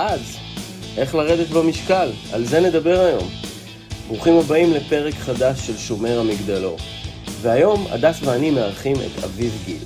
אז, 0.00 0.20
איך 0.96 1.14
לרדת 1.14 1.48
במשקל? 1.48 2.10
על 2.32 2.44
זה 2.44 2.60
נדבר 2.60 3.00
היום. 3.00 3.28
ברוכים 4.08 4.34
הבאים 4.34 4.72
לפרק 4.72 5.14
חדש 5.14 5.66
של 5.66 5.76
שומר 5.76 6.20
המגדלור. 6.20 6.78
והיום 7.40 7.86
הדס 7.90 8.18
ואני 8.22 8.50
מארחים 8.50 8.96
את 8.96 9.24
אביב 9.24 9.62
גיל. 9.66 9.82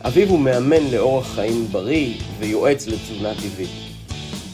אביב 0.00 0.30
הוא 0.30 0.38
מאמן 0.38 0.90
לאורח 0.92 1.34
חיים 1.34 1.66
בריא 1.72 2.14
ויועץ 2.38 2.86
לתזונה 2.86 3.34
טבעית. 3.34 3.70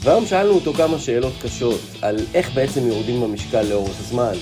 והיום 0.00 0.26
שאלנו 0.26 0.54
אותו 0.54 0.74
כמה 0.74 0.98
שאלות 0.98 1.32
קשות 1.42 1.80
על 2.02 2.16
איך 2.34 2.54
בעצם 2.54 2.86
יורדים 2.86 3.20
במשקל 3.20 3.62
לאורך 3.62 4.02
זמן, 4.02 4.32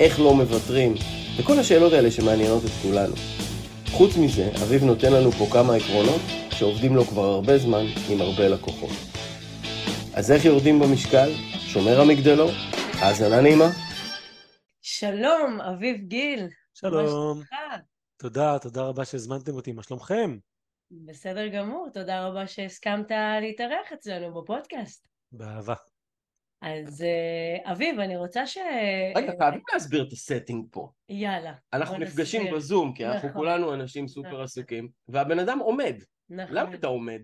איך 0.00 0.20
לא 0.20 0.34
מוותרים, 0.34 0.94
וכל 1.36 1.58
השאלות 1.58 1.92
האלה 1.92 2.10
שמעניינות 2.10 2.64
את 2.64 2.70
כולנו. 2.82 3.14
חוץ 3.90 4.16
מזה, 4.16 4.50
אביב 4.62 4.84
נותן 4.84 5.12
לנו 5.12 5.32
פה 5.32 5.46
כמה 5.50 5.74
עקרונות 5.74 6.20
שעובדים 6.50 6.96
לו 6.96 7.04
כבר 7.04 7.24
הרבה 7.24 7.58
זמן 7.58 7.86
עם 8.10 8.20
הרבה 8.20 8.48
לקוחות. 8.48 9.15
אז 10.16 10.32
איך 10.32 10.44
יורדים 10.44 10.78
במשקל? 10.78 11.28
שומר 11.58 12.00
המגדלו? 12.00 12.46
האזנה 13.00 13.40
נעימה. 13.40 13.64
שלום, 14.82 15.60
אביב 15.60 15.96
גיל. 15.96 16.48
שלום. 16.74 17.40
תודה, 18.16 18.58
תודה 18.58 18.82
רבה 18.82 19.04
שהזמנתם 19.04 19.52
אותי. 19.52 19.72
מה 19.72 19.82
שלומכם? 19.82 20.38
בסדר 20.90 21.48
גמור, 21.48 21.88
תודה 21.94 22.26
רבה 22.26 22.46
שהסכמת 22.46 23.10
להתארח 23.40 23.92
אצלנו 23.94 24.34
בפודקאסט. 24.34 25.08
באהבה. 25.32 25.74
אז 26.62 27.02
אה, 27.02 27.72
אביב, 27.72 28.00
אני 28.00 28.16
רוצה 28.16 28.46
ש... 28.46 28.58
רגע, 29.16 29.32
חייבים 29.38 29.62
להסביר 29.72 30.04
את 30.08 30.12
הסטינג 30.12 30.66
פה. 30.70 30.90
יאללה. 31.08 31.52
אנחנו 31.72 31.98
נפגשים. 31.98 32.54
בזום, 32.54 32.94
כי 32.94 33.06
אנחנו 33.06 33.28
נכון. 33.28 33.40
כולנו 33.40 33.74
אנשים 33.74 34.08
סופר 34.08 34.28
נכון. 34.28 34.42
עסוקים, 34.42 34.88
והבן 35.08 35.38
אדם 35.38 35.58
עומד. 35.58 35.96
נכון. 36.30 36.54
למה 36.54 36.74
אתה 36.74 36.86
עומד? 36.86 37.20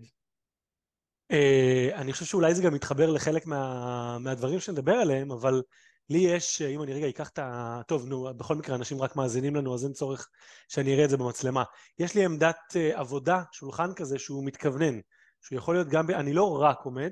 אה, 1.31 1.89
אני 1.95 2.13
חושב 2.13 2.25
שאולי 2.25 2.55
זה 2.55 2.63
גם 2.63 2.73
מתחבר 2.73 3.11
לחלק 3.11 3.45
מה, 3.45 4.17
מהדברים 4.19 4.59
שנדבר 4.59 4.93
עליהם, 4.93 5.31
אבל 5.31 5.61
לי 6.09 6.17
יש, 6.17 6.61
אם 6.61 6.83
אני 6.83 6.93
רגע 6.93 7.09
אקח 7.09 7.29
את 7.29 7.39
ה... 7.39 7.81
טוב, 7.87 8.05
נו, 8.05 8.33
בכל 8.37 8.55
מקרה 8.55 8.75
אנשים 8.75 9.01
רק 9.01 9.15
מאזינים 9.15 9.55
לנו, 9.55 9.73
אז 9.73 9.85
אין 9.85 9.93
צורך 9.93 10.29
שאני 10.67 10.93
אראה 10.93 11.05
את 11.05 11.09
זה 11.09 11.17
במצלמה. 11.17 11.63
יש 11.99 12.15
לי 12.15 12.25
עמדת 12.25 12.57
אה, 12.75 12.99
עבודה, 12.99 13.43
שולחן 13.51 13.93
כזה, 13.93 14.19
שהוא 14.19 14.45
מתכוונן, 14.45 14.99
שהוא 15.41 15.57
יכול 15.57 15.75
להיות 15.75 15.87
גם... 15.87 16.07
ב... 16.07 16.11
אני 16.11 16.33
לא 16.33 16.61
רק 16.61 16.79
עומד, 16.83 17.11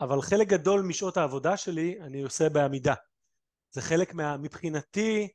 אבל 0.00 0.22
חלק 0.22 0.48
גדול 0.48 0.82
משעות 0.82 1.16
העבודה 1.16 1.56
שלי 1.56 1.98
אני 2.00 2.22
עושה 2.22 2.48
בעמידה. 2.48 2.94
זה 3.70 3.82
חלק 3.82 4.14
מה... 4.14 4.36
מבחינתי, 4.36 5.28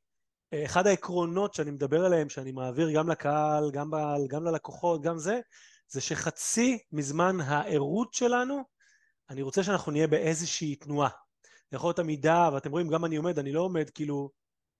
אה, 0.54 0.66
אחד 0.66 0.88
העקרונות 0.88 1.54
שאני 1.54 1.72
מדבר 1.72 2.06
עליהם, 2.06 2.30
שאני 2.30 2.52
מעביר 2.52 2.92
גם 2.92 3.10
לקהל, 3.10 3.72
גם, 3.72 3.92
ב... 3.92 3.96
גם 4.30 4.44
ללקוחות, 4.44 5.02
גם 5.02 5.18
זה, 5.18 5.40
זה 5.90 6.02
שחצי 6.02 6.80
מזמן 6.92 7.42
הערות 7.42 8.14
שלנו, 8.14 8.64
אני 9.30 9.42
רוצה 9.42 9.64
שאנחנו 9.64 9.92
נהיה 9.92 10.08
באיזושהי 10.08 10.76
תנועה. 10.76 11.10
זה 11.72 11.78
יכול 11.78 11.88
להיות 11.88 12.00
עמידה, 12.00 12.50
ואתם 12.54 12.72
רואים, 12.72 12.88
גם 12.88 13.06
אני 13.06 13.16
עומד, 13.16 13.40
אני 13.40 13.52
לא 13.52 13.62
עומד 13.62 13.90
כאילו, 13.90 14.30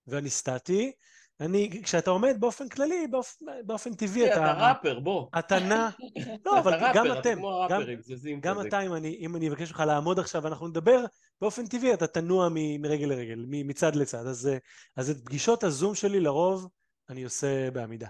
ואני 0.06 0.30
סטטי. 0.30 0.92
אני, 1.40 1.82
כשאתה 1.82 2.10
עומד 2.10 2.36
באופן 2.40 2.68
כללי, 2.68 3.06
באופן, 3.10 3.44
באופן 3.66 3.94
טבעי, 3.94 4.32
אתה 4.32 4.52
אתה... 4.52 4.68
ראפר, 4.68 5.00
בוא. 5.00 5.26
אתה 5.38 5.58
נע... 5.58 5.88
לא, 6.46 6.58
אבל 6.58 6.74
אתה 6.74 6.90
גם 6.94 7.06
ראפר, 7.06 7.20
אתם, 7.20 7.30
אתה 7.30 7.36
כמו 7.36 7.66
גם, 7.70 7.76
הראפרים, 7.76 8.00
זזים 8.02 8.40
גם. 8.40 8.66
אתה, 8.66 8.80
אם 8.80 8.94
אני, 8.94 9.16
אם 9.20 9.36
אני 9.36 9.48
אבקש 9.48 9.70
ממך 9.70 9.80
לעמוד 9.80 10.18
עכשיו 10.18 10.42
ואנחנו 10.42 10.68
נדבר, 10.68 11.04
באופן 11.40 11.66
טבעי 11.66 11.94
אתה 11.94 12.06
תנוע 12.06 12.48
מ- 12.54 12.82
מרגל 12.82 13.06
לרגל, 13.06 13.44
מ- 13.48 13.68
מצד 13.68 13.96
לצד. 13.96 14.26
אז, 14.26 14.46
אה, 14.46 14.58
אז 14.96 15.10
את 15.10 15.16
פגישות 15.24 15.64
הזום 15.64 15.94
שלי 15.94 16.20
לרוב 16.20 16.68
אני 17.08 17.24
עושה 17.24 17.70
בעמידה. 17.70 18.08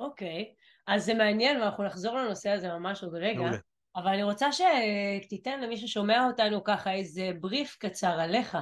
אוקיי, 0.00 0.54
אז 0.90 1.04
זה 1.04 1.14
מעניין, 1.14 1.60
ואנחנו 1.60 1.84
נחזור 1.84 2.16
לנושא 2.16 2.50
הזה 2.50 2.68
ממש 2.68 3.02
עוד 3.02 3.14
רגע. 3.14 3.40
מעולה. 3.40 3.56
אבל 3.96 4.08
אני 4.08 4.22
רוצה 4.22 4.48
שתיתן 4.52 5.60
למי 5.60 5.76
ששומע 5.76 6.26
אותנו 6.26 6.64
ככה 6.64 6.92
איזה 6.92 7.30
בריף 7.40 7.76
קצר 7.80 8.20
עליך. 8.20 8.56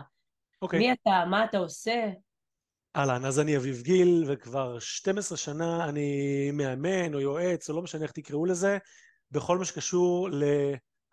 אוקיי. 0.62 0.78
מי 0.78 0.92
אתה, 0.92 1.24
מה 1.30 1.44
אתה 1.44 1.58
עושה? 1.58 2.10
אהלן, 2.96 3.24
אז 3.24 3.40
אני 3.40 3.56
אביב 3.56 3.82
גיל, 3.82 4.24
וכבר 4.26 4.78
12 4.78 5.38
שנה 5.38 5.88
אני 5.88 6.50
מאמן 6.52 7.14
או 7.14 7.20
יועץ, 7.20 7.70
או 7.70 7.76
לא 7.76 7.82
משנה 7.82 8.02
איך 8.02 8.12
תקראו 8.12 8.46
לזה, 8.46 8.78
בכל 9.30 9.58
מה 9.58 9.64
שקשור 9.64 10.28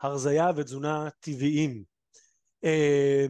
להרזייה 0.04 0.52
ותזונה 0.56 1.10
טבעיים. 1.20 1.84
אה, 2.64 3.26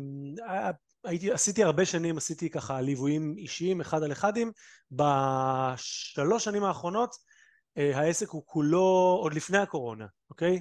הייתי, 1.04 1.32
עשיתי 1.32 1.64
הרבה 1.64 1.86
שנים, 1.86 2.18
עשיתי 2.18 2.50
ככה 2.50 2.82
ליוויים 2.82 3.36
אישיים, 3.38 3.82
אחד 3.82 4.04
על 4.04 4.12
אחדים. 4.12 4.52
בשלוש 4.92 6.44
שנים 6.44 6.64
האחרונות 6.64 7.16
העסק 7.78 8.30
הוא 8.30 8.44
כולו 8.46 9.18
עוד 9.22 9.34
לפני 9.34 9.58
הקורונה, 9.58 10.06
אוקיי? 10.30 10.60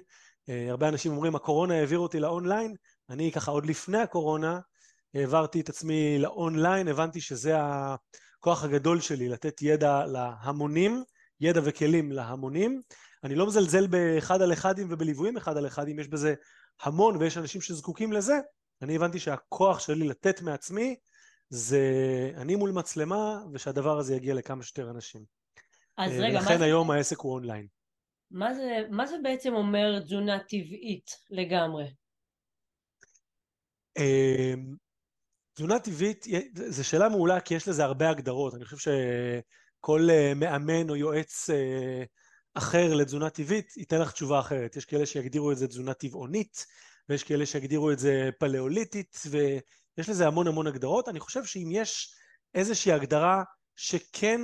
אה, 0.48 0.70
הרבה 0.70 0.88
אנשים 0.88 1.12
אומרים, 1.12 1.36
הקורונה 1.36 1.74
העביר 1.74 1.98
אותי 1.98 2.20
לאונליין, 2.20 2.74
אני 3.10 3.32
ככה 3.32 3.50
עוד 3.50 3.66
לפני 3.66 3.98
הקורונה 3.98 4.60
העברתי 5.14 5.60
את 5.60 5.68
עצמי 5.68 6.18
לאונליין, 6.18 6.88
הבנתי 6.88 7.20
שזה 7.20 7.54
הכוח 7.56 8.64
הגדול 8.64 9.00
שלי, 9.00 9.28
לתת 9.28 9.62
ידע 9.62 10.06
להמונים, 10.06 11.04
ידע 11.40 11.60
וכלים 11.64 12.12
להמונים. 12.12 12.80
אני 13.24 13.34
לא 13.34 13.46
מזלזל 13.46 13.86
באחד 13.86 14.42
על 14.42 14.52
אחדים 14.52 14.86
ובליוויים 14.90 15.36
אחד 15.36 15.56
על 15.56 15.66
אחדים, 15.66 15.98
יש 15.98 16.08
בזה 16.08 16.34
המון 16.82 17.16
ויש 17.16 17.38
אנשים 17.38 17.60
שזקוקים 17.60 18.12
לזה. 18.12 18.38
אני 18.82 18.96
הבנתי 18.96 19.18
שהכוח 19.18 19.78
שלי 19.78 20.08
לתת 20.08 20.42
מעצמי 20.42 20.96
זה 21.48 21.80
אני 22.36 22.56
מול 22.56 22.70
מצלמה 22.70 23.42
ושהדבר 23.52 23.98
הזה 23.98 24.14
יגיע 24.14 24.34
לכמה 24.34 24.62
שיותר 24.62 24.90
אנשים. 24.90 25.43
אז 25.96 26.12
אה, 26.12 26.18
רגע, 26.18 26.34
מה 26.34 26.40
ולכן 26.40 26.58
זה, 26.58 26.64
היום 26.64 26.90
העסק 26.90 27.18
הוא 27.18 27.32
אונליין. 27.32 27.66
מה, 28.30 28.54
זה, 28.54 28.80
מה 28.90 29.06
זה 29.06 29.16
בעצם 29.22 29.54
אומר 29.54 30.00
תזונה 30.00 30.38
טבעית 30.38 31.10
לגמרי? 31.30 31.84
אה, 33.98 34.54
תזונה 35.54 35.78
טבעית, 35.78 36.26
זו 36.54 36.84
שאלה 36.84 37.08
מעולה 37.08 37.40
כי 37.40 37.54
יש 37.54 37.68
לזה 37.68 37.84
הרבה 37.84 38.10
הגדרות. 38.10 38.54
אני 38.54 38.64
חושב 38.64 38.76
שכל 38.76 40.08
אה, 40.10 40.32
מאמן 40.36 40.90
או 40.90 40.96
יועץ 40.96 41.50
אה, 41.50 42.04
אחר 42.54 42.94
לתזונה 42.94 43.30
טבעית 43.30 43.76
ייתן 43.76 44.00
לך 44.00 44.12
תשובה 44.12 44.40
אחרת. 44.40 44.76
יש 44.76 44.84
כאלה 44.84 45.06
שיגדירו 45.06 45.52
את 45.52 45.56
זה 45.56 45.68
תזונה 45.68 45.94
טבעונית, 45.94 46.66
ויש 47.08 47.24
כאלה 47.24 47.46
שיגדירו 47.46 47.90
את 47.90 47.98
זה 47.98 48.30
פלאוליטית, 48.38 49.22
ויש 49.30 50.08
לזה 50.08 50.26
המון 50.26 50.46
המון 50.46 50.66
הגדרות. 50.66 51.08
אני 51.08 51.20
חושב 51.20 51.44
שאם 51.44 51.68
יש 51.72 52.14
איזושהי 52.54 52.92
הגדרה 52.92 53.42
שכן 53.76 54.40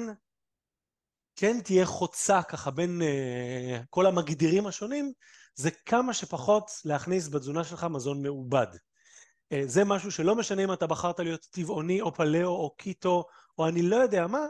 כן 1.40 1.60
תהיה 1.60 1.86
חוצה 1.86 2.42
ככה 2.42 2.70
בין 2.70 3.02
uh, 3.02 3.84
כל 3.90 4.06
המגדירים 4.06 4.66
השונים, 4.66 5.12
זה 5.54 5.70
כמה 5.70 6.14
שפחות 6.14 6.70
להכניס 6.84 7.28
בתזונה 7.28 7.64
שלך 7.64 7.84
מזון 7.84 8.22
מעובד. 8.22 8.66
Uh, 8.74 9.56
זה 9.66 9.84
משהו 9.84 10.12
שלא 10.12 10.34
משנה 10.34 10.64
אם 10.64 10.72
אתה 10.72 10.86
בחרת 10.86 11.20
להיות 11.20 11.46
טבעוני 11.50 12.00
או 12.00 12.14
פלאו 12.14 12.48
או 12.48 12.74
קיטו 12.76 13.24
או 13.58 13.68
אני 13.68 13.82
לא 13.82 13.96
יודע 13.96 14.26
מה, 14.26 14.46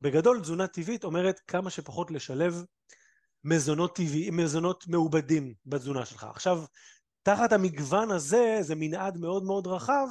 בגדול 0.00 0.40
תזונה 0.40 0.66
טבעית 0.66 1.04
אומרת 1.04 1.40
כמה 1.46 1.70
שפחות 1.70 2.10
לשלב 2.10 2.64
מזונות 3.44 3.96
טבעיים, 3.96 4.36
מזונות 4.36 4.88
מעובדים 4.88 5.54
בתזונה 5.66 6.04
שלך. 6.04 6.24
עכשיו, 6.24 6.64
תחת 7.22 7.52
המגוון 7.52 8.10
הזה, 8.10 8.58
זה 8.60 8.74
מנעד 8.74 9.18
מאוד 9.18 9.44
מאוד 9.44 9.66
רחב, 9.66 10.06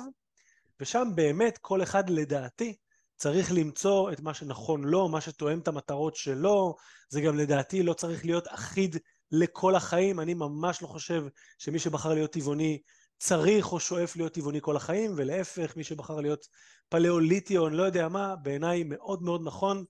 ושם 0.79 1.07
באמת 1.15 1.57
כל 1.57 1.83
אחד 1.83 2.09
לדעתי 2.09 2.75
צריך 3.15 3.51
למצוא 3.51 4.11
את 4.11 4.19
מה 4.19 4.33
שנכון 4.33 4.83
לו, 4.83 5.09
מה 5.09 5.21
שתואם 5.21 5.59
את 5.59 5.67
המטרות 5.67 6.15
שלו, 6.15 6.75
זה 7.09 7.21
גם 7.21 7.37
לדעתי 7.37 7.83
לא 7.83 7.93
צריך 7.93 8.25
להיות 8.25 8.47
אחיד 8.47 8.97
לכל 9.31 9.75
החיים, 9.75 10.19
אני 10.19 10.33
ממש 10.33 10.81
לא 10.81 10.87
חושב 10.87 11.23
שמי 11.57 11.79
שבחר 11.79 12.13
להיות 12.13 12.31
טבעוני 12.31 12.81
צריך 13.17 13.71
או 13.71 13.79
שואף 13.79 14.15
להיות 14.15 14.33
טבעוני 14.33 14.59
כל 14.61 14.75
החיים, 14.75 15.11
ולהפך, 15.17 15.77
מי 15.77 15.83
שבחר 15.83 16.21
להיות 16.21 16.45
פלאוליטי 16.89 17.57
או 17.57 17.67
אני 17.67 17.77
לא 17.77 17.83
יודע 17.83 18.09
מה, 18.09 18.35
בעיניי 18.35 18.83
מאוד 18.83 19.23
מאוד 19.23 19.41
נכון 19.43 19.85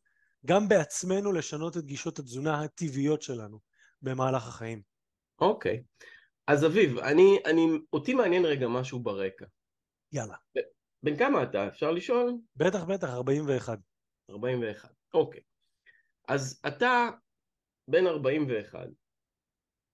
גם 0.45 0.67
בעצמנו 0.67 1.31
לשנות 1.31 1.77
את 1.77 1.85
גישות 1.85 2.19
התזונה 2.19 2.61
הטבעיות 2.61 3.21
שלנו 3.21 3.59
במהלך 4.01 4.47
החיים. 4.47 4.81
אוקיי. 5.41 5.83
אז 6.47 6.65
אביב, 6.65 6.97
אני, 6.97 7.37
אני, 7.45 7.67
אותי 7.93 8.13
מעניין 8.13 8.45
רגע 8.45 8.67
משהו 8.67 8.99
ברקע. 8.99 9.45
יאללה. 10.11 10.35
בן 11.03 11.17
כמה 11.17 11.43
אתה? 11.43 11.67
אפשר 11.67 11.91
לשאול? 11.91 12.33
בטח, 12.55 12.83
בטח, 12.83 13.09
41. 13.09 13.79
41. 14.29 14.89
אוקיי. 15.13 15.41
אז 16.27 16.61
אתה 16.67 17.09
בן 17.89 18.07
41, 18.07 18.87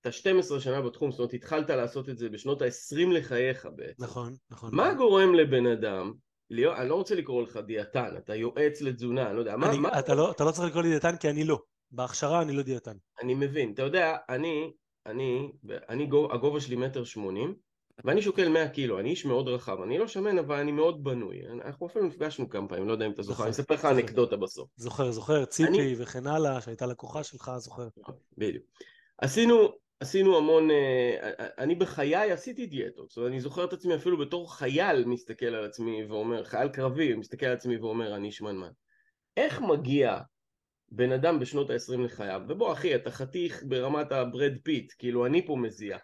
אתה 0.02 0.12
12 0.12 0.60
שנה 0.60 0.82
בתחום, 0.82 1.12
זאת 1.12 1.20
אומרת 1.20 1.34
התחלת 1.34 1.70
לעשות 1.70 2.10
את 2.10 2.18
זה 2.18 2.30
בשנות 2.30 2.62
ה-20 2.62 3.14
לחייך 3.14 3.68
בעצם. 3.76 4.04
נכון, 4.04 4.36
נכון. 4.50 4.76
מה 4.76 4.94
גורם 4.94 5.34
לבן 5.36 5.66
אדם, 5.66 6.14
להיות, 6.50 6.78
אני 6.78 6.90
לא 6.90 6.96
רוצה 6.96 7.16
לקרוא 7.16 7.44
לך 7.44 7.58
דיאטן, 7.58 8.18
אתה 8.18 8.36
יועץ 8.36 8.82
לתזונה, 8.82 9.28
אני 9.28 9.36
לא 9.36 9.40
יודע, 9.40 9.58
מה, 9.58 9.70
אני, 9.70 9.78
מה, 9.78 10.00
אתה, 10.00 10.16
לא, 10.16 10.32
אתה 10.32 10.44
לא 10.44 10.52
צריך 10.52 10.68
לקרוא 10.68 10.84
לי 10.84 10.90
דיאטן 10.90 11.18
כי 11.18 11.30
אני 11.30 11.44
לא. 11.44 11.60
בהכשרה 11.92 12.42
אני 12.42 12.52
לא 12.54 12.64
דיאטן. 12.64 12.98
אני 13.22 13.34
מבין, 13.34 13.74
אתה 13.74 13.82
יודע, 13.82 14.18
אני, 14.30 14.74
אני, 15.06 15.52
אני 15.90 16.06
גו- 16.08 16.34
הגובה 16.34 16.60
שלי 16.62 16.76
מטר 16.76 17.04
שמונים, 17.04 17.56
ואני 18.06 18.22
שוקל 18.22 18.50
100 18.50 18.70
קילו, 18.70 19.00
אני 19.00 19.10
איש 19.10 19.26
מאוד 19.26 19.48
רחב, 19.48 19.82
אני 19.82 19.98
לא 19.98 20.08
שמן 20.08 20.38
אבל 20.38 20.56
אני 20.56 20.72
מאוד 20.72 21.04
בנוי, 21.04 21.42
אנחנו 21.48 21.88
אפילו 21.88 22.06
נפגשנו 22.06 22.50
כמה 22.50 22.68
פעמים, 22.68 22.88
לא 22.88 22.92
יודע 22.92 23.06
אם 23.06 23.12
אתה 23.12 23.22
זוכר, 23.22 23.44
אני 23.44 23.52
אספר 23.52 23.74
לך. 23.74 23.86
אנקדוטה 23.86 24.38
בסוף. 24.38 24.70
זוכר, 24.76 25.12
זוכר, 25.12 25.46
ציפי 25.46 25.70
אני- 25.70 25.96
וכן 25.98 26.28
הלאה, 26.28 26.62
שהייתה 26.62 26.86
לקוחה 26.86 27.24
שלך, 27.24 27.52
זוכר. 27.58 27.88
בדיוק. 28.38 28.64
עשינו, 29.18 29.70
עשינו 30.00 30.38
המון, 30.38 30.72
אה, 30.72 31.18
אני 31.58 31.76
בחיי 31.76 32.32
עשיתי 32.32 32.66
דיאטות, 32.66 33.10
זאת 33.10 33.18
אומרת 33.18 33.32
אני 33.32 33.42
זוכר 33.42 33.64
את 33.64 33.74
עצמי 33.74 33.96
אפילו 33.96 34.18
בתור 34.18 34.56
חייל 34.56 35.06
מסתכל 35.06 35.46
על 35.46 35.66
עצמי 35.66 36.06
ואומר, 36.06 36.44
חייל 36.44 36.70
קרבי 36.70 37.14
מסתכל 37.16 37.46
על 37.46 37.54
עצמי 37.54 37.78
ואומר 37.78 38.16
אני 38.16 38.32
שמנמן. 38.32 38.72
איך 39.38 39.62
מגיע 39.62 40.20
בן 40.92 41.12
אדם 41.12 41.40
בשנות 41.40 41.70
ה-20 41.70 41.98
לחייו, 42.02 42.42
ובוא 42.50 42.74
אחי 42.74 42.96
אתה 42.96 43.12
חתיך 43.12 43.64
ברמת 43.68 44.12
הברד 44.12 44.54
פיט, 44.64 44.94
כאילו 44.98 45.26
אני 45.26 45.46
פה 45.48 45.56
מזיע, 45.56 45.98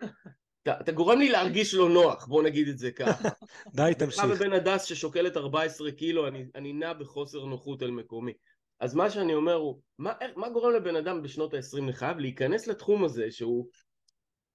אתה, 0.66 0.80
אתה 0.80 0.92
גורם 0.92 1.20
לי 1.20 1.30
להרגיש 1.30 1.74
לא 1.74 1.90
נוח, 1.90 2.26
בוא 2.26 2.44
נגיד 2.44 2.68
את 2.68 2.78
זה 2.78 2.92
ככה. 2.92 3.30
די 3.76 3.92
תמשיך. 4.00 4.24
אתה 4.26 4.34
ובן 4.34 4.54
הדס 4.54 4.84
ששוקלת 4.84 5.38
14 5.38 5.92
קילו, 5.92 6.28
אני, 6.28 6.46
אני 6.56 6.74
נע 6.74 6.94
בחוסר 6.94 7.46
נוחות 7.46 7.82
על 7.82 7.92
מקומי. 7.92 8.34
אז 8.80 8.96
מה 8.96 9.10
שאני 9.10 9.34
אומר 9.34 9.54
הוא, 9.54 9.82
מה, 10.00 10.14
מה 10.36 10.50
גורם 10.50 10.74
לבן 10.74 10.96
אדם 10.96 11.22
בשנות 11.22 11.54
ה-20 11.54 11.90
לחייו 11.90 12.16
להיכנס 12.20 12.68
לתחום 12.68 13.04
הזה 13.04 13.32
שהוא 13.32 13.70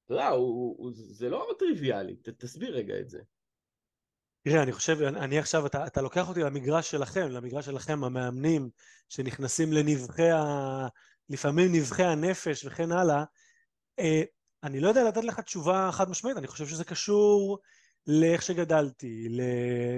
אתה 0.04 0.14
יודע, 0.14 0.30
זה 0.92 1.28
לא 1.28 1.54
טריוויאלי, 1.58 2.16
ת, 2.16 2.28
תסביר 2.28 2.76
רגע 2.76 2.94
את 3.00 3.08
זה. 3.08 3.18
תראה, 4.44 4.62
אני 4.62 4.72
חושב, 4.72 5.02
אני 5.02 5.38
עכשיו, 5.38 5.66
אתה, 5.66 5.86
אתה 5.86 6.02
לוקח 6.02 6.28
אותי 6.28 6.40
למגרש 6.40 6.90
שלכם, 6.90 7.28
למגרש 7.30 7.66
שלכם, 7.66 8.04
המאמנים, 8.04 8.70
שנכנסים 9.08 9.72
לנבחי 9.72 10.30
ה... 10.30 10.42
לפעמים 11.28 11.72
נבחי 11.72 12.02
הנפש 12.02 12.64
וכן 12.64 12.92
הלאה. 12.92 13.24
אני 14.64 14.80
לא 14.80 14.88
יודע 14.88 15.04
לתת 15.04 15.24
לך 15.24 15.40
תשובה 15.40 15.90
חד 15.92 16.10
משמעית, 16.10 16.36
אני 16.36 16.46
חושב 16.46 16.66
שזה 16.66 16.84
קשור 16.84 17.58
לאיך 18.06 18.42
שגדלתי, 18.42 19.26
ל... 19.28 19.40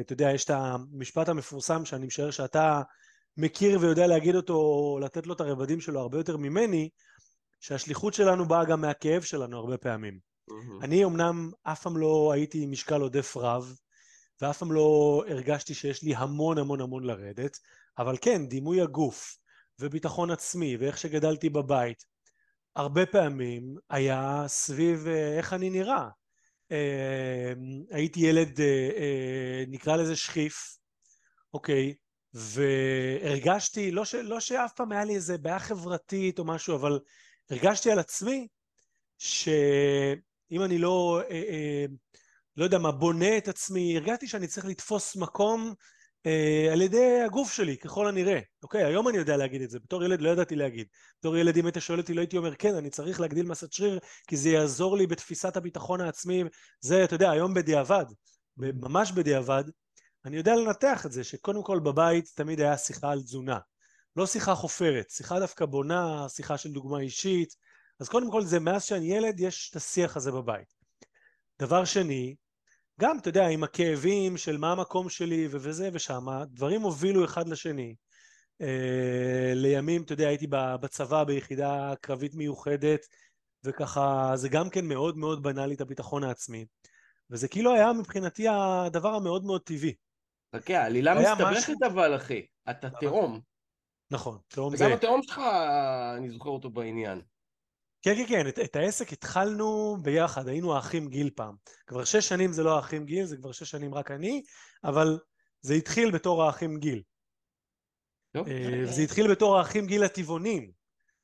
אתה 0.01 0.13
יודע, 0.13 0.31
יש 0.31 0.45
את 0.45 0.51
המשפט 0.51 1.29
המפורסם 1.29 1.85
שאני 1.85 2.07
משער 2.07 2.31
שאתה 2.31 2.83
מכיר 3.37 3.81
ויודע 3.81 4.07
להגיד 4.07 4.35
אותו, 4.35 4.99
לתת 5.03 5.27
לו 5.27 5.35
את 5.35 5.41
הרבדים 5.41 5.81
שלו 5.81 6.01
הרבה 6.01 6.19
יותר 6.19 6.37
ממני, 6.37 6.89
שהשליחות 7.61 8.15
שלנו 8.15 8.49
באה 8.49 8.65
גם 8.65 8.81
מהכאב 8.81 9.23
שלנו 9.23 9.57
הרבה 9.57 9.79
פעמים. 9.79 10.19
Mm-hmm. 10.51 10.85
אני 10.85 11.05
אמנם 11.05 11.51
אף 11.63 11.83
פעם 11.83 11.97
לא 11.97 12.33
הייתי 12.35 12.63
עם 12.63 12.71
משקל 12.71 13.01
עודף 13.01 13.37
רב, 13.37 13.77
ואף 14.41 14.59
פעם 14.59 14.73
לא 14.73 15.23
הרגשתי 15.29 15.75
שיש 15.75 16.03
לי 16.03 16.15
המון 16.17 16.59
המון 16.59 16.81
המון 16.81 17.05
לרדת, 17.05 17.59
אבל 17.99 18.17
כן, 18.21 18.47
דימוי 18.47 18.81
הגוף, 18.81 19.37
וביטחון 19.79 20.31
עצמי, 20.31 20.77
ואיך 20.77 20.99
שגדלתי 20.99 21.51
בבית, 21.51 22.05
הרבה 22.77 23.07
פעמים 23.07 23.77
היה 23.91 24.45
סביב 24.47 25.07
אה, 25.07 25.37
איך 25.37 25.53
אני 25.53 25.71
נראה. 25.71 26.09
אה, 26.73 27.53
הייתי 27.91 28.21
ילד, 28.21 28.61
אה, 28.61 29.65
נקרא 29.69 29.97
לזה 29.97 30.17
שכיף, 30.17 30.77
אוקיי, 31.55 31.95
והרגשתי, 32.35 33.91
לא, 33.91 34.05
ש, 34.05 34.15
לא 34.15 34.41
שאף 34.41 34.73
פעם 34.77 34.93
היה 34.93 35.05
לי 35.05 35.15
איזה 35.15 35.39
בעיה 35.39 35.59
חברתית 35.59 36.39
או 36.39 36.45
משהו, 36.45 36.77
אבל 36.77 37.01
הרגשתי 37.51 37.91
על 37.91 37.99
עצמי 37.99 38.49
שאם 39.19 40.63
אני 40.65 40.79
לא, 40.79 41.23
לא 42.57 42.65
יודע 42.65 42.79
מה, 42.79 42.93
בונה 42.93 43.39
את 43.39 43.49
עצמי, 43.49 43.97
הרגשתי 43.97 44.29
שאני 44.29 44.47
צריך 44.47 44.67
לתפוס 44.67 45.17
מקום 45.17 45.75
אה, 46.27 46.69
על 46.73 46.83
ידי 46.83 47.21
הגוף 47.27 47.53
שלי, 47.53 47.77
ככל 47.77 48.09
הנראה. 48.09 48.41
אוקיי, 48.63 48.85
היום 48.85 49.09
אני 49.09 49.19
יודע 49.19 49.37
להגיד 49.37 49.63
את 49.63 49.71
זה, 49.71 49.79
בתור 49.79 50.05
ילד 50.05 50.21
לא 50.21 50.31
ידעתי 50.31 50.57
להגיד. 50.57 50.87
בתור 51.19 51.37
ילד 51.37 51.57
אם 51.57 51.67
היית 51.67 51.77
שואל 51.79 51.99
אותי 51.99 52.15
לא 52.15 52.21
הייתי 52.21 52.37
אומר 52.37 52.55
כן, 52.55 52.75
אני 52.75 52.91
צריך 52.91 53.21
להגדיל 53.21 53.47
מסת 53.47 53.73
שריר, 53.73 53.99
כי 54.27 54.37
זה 54.37 54.51
יעזור 54.51 54.97
לי 54.97 55.07
בתפיסת 55.07 55.57
הביטחון 55.57 56.01
העצמי. 56.01 56.45
זה, 56.81 57.05
אתה 57.05 57.15
יודע, 57.15 57.31
היום 57.31 57.55
בדיעבד, 57.55 58.05
ממש 58.57 59.13
בדיעבד, 59.13 59.65
אני 60.25 60.37
יודע 60.37 60.57
לנתח 60.57 61.07
את 61.07 61.13
זה, 61.13 61.25
שקודם 61.25 61.63
כל 61.63 61.79
בבית 61.79 62.31
תמיד 62.35 62.61
היה 62.61 62.79
שיחה 62.79 63.11
על 63.11 63.23
תזונה. 63.23 63.59
לא 64.17 64.27
שיחה 64.27 64.55
חופרת, 64.55 65.11
שיחה 65.11 65.41
דווקא 65.41 65.65
בונה, 65.65 66.27
שיחה 66.29 66.59
של 66.59 66.73
דוגמה 66.73 67.01
אישית. 67.01 67.55
אז 68.01 68.09
קודם 68.09 68.31
כל 68.31 68.45
זה 68.45 68.61
מאז 68.61 68.85
שאני 68.85 69.15
ילד 69.15 69.41
יש 69.41 69.71
את 69.71 69.77
השיח 69.77 70.17
הזה 70.17 70.33
בבית. 70.33 70.75
דבר 71.59 71.85
שני, 71.85 72.35
גם, 73.01 73.19
אתה 73.19 73.29
יודע, 73.29 73.47
עם 73.47 73.65
הכאבים 73.65 74.37
של 74.37 74.57
מה 74.57 74.73
המקום 74.73 75.09
שלי 75.09 75.49
וזה 75.51 75.91
ושם, 75.93 76.27
דברים 76.47 76.83
הובילו 76.83 77.25
אחד 77.25 77.49
לשני. 77.49 77.95
אה, 78.61 79.53
לימים, 79.55 80.03
אתה 80.03 80.13
יודע, 80.13 80.29
הייתי 80.29 80.47
בצבא 80.51 81.25
ביחידה 81.25 81.93
קרבית 82.01 82.35
מיוחדת, 82.35 83.07
וככה, 83.65 84.33
זה 84.35 84.49
גם 84.49 84.71
כן 84.71 84.85
מאוד 84.85 85.17
מאוד 85.17 85.43
בנה 85.43 85.67
לי 85.67 85.75
את 85.75 85.81
הביטחון 85.81 86.25
העצמי. 86.25 86.65
וזה 87.31 87.49
כאילו 87.49 87.75
היה 87.75 87.93
מבחינתי 87.93 88.47
הדבר 88.49 89.15
המאוד 89.15 89.45
מאוד 89.45 89.63
טבעי. 89.63 89.95
חכה, 90.57 90.79
העלילה 90.79 91.15
מסתבכת 91.15 91.83
אבל, 91.87 92.17
אחי. 92.17 92.47
אתה 92.71 92.91
תהום. 92.91 93.41
נכון, 94.11 94.39
תהום 94.49 94.77
זה... 94.77 94.87
וגם 94.87 94.97
התהום 94.97 95.23
שלך, 95.23 95.41
אני 96.17 96.31
זוכר 96.31 96.51
אותו 96.51 96.71
בעניין. 96.71 97.21
כן, 98.03 98.15
כן, 98.17 98.27
כן, 98.29 98.49
את, 98.49 98.59
את 98.59 98.77
העסק 98.77 99.13
התחלנו 99.13 99.97
ביחד, 100.03 100.49
היינו 100.49 100.75
האחים 100.75 101.09
גיל 101.09 101.31
פעם. 101.31 101.55
כבר 101.87 102.05
שש 102.05 102.29
שנים 102.29 102.53
זה 102.53 102.63
לא 102.63 102.77
האחים 102.77 103.05
גיל, 103.05 103.25
זה 103.25 103.37
כבר 103.37 103.53
שש 103.53 103.71
שנים 103.71 103.95
רק 103.95 104.11
אני, 104.11 104.43
אבל 104.85 105.19
זה 105.61 105.75
התחיל 105.75 106.11
בתור 106.11 106.45
האחים 106.45 106.79
גיל. 106.79 107.03
אה, 108.37 108.83
וזה 108.83 109.03
התחיל 109.03 109.31
בתור 109.31 109.59
האחים 109.59 109.87
גיל 109.87 110.05
הטבעונים. 110.05 110.73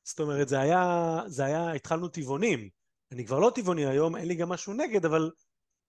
זאת 0.05 0.21
אומרת, 0.21 0.49
זה 0.49 0.61
היה, 0.61 1.21
זה 1.27 1.45
היה, 1.45 1.73
התחלנו 1.73 2.09
טבעונים. 2.09 2.69
אני 3.13 3.27
כבר 3.27 3.39
לא 3.39 3.53
טבעוני 3.55 3.87
היום, 3.87 4.17
אין 4.17 4.29
לי 4.29 4.35
גם 4.35 4.49
משהו 4.49 4.73
נגד, 4.73 5.05
אבל 5.05 5.31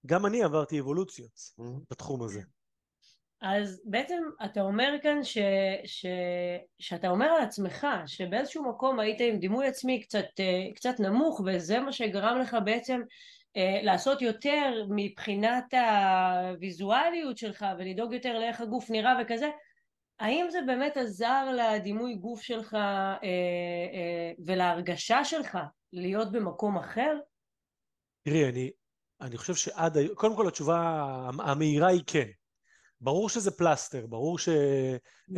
גם 0.06 0.26
אני 0.26 0.44
עברתי 0.44 0.80
אבולוציות 0.80 1.40
בתחום 1.92 2.24
הזה. 2.24 2.42
אז 3.42 3.82
בעצם 3.86 4.24
אתה 4.46 4.62
אומר 4.62 4.96
כאן 5.04 5.24
ש, 5.24 5.38
ש, 5.86 6.06
שאתה 6.80 7.10
אומר 7.10 7.26
על 7.26 7.42
עצמך 7.42 7.88
שבאיזשהו 8.06 8.70
מקום 8.70 9.00
היית 9.00 9.22
עם 9.22 9.38
דימוי 9.38 9.68
עצמי 9.68 10.02
קצת, 10.02 10.26
אה, 10.40 10.68
קצת 10.76 11.00
נמוך 11.00 11.42
וזה 11.46 11.80
מה 11.80 11.92
שגרם 11.92 12.38
לך 12.38 12.58
בעצם 12.66 13.02
אה, 13.58 13.80
לעשות 13.84 14.22
יותר 14.22 14.86
מבחינת 14.90 15.74
הוויזואליות 15.74 17.38
שלך 17.38 17.66
ולדאוג 17.80 18.14
יותר 18.14 18.40
לאיך 18.40 18.62
הגוף 18.62 18.90
נראה 18.90 19.14
וכזה 19.22 19.50
האם 20.20 20.46
זה 20.50 20.60
באמת 20.68 20.98
עזר 20.98 21.52
לדימוי 21.58 22.16
גוף 22.16 22.42
שלך 22.42 22.74
אה, 22.74 24.32
ולהרגשה 24.46 25.26
שלך 25.26 25.58
להיות 25.94 26.32
במקום 26.32 26.78
אחר? 26.78 27.18
תראי, 28.24 28.50
אני, 28.50 28.72
אני 29.22 29.38
חושב 29.38 29.56
שעד 29.56 29.98
היום, 29.98 30.16
קודם 30.16 30.36
כל 30.36 30.48
התשובה 30.48 30.80
המהירה 31.40 31.88
היא 31.88 32.02
כן. 32.08 32.28
ברור 33.02 33.30
שזה 33.30 33.52
פלסטר, 33.52 34.06
ברור 34.08 34.40
שזה 34.40 35.00
mm. 35.32 35.38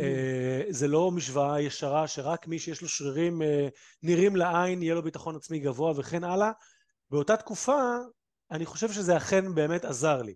אה, 0.82 0.86
לא 0.88 1.10
משוואה 1.10 1.60
ישרה 1.60 2.08
שרק 2.08 2.46
מי 2.46 2.58
שיש 2.58 2.82
לו 2.82 2.88
שרירים 2.88 3.42
אה, 3.42 3.68
נראים 4.02 4.36
לעין 4.36 4.82
יהיה 4.82 4.94
לו 4.94 5.02
ביטחון 5.02 5.36
עצמי 5.36 5.58
גבוה 5.58 5.92
וכן 5.96 6.24
הלאה. 6.24 6.52
באותה 7.10 7.36
תקופה 7.36 7.82
אני 8.50 8.66
חושב 8.66 8.92
שזה 8.92 9.16
אכן 9.16 9.54
באמת 9.54 9.84
עזר 9.84 10.22
לי. 10.22 10.34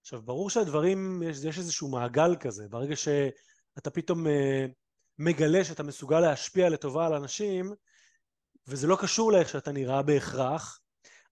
עכשיו 0.00 0.22
ברור 0.22 0.50
שהדברים, 0.50 1.22
יש, 1.22 1.44
יש 1.44 1.58
איזשהו 1.58 1.88
מעגל 1.88 2.36
כזה, 2.40 2.68
ברגע 2.68 2.96
שאתה 2.96 3.90
פתאום 3.92 4.26
אה, 4.26 4.66
מגלה 5.18 5.64
שאתה 5.64 5.82
מסוגל 5.82 6.20
להשפיע 6.20 6.68
לטובה 6.68 7.06
על 7.06 7.14
אנשים 7.14 7.72
וזה 8.68 8.86
לא 8.86 8.96
קשור 9.00 9.32
לאיך 9.32 9.48
שאתה 9.48 9.72
נראה 9.72 10.02
בהכרח, 10.02 10.80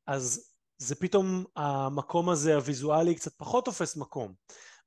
אז 0.07 0.53
זה 0.79 0.95
פתאום 0.95 1.45
המקום 1.57 2.29
הזה 2.29 2.55
הוויזואלי 2.55 3.15
קצת 3.15 3.33
פחות 3.37 3.65
תופס 3.65 3.97
מקום. 3.97 4.35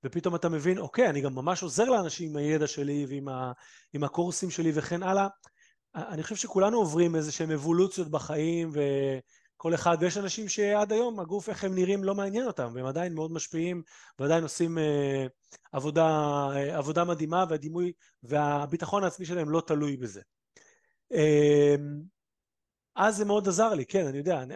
ופתאום 0.06 0.36
אתה 0.36 0.50
מבין, 0.50 0.78
אוקיי, 0.78 1.10
אני 1.10 1.22
גם 1.22 1.36
ממש 1.36 1.64
עוזר 1.64 1.84
לאנשים 1.84 2.30
עם 2.30 2.36
הידע 2.36 2.68
שלי 2.68 3.06
ועם 3.10 3.28
ה, 3.28 3.52
עם 3.94 4.04
הקורסים 4.04 4.50
שלי 4.50 4.72
וכן 4.76 5.04
הלאה. 5.04 5.28
אני 5.96 6.24
חושב 6.24 6.36
שכולנו 6.36 6.78
עוברים 6.78 7.16
איזה 7.16 7.32
שהם 7.32 7.52
אבולוציות 7.52 8.12
בחיים 8.12 8.72
וכל 8.72 9.74
אחד, 9.74 9.98
ויש 10.00 10.18
אנשים 10.18 10.50
שעד 10.50 10.92
היום 10.92 11.20
הגוף 11.20 11.50
איך 11.50 11.64
הם 11.64 11.76
נראים 11.76 12.04
לא 12.04 12.16
מעניין 12.16 12.48
אותם 12.48 12.72
והם 12.74 12.86
עדיין 12.86 13.14
מאוד 13.14 13.32
משפיעים 13.32 13.82
ועדיין 14.20 14.44
עושים 14.44 14.78
אה, 14.78 15.26
עבודה, 15.72 16.08
אה, 16.56 16.78
עבודה 16.78 17.04
מדהימה 17.04 17.46
והדימוי 17.50 17.92
והביטחון 18.24 19.04
העצמי 19.04 19.26
שלהם 19.26 19.50
לא 19.50 19.62
תלוי 19.68 19.98
בזה. 19.98 20.22
אה, 21.14 21.76
אז 22.96 23.18
זה 23.18 23.26
מאוד 23.26 23.48
עזר 23.48 23.74
לי, 23.74 23.86
כן, 23.86 24.08
אני 24.08 24.18
יודע, 24.18 24.42
אני, 24.42 24.56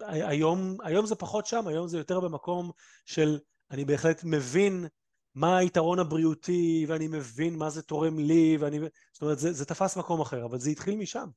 היום, 0.00 0.76
היום 0.82 1.06
זה 1.06 1.14
פחות 1.14 1.46
שם, 1.46 1.66
היום 1.66 1.88
זה 1.88 1.98
יותר 1.98 2.20
במקום 2.20 2.70
של 3.04 3.38
אני 3.74 3.84
בהחלט 3.84 4.24
מבין 4.24 4.86
מה 5.34 5.58
היתרון 5.58 5.98
הבריאותי, 5.98 6.84
ואני 6.88 7.08
מבין 7.08 7.56
מה 7.56 7.70
זה 7.70 7.82
תורם 7.82 8.18
לי, 8.18 8.56
ואני... 8.60 8.78
זאת 9.12 9.22
אומרת, 9.22 9.38
זה, 9.38 9.52
זה 9.52 9.64
תפס 9.64 9.96
מקום 9.96 10.20
אחר, 10.20 10.44
אבל 10.44 10.58
זה 10.58 10.70
התחיל 10.70 10.96
משם. 10.96 11.28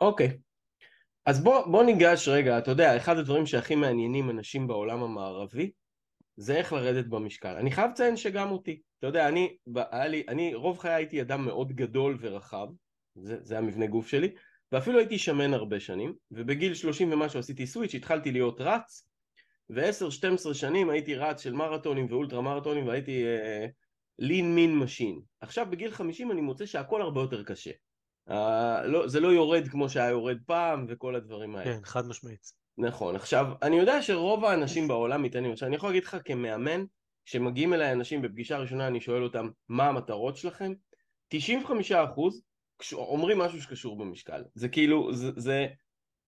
אוקיי. 0.00 0.28
Okay. 0.28 0.50
אז 1.26 1.44
בוא, 1.44 1.66
בוא 1.66 1.84
ניגש 1.84 2.28
רגע, 2.28 2.58
אתה 2.58 2.70
יודע, 2.70 2.96
אחד 2.96 3.18
הדברים 3.18 3.46
שהכי 3.46 3.74
מעניינים 3.74 4.30
אנשים 4.30 4.66
בעולם 4.66 5.02
המערבי, 5.02 5.70
זה 6.36 6.56
איך 6.56 6.72
לרדת 6.72 7.06
במשקל. 7.06 7.56
אני 7.56 7.70
חייב 7.70 7.90
לציין 7.90 8.16
שגם 8.16 8.50
אותי. 8.50 8.80
אתה 8.98 9.06
יודע, 9.06 9.28
אני, 9.28 9.56
לי, 10.08 10.24
אני 10.28 10.54
רוב 10.54 10.78
חיי 10.78 10.92
הייתי 10.92 11.20
אדם 11.20 11.44
מאוד 11.44 11.72
גדול 11.72 12.18
ורחב, 12.20 12.66
זה, 13.14 13.36
זה 13.42 13.58
המבנה 13.58 13.86
גוף 13.86 14.08
שלי, 14.08 14.34
ואפילו 14.72 14.98
הייתי 14.98 15.18
שמן 15.18 15.54
הרבה 15.54 15.80
שנים, 15.80 16.14
ובגיל 16.30 16.74
30 16.74 17.12
ומשהו 17.12 17.38
עשיתי 17.38 17.66
switch, 17.66 17.94
התחלתי 17.94 18.30
להיות 18.32 18.60
רץ, 18.60 19.09
ו-10-12 19.74 20.54
שנים 20.54 20.90
הייתי 20.90 21.14
רץ 21.14 21.42
של 21.42 21.52
מרתונים 21.52 22.06
ואולטרה 22.10 22.40
מרתונים 22.40 22.86
והייתי 22.86 23.24
lean 24.18 24.54
mean 24.54 24.78
machine. 24.78 25.20
עכשיו 25.40 25.66
בגיל 25.70 25.90
50 25.90 26.30
אני 26.30 26.40
מוצא 26.40 26.66
שהכל 26.66 27.02
הרבה 27.02 27.20
יותר 27.20 27.42
קשה. 27.42 27.70
אה, 28.30 28.86
לא, 28.86 29.08
זה 29.08 29.20
לא 29.20 29.28
יורד 29.28 29.68
כמו 29.68 29.88
שהיה 29.88 30.10
יורד 30.10 30.38
פעם 30.46 30.86
וכל 30.88 31.14
הדברים 31.14 31.56
האלה. 31.56 31.74
כן, 31.74 31.80
חד 31.84 32.06
משמעית. 32.06 32.52
נכון. 32.78 33.16
עכשיו, 33.16 33.46
אני 33.62 33.78
יודע 33.78 34.02
שרוב 34.02 34.44
האנשים 34.44 34.88
בעולם 34.88 35.22
מתעניינים. 35.22 35.52
עכשיו, 35.52 35.68
אני 35.68 35.76
יכול 35.76 35.88
להגיד 35.88 36.04
לך 36.04 36.16
כמאמן, 36.24 36.84
כשמגיעים 37.24 37.74
אליי 37.74 37.92
אנשים 37.92 38.22
בפגישה 38.22 38.58
ראשונה, 38.58 38.86
אני 38.86 39.00
שואל 39.00 39.22
אותם, 39.22 39.48
מה 39.68 39.88
המטרות 39.88 40.36
שלכם? 40.36 40.72
95 41.28 41.92
אחוז 41.92 42.42
אומרים 42.92 43.38
משהו 43.38 43.62
שקשור 43.62 43.98
במשקל. 43.98 44.42
זה 44.54 44.68
כאילו, 44.68 45.14
זה, 45.14 45.30
זה 45.36 45.66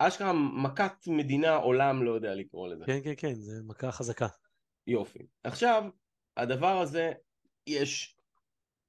אשכרה 0.09 0.33
מכת 0.33 1.07
מדינה, 1.07 1.57
עולם, 1.57 2.03
לא 2.03 2.11
יודע 2.11 2.35
לקרוא 2.35 2.69
לזה. 2.69 2.85
כן, 2.85 3.01
כן, 3.05 3.15
כן, 3.17 3.35
זה 3.35 3.63
מכה 3.65 3.93
חזקה. 3.93 4.27
יופי. 4.87 5.19
עכשיו, 5.45 5.85
הדבר 6.37 6.79
הזה, 6.81 7.13
יש, 7.67 8.17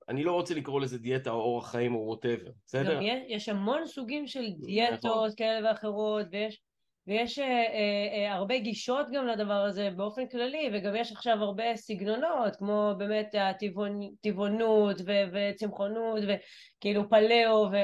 אני 0.10 0.24
לא 0.24 0.32
רוצה 0.32 0.54
לקרוא 0.54 0.82
לזה 0.82 0.98
דיאטה 0.98 1.30
או 1.30 1.42
אורח 1.42 1.72
חיים 1.72 1.96
או 1.96 2.00
ווטאבר, 2.00 2.52
בסדר? 2.66 3.00
יש, 3.02 3.24
יש 3.28 3.50
המון 3.50 3.88
סוגים 3.88 4.28
של 4.28 4.46
דיאטות 4.66 5.06
נכון. 5.06 5.30
כאלה 5.38 5.70
ואחרות, 5.70 6.26
ויש, 6.32 6.62
ויש 7.08 7.40
אה, 7.40 7.46
אה, 7.46 8.26
אה, 8.26 8.34
הרבה 8.34 8.58
גישות 8.58 9.08
גם 9.14 9.28
לדבר 9.28 9.64
הזה 9.64 9.90
באופן 9.96 10.28
כללי, 10.28 10.70
וגם 10.74 10.96
יש 10.96 11.12
עכשיו 11.12 11.38
הרבה 11.44 11.76
סגנונות, 11.76 12.56
כמו 12.56 12.94
באמת 12.98 13.36
הטבעונות 13.40 14.98
וצמחונות, 15.34 16.24
וכאילו 16.24 17.10
פלאו, 17.10 17.70
ו... 17.72 17.76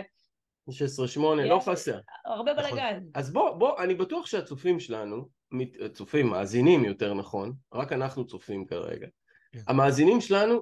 16-8, 0.69 1.21
לא 1.21 1.59
חסר. 1.65 1.99
הרבה 2.25 2.53
נכון. 2.53 2.71
בלאגן. 2.71 3.03
אז 3.13 3.33
בוא, 3.33 3.51
בוא, 3.51 3.83
אני 3.83 3.95
בטוח 3.95 4.25
שהצופים 4.25 4.79
שלנו, 4.79 5.29
צופים, 5.93 6.27
מאזינים 6.27 6.85
יותר 6.85 7.13
נכון, 7.13 7.53
רק 7.73 7.91
אנחנו 7.93 8.27
צופים 8.27 8.65
כרגע. 8.65 9.07
כן. 9.51 9.59
המאזינים 9.67 10.21
שלנו 10.21 10.61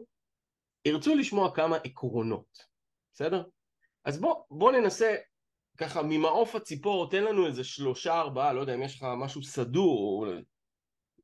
ירצו 0.86 1.16
לשמוע 1.16 1.56
כמה 1.56 1.78
עקרונות, 1.78 2.58
בסדר? 3.14 3.44
אז 4.06 4.22
בוא, 4.22 4.36
בוא 4.52 4.72
ננסה 4.72 5.16
ככה 5.78 6.02
ממעוף 6.04 6.56
הציפור, 6.56 7.10
תן 7.10 7.24
לנו 7.24 7.48
איזה 7.48 7.64
שלושה 7.64 8.20
ארבעה, 8.20 8.54
לא 8.54 8.62
יודע 8.62 8.76
אם 8.76 8.82
יש 8.82 8.96
לך 8.96 9.06
משהו 9.18 9.44
סדור, 9.44 10.26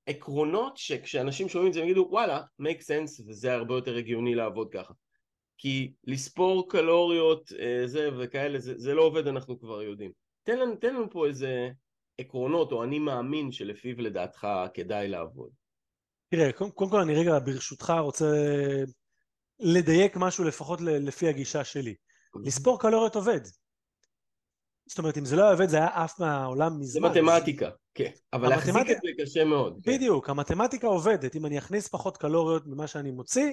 עקרונות 0.06 0.78
שכשאנשים 0.78 1.50
שומעים 1.50 1.70
את 1.70 1.74
זה 1.74 1.80
הם 1.80 1.86
יגידו 1.86 2.08
וואלה, 2.12 2.42
make 2.62 2.82
sense 2.82 3.24
וזה 3.28 3.54
הרבה 3.54 3.76
יותר 3.76 3.98
הגיוני 3.98 4.36
לעבוד 4.36 4.70
ככה. 4.72 4.94
כי 5.64 5.94
לספור 6.04 6.70
קלוריות 6.70 7.52
אה, 7.60 7.88
זה 7.88 8.10
וכאלה, 8.20 8.60
זה, 8.60 8.74
זה 8.78 8.94
לא 8.94 9.02
עובד, 9.02 9.28
אנחנו 9.28 9.60
כבר 9.60 9.82
יודעים. 9.82 10.12
תן 10.44 10.60
לנו, 10.60 10.76
תן 10.76 10.96
לנו 10.96 11.10
פה 11.10 11.28
איזה 11.28 11.70
עקרונות, 12.18 12.72
או 12.72 12.84
אני 12.84 13.00
מאמין 13.00 13.52
שלפיו 13.52 14.02
לדעתך 14.02 14.48
כדאי 14.74 15.08
לעבוד. 15.08 15.50
תראה, 16.30 16.52
קודם, 16.52 16.72
קודם 16.72 16.92
כל 16.92 17.00
אני 17.00 17.16
רגע 17.16 17.40
ברשותך 17.40 17.94
רוצה 18.00 18.26
לדייק 19.60 20.18
משהו 20.18 20.44
לפחות 20.44 20.82
לפי 20.82 21.28
הגישה 21.28 21.64
שלי. 21.64 21.96
אוקיי. 22.34 22.48
לספור 22.48 22.80
קלוריות 22.80 23.16
עובד. 23.16 23.42
זאת 24.90 25.00
אומרת, 25.00 25.18
אם 25.18 25.26
זה 25.26 25.36
לא 25.36 25.42
היה 25.42 25.52
עובד, 25.52 25.70
זה 25.70 25.78
היה 25.78 25.88
עף 25.88 26.20
מהעולם 26.20 26.80
מזמן. 26.80 27.14
זה 27.14 27.22
מתמטיקה, 27.22 27.70
כן. 27.94 28.12
אבל 28.34 28.54
המתמטיקה... 28.54 28.78
להחזיק 28.78 28.98
את 28.98 29.02
זה 29.04 29.24
קשה 29.24 29.46
מאוד. 29.46 29.80
כן. 29.84 29.92
בדיוק, 29.92 30.26
כן. 30.26 30.32
המתמטיקה 30.32 30.88
עובדת. 30.88 31.36
אם 31.36 31.46
אני 31.46 31.58
אכניס 31.58 31.88
פחות 31.88 32.18
קלוריות 32.18 32.68
ממה 32.68 32.88
שאני 32.88 33.12
מוציא, 33.12 33.52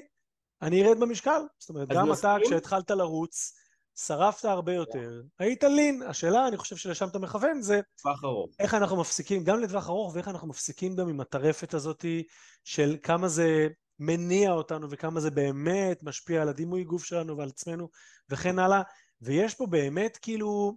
אני 0.63 0.87
ארד 0.87 1.01
במשקל. 1.01 1.41
זאת 1.59 1.71
אומרת, 1.71 1.89
גם 1.89 2.11
מסכים? 2.11 2.31
אתה, 2.31 2.45
כשהתחלת 2.47 2.91
לרוץ, 2.91 3.53
שרפת 3.97 4.45
הרבה 4.45 4.73
יותר, 4.73 5.23
היית 5.39 5.65
לין. 5.65 6.03
השאלה, 6.03 6.49
אני 6.49 6.57
חושב 6.57 6.77
שלשם 6.77 7.09
אתה 7.09 7.19
מכוון, 7.19 7.63
זה... 7.63 7.81
טווח 8.03 8.25
ארוך. 8.25 8.51
איך 8.59 8.75
אנחנו 8.75 8.97
מפסיקים, 8.97 9.45
גם 9.45 9.61
לטווח 9.61 9.89
ארוך, 9.89 10.15
ואיך 10.15 10.29
אנחנו 10.29 10.49
מפסיקים 10.49 10.97
גם 10.97 11.09
עם 11.09 11.21
הטרפת 11.21 11.75
הזאת 11.75 12.05
של 12.65 12.97
כמה 13.03 13.29
זה 13.29 13.69
מניע 13.99 14.53
אותנו 14.53 14.91
וכמה 14.91 15.21
זה 15.21 15.31
באמת 15.31 16.03
משפיע 16.03 16.43
על 16.43 16.49
הדימוי 16.49 16.85
גוף 16.85 17.05
שלנו 17.05 17.37
ועל 17.37 17.49
עצמנו 17.49 17.89
וכן 18.29 18.59
הלאה. 18.59 18.83
ויש 19.21 19.55
פה 19.55 19.67
באמת 19.67 20.17
כאילו... 20.17 20.77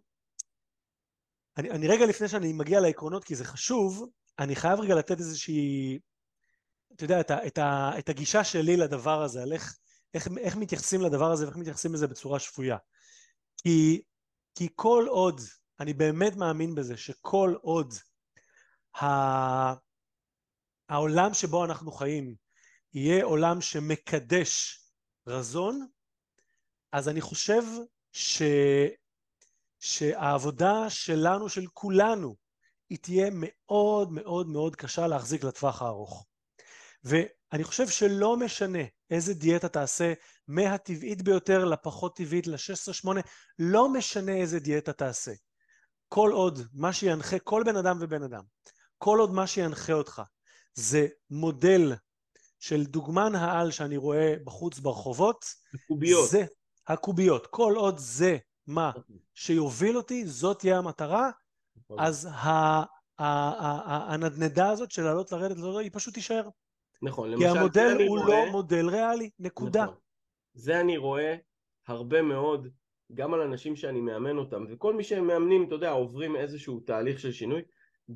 אני, 1.58 1.72
אני 1.72 1.88
רגע 1.88 2.06
לפני 2.06 2.28
שאני 2.28 2.54
מגיע 2.54 2.80
לעקרונות, 2.80 3.24
כי 3.24 3.36
זה 3.36 3.46
חשוב, 3.46 4.10
אני 4.40 4.56
חייב 4.56 4.80
רגע 4.80 4.96
לתת 4.96 5.20
איזושהי 5.20 6.00
אתה 6.96 7.04
יודע, 7.04 7.20
את, 7.20 7.32
ה, 7.32 7.48
את, 7.48 7.58
ה, 7.58 7.92
את 8.00 8.10
הגישה 8.10 8.44
שלי 8.44 8.78
לדבר 8.78 9.22
הזה, 9.24 9.44
על 9.44 9.54
איך, 9.54 9.78
איך, 10.14 10.28
איך 10.38 10.56
מתייחסים 10.56 11.02
לדבר 11.02 11.32
הזה 11.32 11.46
ואיך 11.46 11.58
מתייחסים 11.58 11.94
לזה 11.94 12.08
בצורה 12.08 12.40
שפויה. 12.40 12.78
כי, 13.58 14.02
כי 14.56 14.68
כל 14.76 15.06
עוד, 15.10 15.42
אני 15.80 15.94
באמת 15.94 16.36
מאמין 16.36 16.76
בזה, 16.76 16.98
שכל 16.98 17.56
עוד 17.62 17.94
ה, 19.02 19.06
העולם 20.90 21.34
שבו 21.34 21.66
אנחנו 21.66 21.92
חיים 21.92 22.36
יהיה 22.94 23.24
עולם 23.24 23.62
שמקדש 23.62 24.80
רזון, 25.28 25.88
אז 26.92 27.10
אני 27.10 27.22
חושב 27.22 27.64
ש, 28.12 28.42
שהעבודה 29.80 30.90
שלנו, 30.90 31.50
של 31.50 31.68
כולנו, 31.74 32.36
היא 32.90 32.98
תהיה 33.02 33.30
מאוד 33.34 34.12
מאוד 34.12 34.48
מאוד 34.48 34.76
קשה 34.76 35.08
להחזיק 35.08 35.44
לטווח 35.44 35.82
הארוך. 35.82 36.26
ואני 37.04 37.64
חושב 37.64 37.88
שלא 37.88 38.38
משנה 38.38 38.84
איזה 39.10 39.34
דיאטה 39.34 39.68
תעשה, 39.68 40.14
מהטבעית 40.48 41.22
ביותר 41.22 41.66
לפחות 41.66 42.16
טבעית, 42.16 42.48
ל-16-8, 42.48 43.08
לא 43.60 43.90
משנה 43.90 44.32
איזה 44.32 44.60
דיאטה 44.60 44.94
תעשה. 44.94 45.32
כל 46.10 46.32
עוד 46.32 46.60
מה 46.74 46.94
שינחה 46.94 47.40
כל 47.40 47.64
בן 47.66 47.78
אדם 47.78 47.98
ובן 48.02 48.24
אדם, 48.24 48.44
כל 48.98 49.20
עוד 49.20 49.32
מה 49.32 49.48
שינחה 49.48 49.94
אותך 49.94 50.22
זה 50.74 51.08
מודל 51.30 51.94
של 52.60 52.84
דוגמן 52.84 53.36
העל 53.36 53.72
שאני 53.72 53.98
רואה 53.98 54.34
בחוץ 54.44 54.80
ברחובות, 54.80 55.46
הקוביות. 55.74 56.30
זה, 56.30 56.46
הקוביות. 56.88 57.48
כל 57.48 57.74
עוד 57.76 57.98
זה 57.98 58.38
מה 58.68 58.92
שיוביל 59.34 59.98
אותי, 59.98 60.28
זאת 60.28 60.60
תהיה 60.60 60.78
המטרה, 60.78 61.30
נכון. 61.76 62.00
אז 62.00 62.30
הנדנדה 63.18 64.70
הזאת 64.70 64.92
של 64.92 65.04
לעלות 65.04 65.32
לרדת, 65.32 65.58
היא 65.80 65.90
פשוט 65.94 66.14
תישאר. 66.14 66.50
נכון, 67.04 67.32
למשל, 67.32 67.54
כי 67.54 67.60
המודל 67.60 67.98
הוא 68.08 68.18
לא 68.18 68.24
רואה... 68.24 68.46
לא 68.46 68.52
מודל 68.52 68.90
ריאלי, 68.90 69.30
נקודה. 69.40 69.84
נכון. 69.84 69.96
זה 70.54 70.80
אני 70.80 70.98
רואה 70.98 71.36
הרבה 71.88 72.22
מאוד, 72.22 72.68
גם 73.14 73.34
על 73.34 73.42
אנשים 73.42 73.76
שאני 73.76 74.02
מאמן 74.02 74.38
אותם, 74.38 74.66
וכל 74.70 74.94
מי 74.94 75.04
שהם 75.04 75.28
מאמנים, 75.28 75.68
אתה 75.68 75.76
יודע, 75.76 75.92
עוברים 75.92 76.36
איזשהו 76.36 76.80
תהליך 76.80 77.20
של 77.20 77.32
שינוי, 77.32 77.62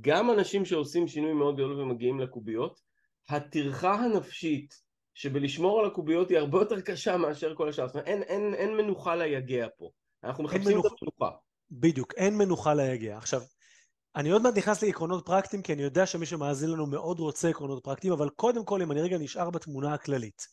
גם 0.01 0.32
אנשים 0.32 0.65
שעושים 0.65 1.08
שינוי 1.08 1.34
מאוד 1.34 1.56
גדול 1.56 1.79
ומגיעים 1.79 2.20
לקוביות, 2.20 2.82
הטרחה 3.29 3.94
הנפשית 3.94 4.74
שבלשמור 5.13 5.79
על 5.79 5.86
הקוביות 5.86 6.29
היא 6.29 6.38
הרבה 6.38 6.60
יותר 6.60 6.82
קשה 6.82 7.17
מאשר 7.17 7.56
כל 7.56 7.70
השאר, 7.70 7.88
זאת 7.88 7.96
אומרת, 7.96 8.08
אין, 8.08 8.24
אין, 8.24 8.53
אין 8.53 8.77
מנוחה 8.77 9.15
ליגע 9.15 9.67
פה, 9.77 9.89
אנחנו 10.24 10.44
מחפשים 10.44 10.72
מנוח... 10.72 10.86
את 10.86 10.91
המנוחה. 11.01 11.38
בדיוק, 11.72 12.13
אין 12.13 12.38
מנוחה 12.38 12.74
ליגע. 12.74 13.17
עכשיו, 13.17 13.41
אני 14.16 14.30
עוד 14.30 14.42
מעט 14.42 14.58
נכנס 14.58 14.84
לעקרונות 14.84 15.26
פרקטיים, 15.26 15.62
כי 15.62 15.74
אני 15.74 15.82
יודע 15.82 16.06
שמי 16.06 16.26
שמאזין 16.26 16.70
לנו 16.70 16.86
מאוד 16.86 17.20
רוצה 17.20 17.50
עקרונות 17.50 17.84
פרקטיים, 17.84 18.14
אבל 18.14 18.30
קודם 18.30 18.66
כל, 18.66 18.82
אם 18.82 18.92
אני 18.92 19.02
רגע 19.02 19.18
נשאר 19.18 19.50
בתמונה 19.50 19.94
הכללית, 19.94 20.48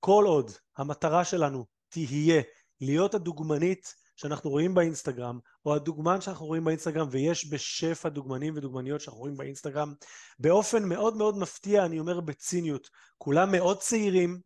כל 0.00 0.24
עוד 0.26 0.50
המטרה 0.78 1.24
שלנו 1.24 1.66
תהיה 1.88 2.42
להיות 2.80 3.14
הדוגמנית 3.14 3.94
שאנחנו 4.16 4.50
רואים 4.50 4.74
באינסטגרם, 4.74 5.38
או 5.66 5.74
הדוגמן 5.74 6.20
שאנחנו 6.20 6.46
רואים 6.46 6.64
באינסטגרם, 6.64 7.08
ויש 7.10 7.52
בשפע 7.52 8.08
דוגמנים 8.08 8.54
ודוגמניות 8.56 9.00
שאנחנו 9.00 9.20
רואים 9.20 9.36
באינסטגרם, 9.36 9.94
באופן 10.38 10.84
מאוד 10.84 11.16
מאוד 11.16 11.38
מפתיע, 11.38 11.84
אני 11.84 11.98
אומר 11.98 12.20
בציניות, 12.20 12.90
כולם 13.18 13.52
מאוד 13.52 13.78
צעירים, 13.78 14.40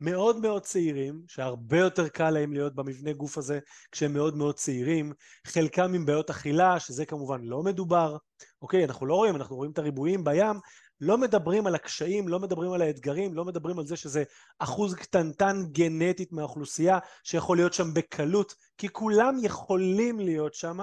מאוד 0.00 0.36
מאוד 0.36 0.62
צעירים, 0.62 1.22
שהרבה 1.26 1.78
יותר 1.78 2.08
קל 2.08 2.30
להם 2.30 2.52
להיות 2.52 2.74
במבנה 2.74 3.12
גוף 3.12 3.38
הזה 3.38 3.58
כשהם 3.92 4.12
מאוד 4.12 4.36
מאוד 4.36 4.54
צעירים, 4.54 5.12
חלקם 5.46 5.94
עם 5.94 6.06
בעיות 6.06 6.30
אכילה, 6.30 6.80
שזה 6.80 7.06
כמובן 7.06 7.40
לא 7.44 7.62
מדובר, 7.62 8.16
אוקיי, 8.62 8.84
אנחנו 8.84 9.06
לא 9.06 9.14
רואים, 9.14 9.36
אנחנו 9.36 9.56
רואים 9.56 9.72
את 9.72 9.78
הריבועים 9.78 10.24
בים, 10.24 10.56
לא 11.00 11.18
מדברים 11.18 11.66
על 11.66 11.74
הקשיים, 11.74 12.28
לא 12.28 12.40
מדברים 12.40 12.72
על 12.72 12.82
האתגרים, 12.82 13.34
לא 13.34 13.44
מדברים 13.44 13.78
על 13.78 13.86
זה 13.86 13.96
שזה 13.96 14.24
אחוז 14.58 14.94
קטנטן 14.94 15.62
גנטית 15.72 16.32
מהאוכלוסייה 16.32 16.98
שיכול 17.24 17.56
להיות 17.56 17.72
שם 17.72 17.94
בקלות, 17.94 18.54
כי 18.78 18.88
כולם 18.88 19.36
יכולים 19.42 20.20
להיות 20.20 20.54
שם, 20.54 20.78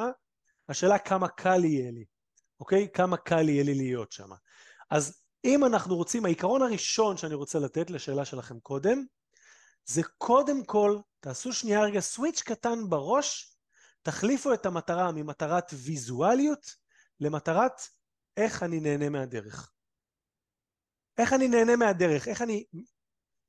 השאלה 0.69 0.99
כמה 0.99 1.27
קל 1.27 1.65
יהיה 1.65 1.91
לי, 1.91 2.05
אוקיי? 2.59 2.87
כמה 2.93 3.17
קל 3.17 3.49
יהיה 3.49 3.63
לי 3.63 3.73
להיות 3.73 4.11
שם. 4.11 4.29
אז 4.89 5.21
אם 5.47 5.65
אנחנו 5.65 5.95
רוצים, 5.95 6.25
העיקרון 6.25 6.61
הראשון 6.61 7.17
שאני 7.17 7.35
רוצה 7.35 7.59
לתת 7.59 7.89
לשאלה 7.89 8.25
שלכם 8.25 8.59
קודם, 8.59 9.05
זה 9.85 10.01
קודם 10.17 10.65
כל, 10.65 10.97
תעשו 11.19 11.53
שנייה 11.53 11.81
רגע 11.81 11.99
סוויץ' 11.99 12.41
קטן 12.41 12.89
בראש, 12.89 13.57
תחליפו 14.01 14.53
את 14.53 14.65
המטרה 14.65 15.11
ממטרת 15.11 15.71
ויזואליות 15.73 16.75
למטרת 17.19 17.81
איך 18.37 18.63
אני 18.63 18.79
נהנה 18.79 19.09
מהדרך. 19.09 19.71
איך 21.17 21.33
אני 21.33 21.47
נהנה 21.47 21.75
מהדרך, 21.75 22.27
איך 22.27 22.41
אני 22.41 22.65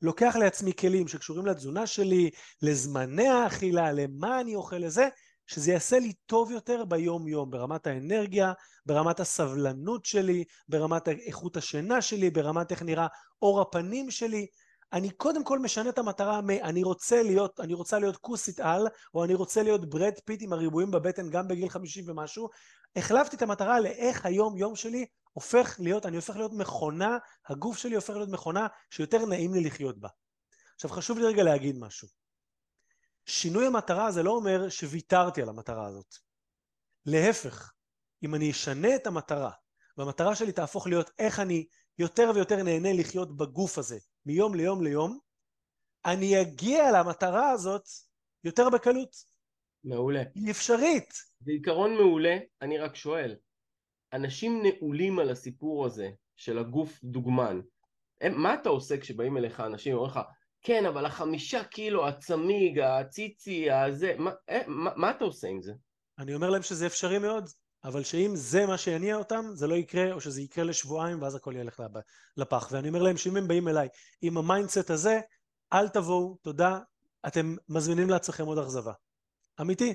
לוקח 0.03 0.37
לעצמי 0.37 0.73
כלים 0.75 1.09
שקשורים 1.09 1.47
לתזונה 1.47 1.87
שלי, 1.87 2.31
לזמני 2.63 3.29
האכילה, 3.29 3.93
למה 3.93 4.41
אני 4.41 4.55
אוכל 4.55 4.77
לזה, 4.77 5.09
שזה 5.49 5.73
יעשה 5.73 5.99
לי 5.99 6.13
טוב 6.27 6.51
יותר 6.51 6.85
ביום 6.85 7.29
יום, 7.29 7.51
ברמת 7.51 7.87
האנרגיה, 7.87 8.53
ברמת 8.87 9.21
הסבלנות 9.21 10.05
שלי, 10.05 10.45
ברמת 10.69 11.09
איכות 11.09 11.57
השינה 11.57 12.03
שלי, 12.03 12.31
ברמת 12.31 12.71
איך 12.71 12.83
נראה 12.83 13.07
אור 13.43 13.61
הפנים 13.61 14.11
שלי. 14.11 14.47
אני 14.93 15.11
קודם 15.11 15.45
כל 15.45 15.59
משנה 15.59 15.91
את 15.91 15.99
המטרה 15.99 16.41
מ- 16.41 16.51
אני 16.51 16.83
רוצה 16.83 17.23
להיות, 17.23 17.61
אני 17.61 17.75
רוצה 17.75 17.99
להיות 17.99 18.17
כוסית 18.17 18.61
על, 18.61 18.87
או 19.15 19.25
אני 19.25 19.35
רוצה 19.35 19.63
להיות 19.63 19.91
ברד 19.91 20.13
פיט 20.25 20.43
עם 20.43 20.53
הריבועים 20.53 20.91
בבטן 20.91 21.31
גם 21.31 21.49
בגיל 21.49 21.69
50 21.69 22.05
ומשהו. 22.09 22.49
החלפתי 22.97 23.37
את 23.37 23.43
המטרה 23.43 23.81
לאיך 23.81 24.27
היום 24.27 24.57
יום 24.57 24.77
שלי 24.77 25.07
הופך 25.33 25.77
להיות, 25.79 26.07
אני 26.07 26.17
הופך 26.17 26.37
להיות 26.37 26.53
מכונה, 26.53 27.19
הגוף 27.49 27.79
שלי 27.79 27.95
הופך 27.95 28.15
להיות 28.15 28.29
מכונה 28.29 28.67
שיותר 28.91 29.27
נעים 29.27 29.55
לי 29.55 29.65
לחיות 29.65 29.99
בה. 29.99 30.09
עכשיו 30.75 30.91
חשוב 30.91 31.19
לי 31.19 31.25
רגע 31.25 31.43
להגיד 31.43 31.79
משהו. 31.79 32.09
שינוי 33.29 33.67
המטרה 33.67 34.11
זה 34.11 34.23
לא 34.23 34.31
אומר 34.31 34.69
שוויתרתי 34.69 35.43
על 35.43 35.49
המטרה 35.49 35.87
הזאת. 35.87 36.15
להפך, 37.07 37.73
אם 38.23 38.35
אני 38.35 38.51
אשנה 38.51 38.95
את 38.97 39.07
המטרה, 39.07 39.51
והמטרה 39.97 40.35
שלי 40.35 40.53
תהפוך 40.53 40.87
להיות 40.87 41.11
איך 41.19 41.41
אני 41.41 41.67
יותר 41.99 42.31
ויותר 42.35 42.63
נהנה 42.63 42.93
לחיות 42.93 43.37
בגוף 43.37 43.79
הזה, 43.79 43.99
מיום 44.27 44.55
ליום 44.55 44.83
ליום, 44.83 45.19
אני 46.05 46.41
אגיע 46.41 46.91
למטרה 46.93 47.51
הזאת 47.51 47.85
יותר 48.45 48.71
בקלות. 48.71 49.17
מעולה. 49.85 50.23
היא 50.35 50.51
אפשרית. 50.51 51.13
זה 51.41 51.53
עיקרון 51.53 51.95
מעולה, 51.95 52.37
אני 52.63 52.79
רק 52.79 52.97
שואל, 52.97 53.37
אנשים 54.13 54.63
נעולים 54.63 55.19
על 55.19 55.31
הסיפור 55.31 55.87
הזה 55.87 56.11
של 56.37 56.59
הגוף 56.59 57.05
דוגמן, 57.05 57.61
הם, 58.21 58.43
מה 58.43 58.55
אתה 58.55 58.69
עושה 58.69 59.01
כשבאים 59.01 59.37
אליך 59.37 59.61
אנשים 59.61 59.95
ואומרים 59.95 60.11
לך, 60.11 60.21
כן, 60.69 60.87
אבל 60.87 61.07
החמישה 61.07 61.65
קילו, 61.65 62.09
הצמיג, 62.09 62.79
הציצי, 62.79 63.71
הזה, 63.71 64.15
מה, 64.19 64.31
אה, 64.51 64.61
מה, 64.67 64.91
מה 64.97 65.11
אתה 65.11 65.25
עושה 65.25 65.49
עם 65.49 65.63
זה? 65.63 65.73
אני 66.19 66.35
אומר 66.35 66.51
להם 66.51 66.63
שזה 66.63 66.87
אפשרי 66.87 67.19
מאוד, 67.19 67.49
אבל 67.85 68.03
שאם 68.03 68.31
זה 68.35 68.67
מה 68.67 68.79
שיניע 68.79 69.17
אותם, 69.17 69.45
זה 69.55 69.67
לא 69.67 69.75
יקרה, 69.75 70.13
או 70.13 70.21
שזה 70.21 70.43
יקרה 70.43 70.65
לשבועיים 70.65 71.23
ואז 71.23 71.35
הכל 71.35 71.55
ילך 71.57 71.83
לפח. 72.37 72.69
ואני 72.73 72.89
אומר 72.89 73.03
להם 73.03 73.17
שאם 73.17 73.37
הם 73.37 73.49
באים 73.49 73.69
אליי 73.69 73.89
עם 74.23 74.39
ה 74.39 74.45
mindset 74.45 74.91
הזה, 74.91 75.21
אל 75.73 75.89
תבואו, 75.89 76.37
תודה, 76.43 76.79
אתם 77.27 77.57
מזמינים 77.69 78.11
לעצמכם 78.11 78.47
עוד 78.47 78.59
אכזבה. 78.59 78.93
אמיתי. 79.61 79.95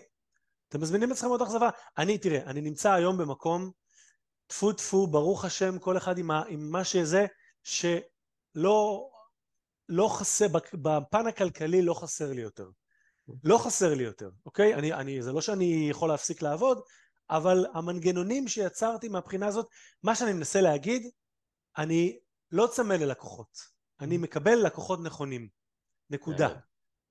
אתם 0.70 0.82
מזמינים 0.82 1.10
לעצמכם 1.10 1.30
עוד 1.30 1.42
אכזבה. 1.42 1.70
אני, 1.98 2.18
תראה, 2.18 2.44
אני 2.46 2.62
נמצא 2.62 2.92
היום 2.92 3.18
במקום, 3.18 3.72
טפו 4.48 4.74
טפו, 4.74 5.08
ברוך 5.08 5.46
השם, 5.46 5.80
כל 5.80 5.98
אחד 5.98 6.18
עם, 6.18 6.32
ה, 6.32 6.44
עם 6.48 6.72
מה 6.72 6.84
שזה, 6.84 7.26
שלא 7.64 9.10
לא 9.90 10.08
חסר, 10.08 10.48
בפן 10.74 11.28
הכלכלי 11.28 11.82
לא 11.82 11.94
חסר 11.94 12.34
לי 12.34 12.42
יותר. 12.42 12.70
לא 13.44 13.58
חסר 13.58 13.94
לי 13.94 14.04
יותר, 14.04 14.30
אוקיי? 14.46 14.76
אני, 14.76 14.94
אני, 14.94 15.22
זה 15.22 15.32
לא 15.32 15.42
שאני 15.42 15.88
יכול 15.90 16.10
להפסיק 16.10 16.42
לעבוד, 16.42 16.82
אבל 17.30 17.66
המנגנונים 17.74 18.48
שיצרתי 18.48 19.10
מהבחינה 19.10 19.48
הזאת, 19.48 19.68
מה 20.04 20.16
שאני 20.16 20.34
מנסה 20.34 20.62
להגיד, 20.62 21.10
אני 21.78 22.20
לא 22.52 22.68
צמא 22.68 22.94
ללקוחות. 22.94 23.58
אני 24.00 24.18
מקבל 24.18 24.56
לקוחות 24.66 25.00
נכונים. 25.04 25.48
נקודה. 26.10 26.50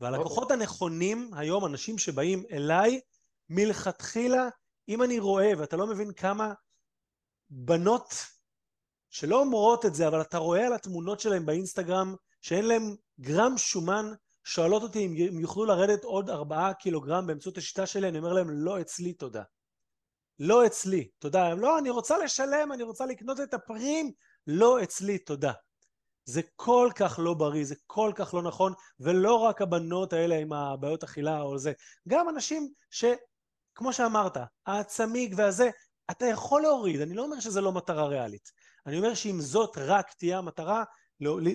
והלקוחות 0.00 0.50
הנכונים 0.50 1.30
היום, 1.34 1.66
אנשים 1.66 1.98
שבאים 1.98 2.44
אליי, 2.52 3.00
מלכתחילה, 3.48 4.48
אם 4.88 5.02
אני 5.02 5.18
רואה, 5.18 5.52
ואתה 5.58 5.76
לא 5.76 5.86
מבין 5.86 6.12
כמה 6.12 6.52
בנות 7.50 8.14
שלא 9.10 9.40
אומרות 9.40 9.86
את 9.86 9.94
זה, 9.94 10.08
אבל 10.08 10.20
אתה 10.20 10.38
רואה 10.38 10.66
על 10.66 10.72
התמונות 10.72 11.20
שלהם 11.20 11.46
באינסטגרם, 11.46 12.14
שאין 12.42 12.64
להם 12.64 12.96
גרם 13.20 13.58
שומן, 13.58 14.12
שואלות 14.44 14.82
אותי 14.82 15.06
אם 15.06 15.14
הם 15.28 15.40
יוכלו 15.40 15.64
לרדת 15.64 16.04
עוד 16.04 16.30
ארבעה 16.30 16.74
קילוגרם 16.74 17.26
באמצעות 17.26 17.58
השיטה 17.58 17.86
שלי, 17.86 18.08
אני 18.08 18.18
אומר 18.18 18.32
להם, 18.32 18.50
לא 18.50 18.80
אצלי 18.80 19.12
תודה. 19.12 19.42
לא 20.38 20.66
אצלי, 20.66 21.08
תודה. 21.18 21.46
הם 21.46 21.60
לא, 21.60 21.78
אני 21.78 21.90
רוצה 21.90 22.18
לשלם, 22.18 22.72
אני 22.72 22.82
רוצה 22.82 23.06
לקנות 23.06 23.40
את 23.40 23.54
הפרים, 23.54 24.12
לא 24.46 24.82
אצלי, 24.82 25.18
תודה. 25.18 25.52
זה 26.24 26.40
כל 26.56 26.90
כך 26.94 27.18
לא 27.22 27.34
בריא, 27.34 27.64
זה 27.64 27.74
כל 27.86 28.12
כך 28.14 28.34
לא 28.34 28.42
נכון, 28.42 28.72
ולא 29.00 29.34
רק 29.34 29.62
הבנות 29.62 30.12
האלה 30.12 30.38
עם 30.38 30.52
הבעיות 30.52 31.04
אכילה 31.04 31.40
או 31.40 31.58
זה, 31.58 31.72
גם 32.08 32.28
אנשים 32.28 32.72
ש... 32.90 33.04
כמו 33.74 33.92
שאמרת, 33.92 34.36
הצמיג 34.66 35.34
והזה, 35.36 35.70
אתה 36.10 36.26
יכול 36.26 36.62
להוריד, 36.62 37.00
אני 37.00 37.14
לא 37.14 37.22
אומר 37.22 37.40
שזה 37.40 37.60
לא 37.60 37.72
מטרה 37.72 38.06
ריאלית. 38.06 38.50
אני 38.86 38.96
אומר 38.96 39.14
שאם 39.14 39.40
זאת 39.40 39.78
רק 39.78 40.12
תהיה 40.12 40.38
המטרה, 40.38 40.84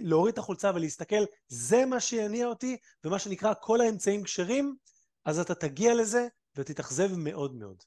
להוריד 0.03 0.34
את 0.34 0.38
החולצה 0.38 0.71
ולהסתכל, 0.75 1.23
זה 1.47 1.86
מה 1.86 1.99
שיניע 1.99 2.47
אותי, 2.47 2.77
ומה 3.03 3.19
שנקרא 3.19 3.53
כל 3.62 3.82
האמצעים 3.82 4.23
כשרים, 4.23 4.75
אז 5.25 5.39
אתה 5.39 5.56
תגיע 5.56 5.95
לזה 5.95 6.27
ותתאכזב 6.56 7.15
מאוד 7.17 7.56
מאוד. 7.56 7.84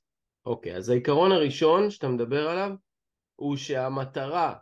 אוקיי, 0.46 0.76
אז 0.76 0.88
העיקרון 0.88 1.32
הראשון 1.32 1.90
שאתה 1.90 2.08
מדבר 2.08 2.48
עליו, 2.48 2.70
הוא 3.36 3.56
שהמטרה 3.56 4.54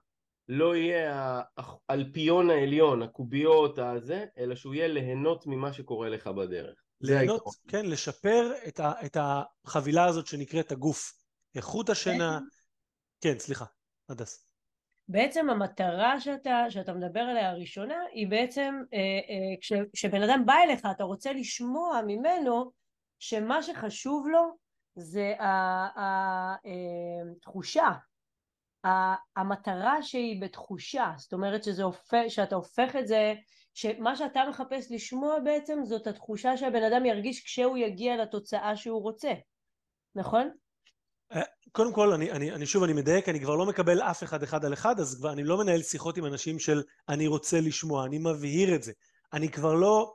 לא 0.49 0.77
יהיה 0.77 1.41
האלפיון 1.89 2.51
העליון, 2.51 3.03
הקוביות 3.03 3.79
הזה, 3.79 4.25
אלא 4.39 4.55
שהוא 4.55 4.75
יהיה 4.75 4.89
ליהנות 4.89 5.47
ממה 5.47 5.73
שקורה 5.73 6.09
לך 6.09 6.27
בדרך. 6.27 6.75
ליהנות. 7.01 7.43
כן, 7.69 7.87
לשפר 7.87 8.53
את, 8.69 8.81
ה, 8.81 8.93
את 9.07 9.17
החבילה 9.21 10.05
הזאת 10.05 10.27
שנקראת 10.27 10.73
הגוף. 10.73 11.13
איכות 11.55 11.91
השינה, 11.91 12.39
כן, 13.21 13.39
סליחה, 13.39 13.65
הדס. 14.09 14.48
בעצם 15.09 15.51
המטרה 15.51 16.21
שאתה, 16.21 16.65
שאתה 16.69 16.93
מדבר 16.93 17.21
עליה 17.21 17.51
הראשונה 17.51 17.99
היא 18.13 18.29
בעצם 18.29 18.75
אה, 18.95 18.99
אה, 18.99 19.57
כש, 19.61 19.73
כשבן 19.93 20.23
אדם 20.23 20.43
בא 20.47 20.55
אליך 20.65 20.87
אתה 20.91 21.05
רוצה 21.05 21.33
לשמוע 21.33 22.01
ממנו 22.07 22.71
שמה 23.19 23.63
שחשוב 23.63 24.27
לו 24.29 24.57
זה 24.95 25.35
התחושה, 27.37 27.89
המטרה 29.37 30.03
שהיא 30.03 30.43
בתחושה, 30.43 31.13
זאת 31.17 31.33
אומרת 31.33 31.65
שזה 31.65 31.83
הופך, 31.83 32.23
שאתה 32.29 32.55
הופך 32.55 32.97
את 32.97 33.07
זה, 33.07 33.35
שמה 33.75 34.17
שאתה 34.17 34.41
מחפש 34.49 34.93
לשמוע 34.93 35.39
בעצם 35.39 35.79
זאת 35.85 36.07
התחושה 36.07 36.57
שהבן 36.57 36.83
אדם 36.83 37.07
ירגיש 37.07 37.45
כשהוא 37.45 37.77
יגיע 37.77 38.17
לתוצאה 38.17 38.77
שהוא 38.77 39.03
רוצה, 39.03 39.33
נכון? 40.15 40.51
קודם 41.73 41.93
כל, 41.93 42.13
אני, 42.13 42.33
אני, 42.33 42.53
אני 42.53 42.67
שוב, 42.67 42.83
אני 42.83 42.93
מדייק, 42.93 43.29
אני 43.29 43.41
כבר 43.41 43.57
לא 43.57 43.67
מקבל 43.67 44.03
אף 44.03 44.25
אחד 44.25 44.43
אחד 44.43 44.65
על 44.65 44.73
אחד, 44.73 45.01
אז 45.01 45.17
כבר 45.19 45.33
אני 45.33 45.45
לא 45.45 45.59
מנהל 45.59 45.83
שיחות 45.83 46.17
עם 46.17 46.27
אנשים 46.27 46.59
של 46.59 46.83
אני 47.09 47.27
רוצה 47.27 47.61
לשמוע, 47.61 48.07
אני 48.07 48.19
מבהיר 48.19 48.75
את 48.75 48.83
זה. 48.83 48.93
אני 49.33 49.49
כבר 49.49 49.75
לא... 49.75 50.15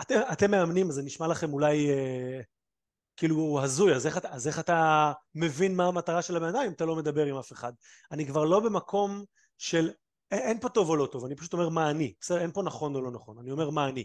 אתם, 0.00 0.20
אתם 0.32 0.50
מאמנים, 0.50 0.90
זה 0.90 1.02
נשמע 1.02 1.26
לכם 1.26 1.52
אולי 1.52 1.90
אה, 1.90 2.40
כאילו 3.16 3.60
הזוי, 3.62 3.94
אז 3.94 4.06
איך, 4.06 4.18
אז 4.24 4.48
איך 4.48 4.58
אתה 4.58 5.12
מבין 5.34 5.76
מה 5.76 5.86
המטרה 5.86 6.22
של 6.22 6.36
הבן 6.36 6.48
אדם 6.48 6.62
אם 6.66 6.72
אתה 6.72 6.84
לא 6.84 6.96
מדבר 6.96 7.26
עם 7.26 7.36
אף 7.36 7.52
אחד? 7.52 7.72
אני 8.12 8.26
כבר 8.26 8.44
לא 8.44 8.60
במקום 8.60 9.24
של... 9.58 9.90
אין 10.30 10.60
פה 10.60 10.68
טוב 10.68 10.88
או 10.88 10.96
לא 10.96 11.06
טוב, 11.06 11.24
אני 11.24 11.36
פשוט 11.36 11.52
אומר 11.52 11.68
מה 11.68 11.90
אני. 11.90 12.14
בסדר, 12.20 12.40
אין 12.40 12.52
פה 12.52 12.62
נכון 12.62 12.94
או 12.94 13.00
לא 13.00 13.10
נכון, 13.10 13.38
אני 13.38 13.50
אומר 13.50 13.70
מה 13.70 13.88
אני. 13.88 14.04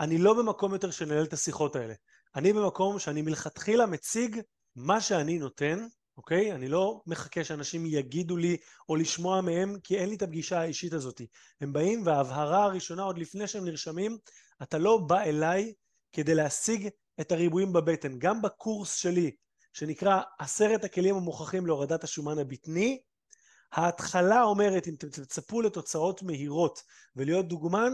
אני 0.00 0.18
לא 0.18 0.34
במקום 0.34 0.72
יותר 0.72 0.90
שננהל 0.90 1.24
את 1.24 1.32
השיחות 1.32 1.76
האלה. 1.76 1.94
אני 2.36 2.52
במקום 2.52 2.98
שאני 2.98 3.22
מלכתחילה 3.22 3.86
מציג 3.86 4.40
מה 4.78 5.00
שאני 5.00 5.38
נותן, 5.38 5.86
אוקיי? 6.16 6.52
אני 6.52 6.68
לא 6.68 7.02
מחכה 7.06 7.44
שאנשים 7.44 7.86
יגידו 7.86 8.36
לי 8.36 8.56
או 8.88 8.96
לשמוע 8.96 9.40
מהם, 9.40 9.80
כי 9.84 9.98
אין 9.98 10.08
לי 10.08 10.14
את 10.14 10.22
הפגישה 10.22 10.60
האישית 10.60 10.92
הזאת. 10.92 11.20
הם 11.60 11.72
באים 11.72 12.06
וההבהרה 12.06 12.64
הראשונה, 12.64 13.02
עוד 13.02 13.18
לפני 13.18 13.46
שהם 13.46 13.64
נרשמים, 13.64 14.18
אתה 14.62 14.78
לא 14.78 14.98
בא 14.98 15.20
אליי 15.20 15.72
כדי 16.12 16.34
להשיג 16.34 16.88
את 17.20 17.32
הריבועים 17.32 17.72
בבטן. 17.72 18.18
גם 18.18 18.42
בקורס 18.42 18.94
שלי, 18.94 19.30
שנקרא 19.72 20.20
עשרת 20.38 20.84
הכלים 20.84 21.14
המוכחים 21.14 21.66
להורדת 21.66 22.04
השומן 22.04 22.38
הבטני, 22.38 23.00
ההתחלה 23.72 24.42
אומרת, 24.42 24.88
אם 24.88 24.94
אתם 24.94 25.08
תצפו 25.08 25.62
לתוצאות 25.62 26.22
מהירות 26.22 26.82
ולהיות 27.16 27.48
דוגמן, 27.48 27.92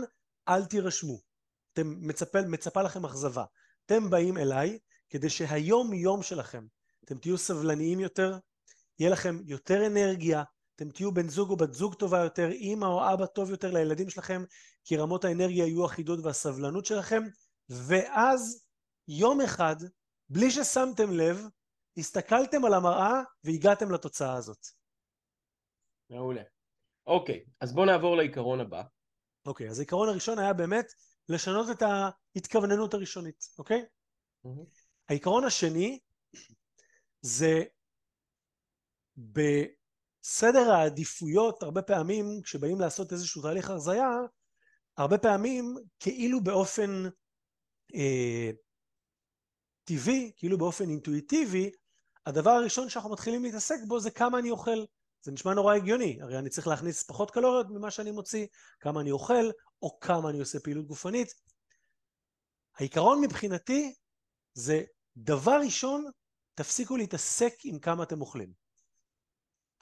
אל 0.48 0.64
תירשמו. 0.64 1.18
אתם 1.72 1.94
מצפה, 2.00 2.42
מצפה 2.42 2.82
לכם 2.82 3.04
אכזבה. 3.04 3.44
אתם 3.86 4.10
באים 4.10 4.38
אליי 4.38 4.78
כדי 5.10 5.30
שהיום 5.30 5.92
יום 5.92 6.22
שלכם 6.22 6.66
אתם 7.04 7.18
תהיו 7.18 7.38
סבלניים 7.38 8.00
יותר, 8.00 8.38
יהיה 8.98 9.10
לכם 9.10 9.38
יותר 9.44 9.86
אנרגיה, 9.86 10.42
אתם 10.76 10.90
תהיו 10.90 11.14
בן 11.14 11.28
זוג 11.28 11.50
או 11.50 11.56
בת 11.56 11.72
זוג 11.72 11.94
טובה 11.94 12.18
יותר, 12.18 12.50
אימא 12.50 12.86
או 12.86 13.12
אבא 13.12 13.26
טוב 13.26 13.50
יותר 13.50 13.70
לילדים 13.70 14.10
שלכם, 14.10 14.44
כי 14.84 14.96
רמות 14.96 15.24
האנרגיה 15.24 15.66
יהיו 15.66 15.86
אחידות 15.86 16.18
והסבלנות 16.22 16.86
שלכם, 16.86 17.22
ואז 17.68 18.66
יום 19.08 19.40
אחד, 19.40 19.76
בלי 20.28 20.50
ששמתם 20.50 21.10
לב, 21.10 21.40
הסתכלתם 21.96 22.64
על 22.64 22.74
המראה 22.74 23.20
והגעתם 23.44 23.90
לתוצאה 23.90 24.34
הזאת. 24.34 24.66
מעולה. 26.10 26.42
אוקיי, 27.06 27.44
אז 27.60 27.72
בואו 27.72 27.86
נעבור 27.86 28.16
לעיקרון 28.16 28.60
הבא. 28.60 28.82
אוקיי, 29.46 29.68
אז 29.68 29.78
העיקרון 29.78 30.08
הראשון 30.08 30.38
היה 30.38 30.52
באמת 30.52 30.86
לשנות 31.28 31.70
את 31.70 31.82
ההתכווננות 31.82 32.94
הראשונית, 32.94 33.44
אוקיי? 33.58 33.84
העיקרון 35.08 35.44
השני 35.44 35.98
זה 37.20 37.62
בסדר 39.16 40.70
העדיפויות, 40.70 41.62
הרבה 41.62 41.82
פעמים 41.82 42.40
כשבאים 42.42 42.80
לעשות 42.80 43.12
איזשהו 43.12 43.42
תהליך 43.42 43.70
הרזייה, 43.70 44.10
הרבה 44.96 45.18
פעמים 45.18 45.74
כאילו 46.00 46.40
באופן 46.40 46.90
אה, 47.94 48.50
טבעי, 49.84 50.32
כאילו 50.36 50.58
באופן 50.58 50.90
אינטואיטיבי, 50.90 51.70
הדבר 52.26 52.50
הראשון 52.50 52.88
שאנחנו 52.88 53.10
מתחילים 53.10 53.44
להתעסק 53.44 53.78
בו 53.88 54.00
זה 54.00 54.10
כמה 54.10 54.38
אני 54.38 54.50
אוכל. 54.50 54.84
זה 55.22 55.32
נשמע 55.32 55.54
נורא 55.54 55.74
הגיוני, 55.74 56.18
הרי 56.22 56.38
אני 56.38 56.50
צריך 56.50 56.66
להכניס 56.66 57.02
פחות 57.02 57.30
קלוריות 57.30 57.66
ממה 57.70 57.90
שאני 57.90 58.10
מוציא, 58.10 58.46
כמה 58.80 59.00
אני 59.00 59.10
אוכל, 59.10 59.50
או 59.82 60.00
כמה 60.00 60.30
אני 60.30 60.38
עושה 60.38 60.60
פעילות 60.60 60.86
גופנית. 60.86 61.34
העיקרון 62.78 63.20
מבחינתי 63.20 63.94
זה 64.54 64.82
דבר 65.16 65.58
ראשון, 65.64 66.04
תפסיקו 66.54 66.96
להתעסק 66.96 67.54
עם 67.64 67.78
כמה 67.78 68.02
אתם 68.02 68.20
אוכלים. 68.20 68.52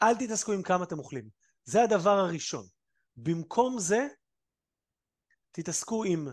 אל 0.03 0.15
תתעסקו 0.15 0.53
עם 0.53 0.63
כמה 0.63 0.85
אתם 0.85 0.99
אוכלים. 0.99 1.29
זה 1.65 1.83
הדבר 1.83 2.11
הראשון. 2.11 2.67
במקום 3.17 3.79
זה, 3.79 4.09
תתעסקו 5.53 6.05
עם 6.05 6.29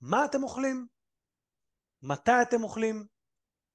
מה 0.00 0.24
אתם 0.24 0.42
אוכלים, 0.42 0.86
מתי 2.02 2.42
אתם 2.42 2.62
אוכלים 2.62 3.06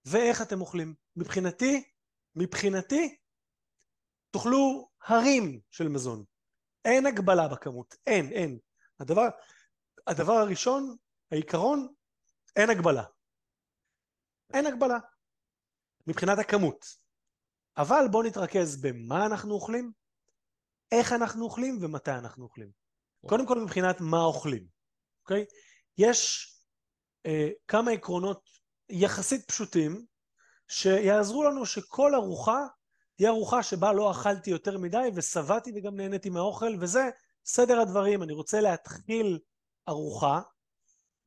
ואיך 0.05 0.41
אתם 0.41 0.61
אוכלים. 0.61 0.95
מבחינתי, 1.15 1.91
מבחינתי, 2.35 3.17
תאכלו 4.31 4.89
הרים 5.07 5.61
של 5.71 5.87
מזון. 5.87 6.23
אין 6.85 7.05
הגבלה 7.05 7.47
בכמות, 7.47 7.95
אין, 8.07 8.31
אין. 8.31 8.59
הדבר, 8.99 9.27
הדבר 10.07 10.33
הראשון, 10.33 10.95
העיקרון, 11.31 11.93
אין 12.55 12.69
הגבלה. 12.69 13.03
אין 14.53 14.65
הגבלה. 14.65 14.97
מבחינת 16.07 16.39
הכמות. 16.39 16.85
אבל 17.77 18.05
בואו 18.11 18.23
נתרכז 18.23 18.81
במה 18.81 19.25
אנחנו 19.25 19.53
אוכלים, 19.53 19.91
איך 20.91 21.13
אנחנו 21.13 21.43
אוכלים 21.43 21.77
ומתי 21.81 22.11
אנחנו 22.11 22.43
אוכלים. 22.43 22.69
קודם 23.25 23.47
כל 23.47 23.59
מבחינת 23.59 24.01
מה 24.01 24.23
אוכלים, 24.23 24.67
אוקיי? 25.21 25.45
יש 25.97 26.51
אה, 27.25 27.49
כמה 27.67 27.91
עקרונות 27.91 28.49
יחסית 28.89 29.45
פשוטים 29.47 30.05
שיעזרו 30.67 31.43
לנו 31.43 31.65
שכל 31.65 32.15
ארוחה 32.15 32.67
תהיה 33.15 33.29
ארוחה 33.29 33.63
שבה 33.63 33.93
לא 33.93 34.11
אכלתי 34.11 34.49
יותר 34.49 34.77
מדי 34.77 35.09
ושבעתי 35.15 35.71
וגם 35.75 35.95
נהניתי 35.95 36.29
מהאוכל 36.29 36.75
וזה 36.79 37.09
סדר 37.45 37.79
הדברים. 37.79 38.23
אני 38.23 38.33
רוצה 38.33 38.61
להתחיל 38.61 39.39
ארוחה 39.89 40.41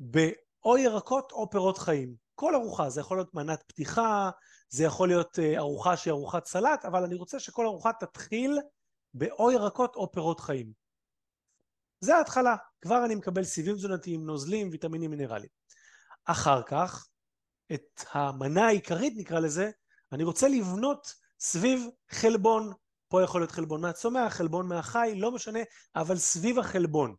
באו 0.00 0.78
ירקות 0.78 1.32
או 1.32 1.50
פירות 1.50 1.78
חיים. 1.78 2.23
כל 2.34 2.54
ארוחה, 2.54 2.90
זה 2.90 3.00
יכול 3.00 3.16
להיות 3.16 3.34
מנת 3.34 3.62
פתיחה, 3.66 4.30
זה 4.68 4.84
יכול 4.84 5.08
להיות 5.08 5.38
אה, 5.38 5.58
ארוחה 5.58 5.96
שהיא 5.96 6.12
ארוחת 6.12 6.46
סלט, 6.46 6.84
אבל 6.84 7.04
אני 7.04 7.14
רוצה 7.14 7.40
שכל 7.40 7.66
ארוחה 7.66 7.92
תתחיל 7.92 8.58
באו 9.14 9.52
ירקות 9.52 9.96
או 9.96 10.12
פירות 10.12 10.40
חיים. 10.40 10.72
זה 12.00 12.16
ההתחלה, 12.16 12.56
כבר 12.80 13.04
אני 13.04 13.14
מקבל 13.14 13.44
סיבים 13.44 13.74
תזונתיים, 13.74 14.26
נוזלים, 14.26 14.68
ויטמינים 14.72 15.10
מינרליים. 15.10 15.48
אחר 16.24 16.62
כך, 16.62 17.06
את 17.72 18.04
המנה 18.12 18.66
העיקרית 18.66 19.14
נקרא 19.16 19.40
לזה, 19.40 19.70
אני 20.12 20.24
רוצה 20.24 20.48
לבנות 20.48 21.14
סביב 21.40 21.86
חלבון, 22.10 22.72
פה 23.08 23.22
יכול 23.22 23.40
להיות 23.40 23.50
חלבון 23.50 23.80
מהצומח, 23.80 24.32
חלבון 24.32 24.68
מהחי, 24.68 25.12
לא 25.16 25.30
משנה, 25.30 25.58
אבל 25.96 26.16
סביב 26.16 26.58
החלבון. 26.58 27.14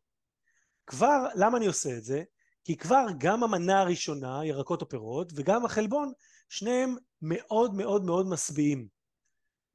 כבר, 0.88 1.28
למה 1.36 1.58
אני 1.58 1.66
עושה 1.66 1.98
את 1.98 2.04
זה? 2.04 2.24
כי 2.66 2.78
כבר 2.78 3.06
גם 3.18 3.44
המנה 3.44 3.82
הראשונה, 3.82 4.46
ירקות 4.46 4.82
או 4.82 4.90
פירות, 4.90 5.32
וגם 5.36 5.66
החלבון, 5.66 6.12
שניהם 6.50 6.96
מאוד 7.22 7.74
מאוד 7.74 8.06
מאוד 8.06 8.28
משביעים. 8.28 8.88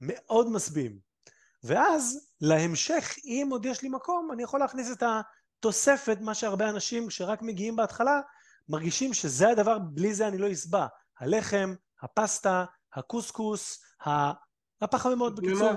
מאוד 0.00 0.50
משביעים. 0.50 0.98
ואז 1.64 2.28
להמשך, 2.40 3.14
אם 3.24 3.48
עוד 3.50 3.66
יש 3.66 3.82
לי 3.82 3.88
מקום, 3.88 4.28
אני 4.32 4.42
יכול 4.42 4.60
להכניס 4.60 4.92
את 4.92 5.02
התוספת, 5.02 6.18
מה 6.20 6.34
שהרבה 6.34 6.68
אנשים 6.68 7.10
שרק 7.10 7.42
מגיעים 7.42 7.76
בהתחלה, 7.76 8.20
מרגישים 8.68 9.14
שזה 9.14 9.48
הדבר, 9.48 9.78
בלי 9.78 10.14
זה 10.14 10.28
אני 10.28 10.38
לא 10.38 10.52
אסבע. 10.52 10.86
הלחם, 11.18 11.74
הפסטה, 12.02 12.64
הקוסקוס, 12.94 13.84
הפחמימות 14.80 15.34
בקיצור. 15.34 15.70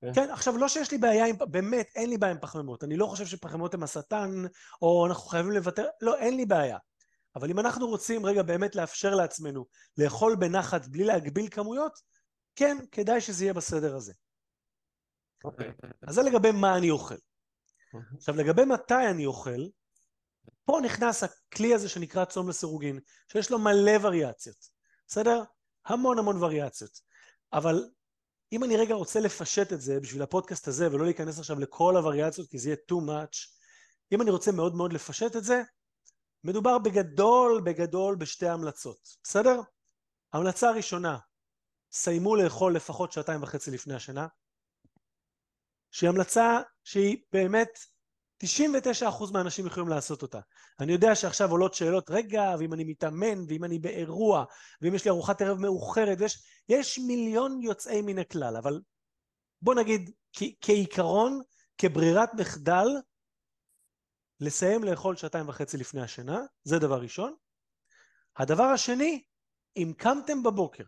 כן. 0.00 0.14
כן, 0.14 0.30
עכשיו 0.30 0.56
לא 0.56 0.68
שיש 0.68 0.90
לי 0.90 0.98
בעיה 0.98 1.26
עם, 1.26 1.36
באמת 1.50 1.88
אין 1.94 2.10
לי 2.10 2.18
בעיה 2.18 2.32
עם 2.32 2.38
פחמימות, 2.40 2.84
אני 2.84 2.96
לא 2.96 3.06
חושב 3.06 3.26
שפחמימות 3.26 3.74
הם 3.74 3.82
השטן, 3.82 4.30
או 4.82 5.06
אנחנו 5.06 5.28
חייבים 5.28 5.52
לוותר, 5.52 5.86
לא, 6.00 6.18
אין 6.18 6.36
לי 6.36 6.46
בעיה. 6.46 6.78
אבל 7.36 7.50
אם 7.50 7.58
אנחנו 7.58 7.86
רוצים 7.86 8.26
רגע 8.26 8.42
באמת 8.42 8.76
לאפשר 8.76 9.14
לעצמנו 9.14 9.66
לאכול 9.98 10.36
בנחת 10.36 10.86
בלי 10.86 11.04
להגביל 11.04 11.48
כמויות, 11.48 11.98
כן, 12.56 12.76
כדאי 12.92 13.20
שזה 13.20 13.44
יהיה 13.44 13.54
בסדר 13.54 13.96
הזה. 13.96 14.12
אוקיי. 15.44 15.72
אז 16.08 16.14
זה 16.14 16.22
לגבי 16.22 16.50
מה 16.50 16.76
אני 16.76 16.90
אוכל. 16.90 17.14
עכשיו 18.16 18.36
לגבי 18.36 18.64
מתי 18.64 19.08
אני 19.10 19.26
אוכל, 19.26 19.60
פה 20.64 20.78
נכנס 20.84 21.22
הכלי 21.22 21.74
הזה 21.74 21.88
שנקרא 21.88 22.24
צום 22.24 22.48
לסירוגין, 22.48 23.00
שיש 23.32 23.50
לו 23.50 23.58
מלא 23.58 23.92
וריאציות, 24.00 24.56
בסדר? 25.06 25.42
המון 25.86 26.18
המון 26.18 26.42
וריאציות. 26.42 27.00
אבל 27.52 27.88
אם 28.52 28.64
אני 28.64 28.76
רגע 28.76 28.94
רוצה 28.94 29.20
לפשט 29.20 29.72
את 29.72 29.80
זה 29.80 30.00
בשביל 30.00 30.22
הפודקאסט 30.22 30.68
הזה 30.68 30.92
ולא 30.92 31.04
להיכנס 31.04 31.38
עכשיו 31.38 31.58
לכל 31.60 31.96
הווריאציות 31.96 32.48
כי 32.50 32.58
זה 32.58 32.68
יהיה 32.68 32.76
too 32.92 33.04
much, 33.08 33.58
אם 34.12 34.22
אני 34.22 34.30
רוצה 34.30 34.52
מאוד 34.52 34.74
מאוד 34.74 34.92
לפשט 34.92 35.36
את 35.36 35.44
זה, 35.44 35.62
מדובר 36.44 36.78
בגדול 36.78 37.62
בגדול 37.64 38.16
בשתי 38.16 38.48
המלצות, 38.48 38.98
בסדר? 39.22 39.60
המלצה 40.32 40.68
הראשונה, 40.68 41.18
סיימו 41.92 42.36
לאכול 42.36 42.76
לפחות 42.76 43.12
שעתיים 43.12 43.42
וחצי 43.42 43.70
לפני 43.70 43.94
השינה, 43.94 44.26
שהיא 45.90 46.10
המלצה 46.10 46.60
שהיא 46.84 47.16
באמת 47.32 47.78
99% 48.44 49.32
מהאנשים 49.32 49.66
יכולים 49.66 49.88
לעשות 49.88 50.22
אותה. 50.22 50.40
אני 50.80 50.92
יודע 50.92 51.14
שעכשיו 51.14 51.50
עולות 51.50 51.74
שאלות, 51.74 52.10
רגע, 52.10 52.54
ואם 52.58 52.72
אני 52.72 52.84
מתאמן, 52.84 53.44
ואם 53.48 53.64
אני 53.64 53.78
באירוע, 53.78 54.44
ואם 54.82 54.94
יש 54.94 55.04
לי 55.04 55.10
ארוחת 55.10 55.42
ערב 55.42 55.58
מאוחרת, 55.58 56.18
ויש 56.20 56.42
יש 56.68 56.98
מיליון 56.98 57.60
יוצאי 57.62 58.02
מן 58.02 58.18
הכלל, 58.18 58.56
אבל 58.56 58.80
בוא 59.62 59.74
נגיד, 59.74 60.10
כ- 60.32 60.56
כעיקרון, 60.60 61.40
כברירת 61.78 62.34
מחדל, 62.34 62.86
לסיים 64.40 64.84
לאכול 64.84 65.16
שעתיים 65.16 65.48
וחצי 65.48 65.76
לפני 65.76 66.00
השינה, 66.00 66.40
זה 66.64 66.78
דבר 66.78 67.00
ראשון. 67.00 67.34
הדבר 68.36 68.64
השני, 68.64 69.24
אם 69.76 69.92
קמתם 69.98 70.42
בבוקר 70.42 70.84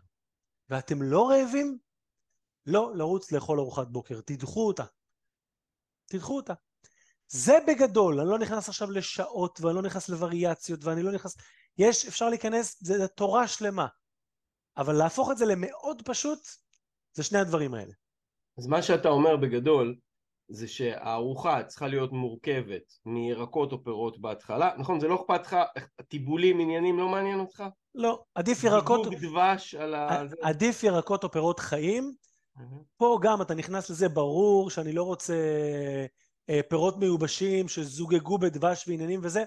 ואתם 0.69 1.01
לא 1.01 1.29
רעבים, 1.29 1.77
לא 2.65 2.91
לרוץ 2.95 3.31
לאכול 3.31 3.59
ארוחת 3.59 3.87
בוקר, 3.87 4.21
תדחו 4.21 4.67
אותה. 4.67 4.83
תדחו 6.05 6.35
אותה. 6.35 6.53
זה 7.33 7.57
בגדול, 7.67 8.19
אני 8.19 8.29
לא 8.29 8.39
נכנס 8.39 8.69
עכשיו 8.69 8.91
לשעות 8.91 9.61
ואני 9.61 9.75
לא 9.75 9.81
נכנס 9.81 10.09
לווריאציות 10.09 10.83
ואני 10.83 11.03
לא 11.03 11.11
נכנס... 11.11 11.37
יש, 11.77 12.07
אפשר 12.07 12.29
להיכנס, 12.29 12.77
זה 12.83 13.07
תורה 13.07 13.47
שלמה. 13.47 13.87
אבל 14.77 14.93
להפוך 14.93 15.31
את 15.31 15.37
זה 15.37 15.45
למאוד 15.45 16.01
פשוט, 16.05 16.39
זה 17.13 17.23
שני 17.23 17.39
הדברים 17.39 17.73
האלה. 17.73 17.93
אז 18.57 18.67
מה 18.67 18.81
שאתה 18.81 19.09
אומר 19.09 19.37
בגדול, 19.37 19.95
זה 20.47 20.67
שהארוחה 20.67 21.63
צריכה 21.63 21.87
להיות 21.87 22.11
מורכבת 22.11 22.83
מירקות 23.05 23.71
או 23.71 23.83
פירות 23.83 24.21
בהתחלה, 24.21 24.71
נכון? 24.77 24.99
זה 24.99 25.07
לא 25.07 25.15
אכפת 25.15 25.41
לך, 25.41 25.57
טיבולים, 26.07 26.59
עניינים, 26.59 26.99
לא 26.99 27.09
מעניין 27.09 27.39
אותך? 27.39 27.63
לא, 27.95 28.23
עדיף 28.35 28.63
ירקות... 28.63 29.09
דיבוק 29.09 29.23
דבש 29.23 29.75
על 29.75 29.95
ה... 29.95 30.23
עדיף 30.41 30.83
ירקות 30.83 31.23
או 31.23 31.31
פירות 31.31 31.59
חיים. 31.59 32.13
פה 32.97 33.19
גם 33.21 33.41
אתה 33.41 33.53
נכנס 33.53 33.89
לזה 33.89 34.09
ברור 34.09 34.69
שאני 34.69 34.93
לא 34.93 35.03
רוצה 35.03 35.35
פירות 36.69 36.97
מיובשים 36.97 37.67
שזוגגו 37.67 38.37
בדבש 38.37 38.87
ועניינים 38.87 39.19
וזה. 39.23 39.43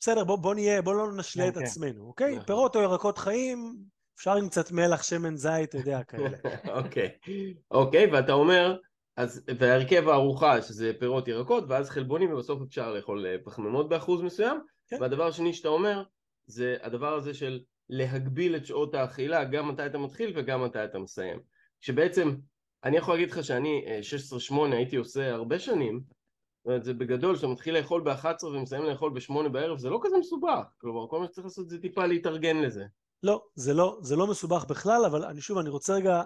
בסדר, 0.00 0.24
בוא, 0.24 0.36
בוא 0.36 0.54
נהיה, 0.54 0.82
בוא 0.82 0.94
לא 0.94 1.12
נשלה 1.12 1.44
okay. 1.44 1.48
את 1.48 1.54
אוקיי. 1.54 1.68
עצמנו, 1.68 2.06
אוקיי? 2.06 2.26
Okay? 2.26 2.34
נכון. 2.34 2.46
פירות 2.46 2.76
או 2.76 2.80
ירקות 2.80 3.18
חיים, 3.18 3.76
אפשר 4.16 4.36
עם 4.36 4.48
קצת 4.48 4.72
מלח, 4.72 5.02
שמן 5.02 5.36
זית, 5.36 5.68
אתה 5.68 5.78
יודע, 5.78 6.02
כאלה. 6.08 6.36
אוקיי, 6.68 7.10
אוקיי, 7.70 8.12
ואתה 8.12 8.32
אומר, 8.32 8.76
אז, 9.16 9.44
והרכב 9.58 10.08
הארוחה, 10.08 10.62
שזה 10.62 10.92
פירות 10.98 11.28
ירקות, 11.28 11.64
ואז 11.68 11.90
חלבונים, 11.90 12.32
ובסוף 12.32 12.62
אפשר 12.62 12.94
לאכול 12.94 13.26
אה, 13.26 13.36
פחמימות 13.44 13.88
באחוז 13.88 14.22
מסוים. 14.22 14.60
כן. 14.88 14.96
והדבר 15.00 15.26
השני 15.26 15.52
שאתה 15.52 15.68
אומר, 15.68 16.02
זה 16.46 16.76
הדבר 16.82 17.14
הזה 17.14 17.34
של 17.34 17.60
להגביל 17.88 18.56
את 18.56 18.66
שעות 18.66 18.94
האכילה, 18.94 19.44
גם 19.44 19.68
מתי 19.68 19.86
אתה 19.86 19.98
מתחיל 19.98 20.32
וגם 20.36 20.64
מתי 20.64 20.84
אתה 20.84 20.98
מסיים. 20.98 21.40
שבעצם 21.80 22.34
אני 22.84 22.96
יכול 22.96 23.14
להגיד 23.14 23.30
לך 23.30 23.44
שאני 23.44 23.84
16-8 24.50 24.54
אה, 24.58 24.76
הייתי 24.76 24.96
עושה 24.96 25.34
הרבה 25.34 25.58
שנים, 25.58 26.00
זאת 26.58 26.66
אומרת 26.66 26.84
זה 26.84 26.94
בגדול, 26.94 27.36
שאתה 27.36 27.46
מתחיל 27.46 27.78
לאכול 27.78 28.02
ב-11 28.02 28.46
ומסיים 28.46 28.84
לאכול 28.84 29.12
ב-8 29.14 29.48
בערב, 29.48 29.78
זה 29.78 29.90
לא 29.90 30.00
כזה 30.02 30.16
מסובך, 30.18 30.64
כלומר 30.78 31.08
כל 31.08 31.20
מה 31.20 31.26
שצריך 31.26 31.44
לעשות 31.44 31.68
זה 31.68 31.80
טיפה 31.80 32.06
להתארגן 32.06 32.56
לזה. 32.56 32.84
לא, 33.22 33.44
זה 33.54 33.74
לא, 33.74 33.98
זה 34.02 34.16
לא 34.16 34.26
מסובך 34.26 34.64
בכלל, 34.64 35.04
אבל 35.04 35.24
אני 35.24 35.40
שוב, 35.40 35.58
אני 35.58 35.68
רוצה 35.68 35.94
רגע 35.94 36.22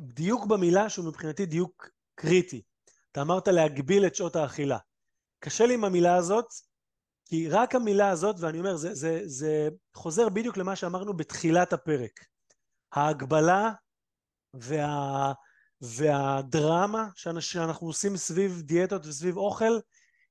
דיוק 0.00 0.46
במילה 0.46 0.90
שהוא 0.90 1.06
מבחינתי 1.06 1.46
דיוק 1.46 1.90
קריטי. 2.14 2.62
אתה 3.12 3.22
אמרת 3.22 3.48
להגביל 3.48 4.06
את 4.06 4.14
שעות 4.14 4.36
האכילה. 4.36 4.78
קשה 5.38 5.66
לי 5.66 5.74
עם 5.74 5.84
המילה 5.84 6.16
הזאת, 6.16 6.46
כי 7.24 7.48
רק 7.48 7.74
המילה 7.74 8.10
הזאת, 8.10 8.36
ואני 8.38 8.58
אומר, 8.58 8.76
זה, 8.76 8.94
זה, 8.94 9.20
זה 9.24 9.68
חוזר 9.94 10.28
בדיוק 10.28 10.56
למה 10.56 10.76
שאמרנו 10.76 11.16
בתחילת 11.16 11.72
הפרק. 11.72 12.20
ההגבלה 12.92 13.72
וה... 14.54 15.32
והדרמה 15.80 17.08
שאנחנו 17.40 17.86
עושים 17.86 18.16
סביב 18.16 18.62
דיאטות 18.64 19.06
וסביב 19.06 19.36
אוכל 19.36 19.78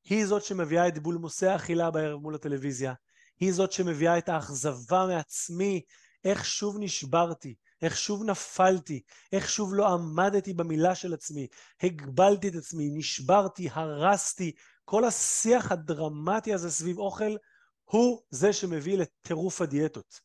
היא 0.03 0.25
זאת 0.25 0.43
שמביאה 0.43 0.88
את 0.88 0.99
בולמוסי 0.99 1.47
האכילה 1.47 1.91
בערב 1.91 2.21
מול 2.21 2.36
הטלוויזיה. 2.36 2.93
היא 3.39 3.53
זאת 3.53 3.71
שמביאה 3.71 4.17
את 4.17 4.29
האכזבה 4.29 5.06
מעצמי, 5.08 5.82
איך 6.25 6.45
שוב 6.45 6.75
נשברתי, 6.79 7.56
איך 7.82 7.97
שוב 7.97 8.23
נפלתי, 8.23 9.01
איך 9.32 9.49
שוב 9.49 9.73
לא 9.73 9.93
עמדתי 9.93 10.53
במילה 10.53 10.95
של 10.95 11.13
עצמי, 11.13 11.47
הגבלתי 11.84 12.47
את 12.47 12.56
עצמי, 12.56 12.89
נשברתי, 12.93 13.69
הרסתי, 13.71 14.51
כל 14.86 15.06
השיח 15.06 15.71
הדרמטי 15.71 16.53
הזה 16.53 16.71
סביב 16.71 16.97
אוכל 16.97 17.36
הוא 17.84 18.21
זה 18.29 18.53
שמביא 18.53 18.97
לטירוף 18.97 19.62
הדיאטות. 19.62 20.19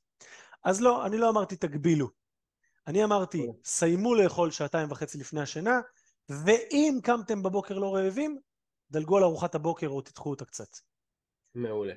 אז 0.65 0.81
לא, 0.81 1.07
אני 1.07 1.19
לא 1.19 1.31
אמרתי 1.31 1.57
תגבילו. 1.57 2.18
אני 2.89 3.05
אמרתי, 3.05 3.47
אוקיי. 3.47 3.63
סיימו 3.65 4.15
לאכול 4.15 4.51
שעתיים 4.51 4.91
וחצי 4.91 5.19
לפני 5.19 5.41
השינה, 5.41 5.81
ואם 6.29 6.99
קמתם 7.03 7.43
בבוקר 7.43 7.79
לא 7.79 7.95
רעבים, 7.95 8.39
דלגו 8.91 9.17
על 9.17 9.23
ארוחת 9.23 9.55
הבוקר 9.55 9.89
או 9.89 10.01
תדחו 10.01 10.31
אותה 10.31 10.45
קצת. 10.45 10.69
מעולה. 11.55 11.95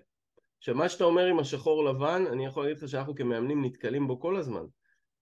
עכשיו, 0.58 0.76
מה 0.76 0.90
שאתה 0.90 1.04
אומר 1.04 1.26
עם 1.26 1.40
השחור 1.40 1.86
לבן, 1.86 2.24
אני 2.32 2.46
יכול 2.46 2.64
להגיד 2.64 2.84
לך 2.84 2.90
שאנחנו 2.90 3.16
כמאמנים 3.16 3.66
נתקלים 3.66 4.08
בו 4.08 4.20
כל 4.20 4.38
הזמן. 4.38 4.66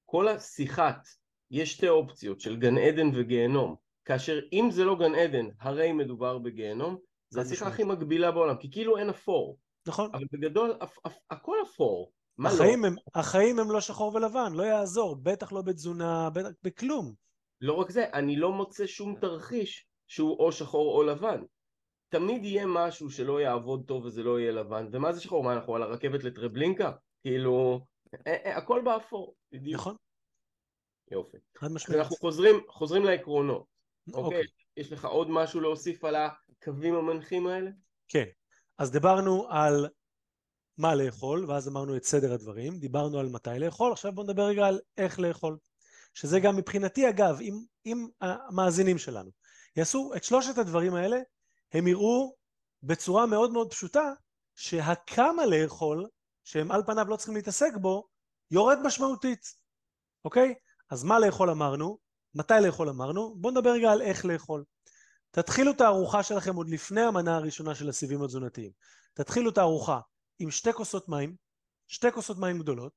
כל 0.05 0.27
השיחת, 0.27 1.07
יש 1.51 1.71
שתי 1.71 1.89
אופציות 1.89 2.39
של 2.39 2.57
גן 2.57 2.77
עדן 2.77 3.07
וגיהנום. 3.15 3.75
כאשר 4.05 4.39
אם 4.53 4.69
זה 4.71 4.85
לא 4.85 4.95
גן 4.99 5.15
עדן, 5.15 5.45
הרי 5.59 5.91
מדובר 5.91 6.37
בגיהנום, 6.37 6.97
זה 7.29 7.41
השיחה 7.41 7.67
הכי 7.67 7.83
מגבילה 7.83 8.31
בעולם, 8.31 8.57
כי 8.57 8.71
כאילו 8.71 8.97
אין 8.97 9.09
אפור. 9.09 9.57
נכון. 9.87 10.09
אבל 10.13 10.25
בגדול, 10.31 10.77
אפ, 10.83 10.97
אפ, 11.07 11.17
הכל 11.29 11.55
אפור. 11.63 12.11
מה 12.39 12.49
החיים 12.49 12.81
לא? 12.83 12.87
הם, 12.87 12.95
החיים 13.15 13.59
הם 13.59 13.71
לא 13.71 13.81
שחור 13.81 14.15
ולבן, 14.15 14.53
לא 14.53 14.63
יעזור, 14.63 15.15
בטח 15.15 15.51
לא 15.51 15.61
בתזונה, 15.61 16.29
בטח 16.29 16.49
בכלום. 16.63 17.13
לא 17.61 17.73
רק 17.73 17.89
זה, 17.91 18.05
אני 18.13 18.35
לא 18.35 18.51
מוצא 18.51 18.87
שום 18.87 19.15
תרחיש 19.21 19.87
שהוא 20.07 20.39
או 20.39 20.51
שחור 20.51 20.97
או 20.97 21.03
לבן. 21.03 21.41
תמיד 22.09 22.43
יהיה 22.43 22.65
משהו 22.67 23.09
שלא 23.09 23.41
יעבוד 23.41 23.83
טוב 23.87 24.05
וזה 24.05 24.23
לא 24.23 24.39
יהיה 24.39 24.51
לבן, 24.51 24.87
ומה 24.91 25.13
זה 25.13 25.21
שחור? 25.21 25.43
מה, 25.43 25.53
אנחנו 25.53 25.75
על 25.75 25.83
הרכבת 25.83 26.23
לטרבלינקה? 26.23 26.91
כאילו, 27.21 27.85
אה, 28.27 28.35
אה, 28.45 28.57
הכל 28.57 28.81
באפור. 28.85 29.35
בדיוק. 29.51 29.81
נכון. 29.81 29.95
יופי. 31.11 31.37
חד 31.57 31.71
משמעית. 31.71 32.01
אנחנו 32.01 32.15
חוזרים, 32.15 32.55
חוזרים 32.69 33.03
לעקרונות. 33.03 33.65
אוקיי. 34.07 34.23
אוקיי. 34.23 34.43
יש 34.77 34.91
לך 34.91 35.05
עוד 35.05 35.29
משהו 35.29 35.61
להוסיף 35.61 36.03
על 36.03 36.15
הקווים 36.15 36.95
המנחים 36.95 37.47
האלה? 37.47 37.71
כן. 38.07 38.25
אז 38.77 38.91
דיברנו 38.91 39.47
על 39.49 39.87
מה 40.79 40.95
לאכול, 40.95 41.45
ואז 41.47 41.67
אמרנו 41.67 41.95
את 41.95 42.03
סדר 42.03 42.33
הדברים, 42.33 42.79
דיברנו 42.79 43.19
על 43.19 43.29
מתי 43.29 43.59
לאכול, 43.59 43.91
עכשיו 43.91 44.11
בואו 44.11 44.27
נדבר 44.27 44.43
רגע 44.43 44.67
על 44.67 44.79
איך 44.97 45.19
לאכול. 45.19 45.57
שזה 46.13 46.39
גם 46.39 46.55
מבחינתי, 46.55 47.09
אגב, 47.09 47.39
אם, 47.41 47.63
אם 47.85 48.07
המאזינים 48.21 48.97
שלנו 48.97 49.29
יעשו 49.75 50.11
את 50.15 50.23
שלושת 50.23 50.57
הדברים 50.57 50.95
האלה, 50.95 51.19
הם 51.73 51.87
יראו 51.87 52.35
בצורה 52.83 53.25
מאוד 53.25 53.51
מאוד 53.51 53.71
פשוטה 53.71 54.13
שהכמה 54.55 55.45
לאכול, 55.45 56.07
שהם 56.43 56.71
על 56.71 56.83
פניו 56.85 57.05
לא 57.09 57.15
צריכים 57.15 57.35
להתעסק 57.35 57.71
בו, 57.81 58.07
יורד 58.51 58.77
משמעותית, 58.83 59.53
אוקיי? 60.25 60.53
אז 60.89 61.03
מה 61.03 61.19
לאכול 61.19 61.49
אמרנו, 61.49 61.97
מתי 62.35 62.53
לאכול 62.61 62.89
אמרנו, 62.89 63.35
בואו 63.35 63.53
נדבר 63.53 63.71
רגע 63.71 63.91
על 63.91 64.01
איך 64.01 64.25
לאכול. 64.25 64.63
תתחילו 65.31 65.71
את 65.71 65.81
הארוחה 65.81 66.23
שלכם 66.23 66.55
עוד 66.55 66.69
לפני 66.69 67.01
המנה 67.01 67.35
הראשונה 67.35 67.75
של 67.75 67.89
הסיבים 67.89 68.23
התזונתיים. 68.23 68.71
תתחילו 69.13 69.49
את 69.49 69.57
הארוחה 69.57 69.99
עם 70.39 70.51
שתי 70.51 70.73
כוסות 70.73 71.09
מים, 71.09 71.35
שתי 71.87 72.11
כוסות 72.11 72.37
מים 72.37 72.59
גדולות, 72.59 72.93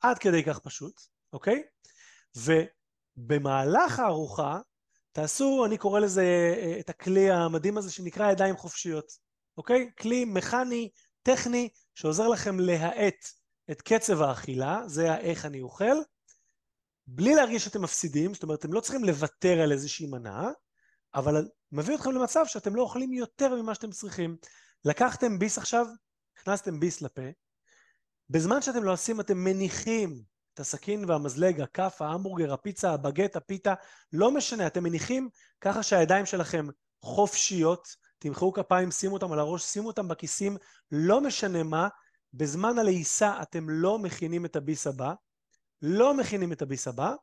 עד 0.00 0.18
כדי 0.18 0.44
כך 0.44 0.58
פשוט, 0.58 1.00
אוקיי? 1.32 1.62
ובמהלך 2.36 3.98
הארוחה 3.98 4.58
תעשו, 5.12 5.64
אני 5.66 5.78
קורא 5.78 6.00
לזה 6.00 6.54
אה, 6.56 6.76
את 6.80 6.90
הכלי 6.90 7.30
המדהים 7.30 7.78
הזה 7.78 7.92
שנקרא 7.92 8.32
ידיים 8.32 8.56
חופשיות, 8.56 9.12
אוקיי? 9.56 9.90
כלי 9.98 10.24
מכני, 10.24 10.90
טכני, 11.22 11.68
שעוזר 11.94 12.28
לכם 12.28 12.60
להאט 12.60 13.26
את 13.70 13.82
קצב 13.82 14.22
האכילה, 14.22 14.82
זה 14.86 15.12
האיך 15.12 15.46
אני 15.46 15.60
אוכל, 15.60 15.96
בלי 17.06 17.34
להרגיש 17.34 17.64
שאתם 17.64 17.82
מפסידים, 17.82 18.34
זאת 18.34 18.42
אומרת, 18.42 18.58
אתם 18.58 18.72
לא 18.72 18.80
צריכים 18.80 19.04
לוותר 19.04 19.60
על 19.60 19.72
איזושהי 19.72 20.06
מנה, 20.06 20.50
אבל 21.14 21.48
מביא 21.72 21.94
אתכם 21.94 22.10
למצב 22.10 22.44
שאתם 22.46 22.76
לא 22.76 22.82
אוכלים 22.82 23.12
יותר 23.12 23.54
ממה 23.54 23.74
שאתם 23.74 23.90
צריכים. 23.90 24.36
לקחתם 24.84 25.38
ביס 25.38 25.58
עכשיו, 25.58 25.86
הכנסתם 26.40 26.80
ביס 26.80 27.02
לפה, 27.02 27.22
בזמן 28.30 28.62
שאתם 28.62 28.84
לא 28.84 28.92
עושים 28.92 29.20
אתם 29.20 29.38
מניחים 29.38 30.22
את 30.54 30.60
הסכין 30.60 31.04
והמזלג, 31.04 31.60
הכף, 31.60 31.96
ההמבורגר, 32.00 32.52
הפיצה, 32.52 32.92
הבגט, 32.92 33.36
הפיתה, 33.36 33.74
לא 34.12 34.30
משנה, 34.30 34.66
אתם 34.66 34.82
מניחים 34.82 35.28
ככה 35.60 35.82
שהידיים 35.82 36.26
שלכם 36.26 36.66
חופשיות, 37.02 37.96
תמחאו 38.18 38.52
כפיים, 38.52 38.90
שימו 38.90 39.14
אותם 39.14 39.32
על 39.32 39.38
הראש, 39.38 39.62
שימו 39.62 39.86
אותם 39.86 40.08
בכיסים, 40.08 40.56
לא 40.92 41.20
משנה 41.20 41.62
מה, 41.62 41.88
בזמן 42.34 42.78
הלעיסה 42.78 43.42
אתם 43.42 43.70
לא 43.70 43.98
מכינים 43.98 44.44
את 44.44 44.56
הביס 44.56 44.86
הבא, 44.86 45.14
לא 45.82 46.14
מכינים 46.14 46.52
את 46.52 46.62
הביס 46.62 46.88
הבא, 46.88 47.14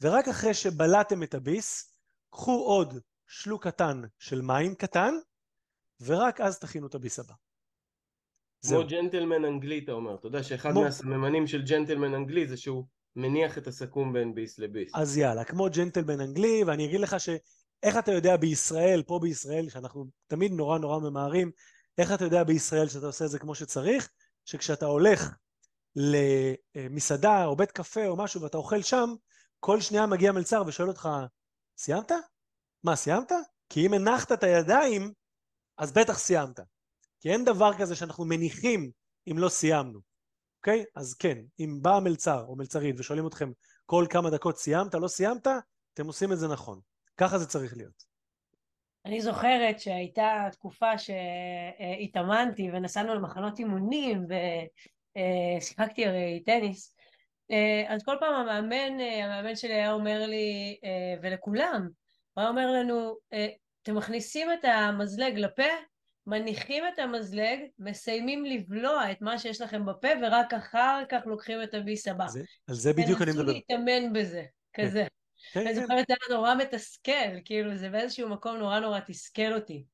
ורק 0.00 0.28
אחרי 0.28 0.54
שבלעתם 0.54 1.22
את 1.22 1.34
הביס, 1.34 1.92
קחו 2.30 2.64
עוד 2.64 2.98
שלוק 3.26 3.66
קטן 3.66 4.02
של 4.18 4.40
מים 4.40 4.74
קטן, 4.74 5.14
ורק 6.00 6.40
אז 6.40 6.58
תכינו 6.58 6.86
את 6.86 6.94
הביס 6.94 7.18
הבא. 7.18 7.34
כמו 8.66 8.86
ג'נטלמן 8.88 9.44
אנגלי 9.44 9.80
אתה 9.84 9.92
אומר, 9.92 10.14
אתה 10.14 10.26
יודע 10.26 10.42
שאחד 10.42 10.70
כמו... 10.70 10.82
מהסממנים 10.82 11.46
של 11.46 11.62
ג'נטלמן 11.62 12.14
אנגלי 12.14 12.46
זה 12.46 12.56
שהוא 12.56 12.84
מניח 13.16 13.58
את 13.58 13.66
הסכו"ם 13.66 14.12
בין 14.12 14.34
ביס 14.34 14.58
לביס. 14.58 14.92
אז 14.94 15.18
יאללה, 15.18 15.44
כמו 15.44 15.68
ג'נטלמן 15.72 16.20
אנגלי, 16.20 16.64
ואני 16.64 16.86
אגיד 16.86 17.00
לך 17.00 17.16
שאיך 17.20 17.96
אתה 17.98 18.12
יודע 18.12 18.36
בישראל, 18.36 19.02
פה 19.06 19.18
בישראל, 19.22 19.68
שאנחנו 19.68 20.06
תמיד 20.26 20.52
נורא 20.52 20.78
נורא 20.78 20.98
ממהרים, 20.98 21.50
איך 21.98 22.12
אתה 22.12 22.24
יודע 22.24 22.44
בישראל 22.44 22.88
שאתה 22.88 23.06
עושה 23.06 23.24
את 23.24 23.30
זה 23.30 23.38
כמו 23.38 23.54
שצריך? 23.54 24.10
שכשאתה 24.44 24.86
הולך 24.86 25.36
למסעדה 25.96 27.44
או 27.44 27.56
בית 27.56 27.70
קפה 27.70 28.06
או 28.06 28.16
משהו 28.16 28.40
ואתה 28.40 28.56
אוכל 28.56 28.82
שם, 28.82 29.14
כל 29.60 29.80
שנייה 29.80 30.06
מגיע 30.06 30.32
מלצר 30.32 30.62
ושואל 30.66 30.88
אותך, 30.88 31.08
סיימת? 31.78 32.12
מה, 32.84 32.96
סיימת? 32.96 33.32
כי 33.68 33.86
אם 33.86 33.94
הנחת 33.94 34.32
את 34.32 34.42
הידיים, 34.42 35.12
אז 35.78 35.92
בטח 35.92 36.18
סיימת. 36.18 36.60
כי 37.20 37.30
אין 37.32 37.44
דבר 37.44 37.70
כזה 37.78 37.96
שאנחנו 37.96 38.24
מניחים 38.24 38.90
אם 39.30 39.38
לא 39.38 39.48
סיימנו, 39.48 40.00
אוקיי? 40.58 40.84
אז 40.96 41.14
כן, 41.14 41.38
אם 41.60 41.78
בא 41.82 41.98
מלצר 42.04 42.44
או 42.48 42.56
מלצרית 42.56 42.96
ושואלים 42.98 43.26
אתכם 43.26 43.50
כל 43.86 44.06
כמה 44.10 44.30
דקות 44.30 44.58
סיימת, 44.58 44.94
לא 44.94 45.08
סיימת, 45.08 45.46
אתם 45.94 46.06
עושים 46.06 46.32
את 46.32 46.38
זה 46.38 46.48
נכון. 46.48 46.80
ככה 47.16 47.38
זה 47.38 47.46
צריך 47.46 47.76
להיות. 47.76 48.04
אני 49.04 49.20
זוכרת 49.20 49.80
שהייתה 49.80 50.48
תקופה 50.52 50.98
שהתאמנתי 50.98 52.70
ונסענו 52.72 53.14
למחנות 53.14 53.58
אימונים 53.58 54.26
ושיחקתי 55.58 56.06
הרי 56.06 56.42
טניס 56.46 56.96
אז 57.88 58.04
כל 58.04 58.16
פעם 58.20 58.34
המאמן, 58.34 59.00
המאמן 59.00 59.56
שלי 59.56 59.74
היה 59.74 59.92
אומר 59.92 60.26
לי 60.26 60.78
ולכולם, 61.22 61.88
הוא 62.34 62.40
היה 62.42 62.48
אומר 62.48 62.72
לנו 62.72 63.16
אתם 63.82 63.96
מכניסים 63.96 64.52
את 64.52 64.64
המזלג 64.64 65.38
לפה 65.38 65.62
מניחים 66.28 66.84
את 66.94 66.98
המזלג, 66.98 67.58
מסיימים 67.78 68.44
לבלוע 68.44 69.12
את 69.12 69.22
מה 69.22 69.38
שיש 69.38 69.60
לכם 69.60 69.86
בפה, 69.86 70.08
ורק 70.22 70.54
אחר 70.54 71.02
כך 71.08 71.26
לוקחים 71.26 71.62
את 71.62 71.74
הביס 71.74 72.08
הבא. 72.08 72.26
זה, 72.26 72.42
על 72.68 72.74
זה 72.74 72.92
בדיוק 72.92 73.22
אני 73.22 73.30
מדבר. 73.30 73.42
תנסו 73.42 73.54
להתאמן 73.54 74.12
בזה, 74.12 74.44
כן. 74.72 74.86
כזה. 74.86 75.06
כן, 75.52 75.60
אני 75.60 75.74
כן. 75.74 75.80
זוכרת 75.80 76.04
זה 76.08 76.14
היה 76.20 76.36
נורא 76.36 76.54
מתסכל, 76.54 77.40
כאילו 77.44 77.76
זה 77.76 77.90
באיזשהו 77.90 78.28
מקום 78.28 78.56
נורא 78.56 78.78
נורא 78.80 79.00
תסכל 79.00 79.52
אותי. 79.52 79.84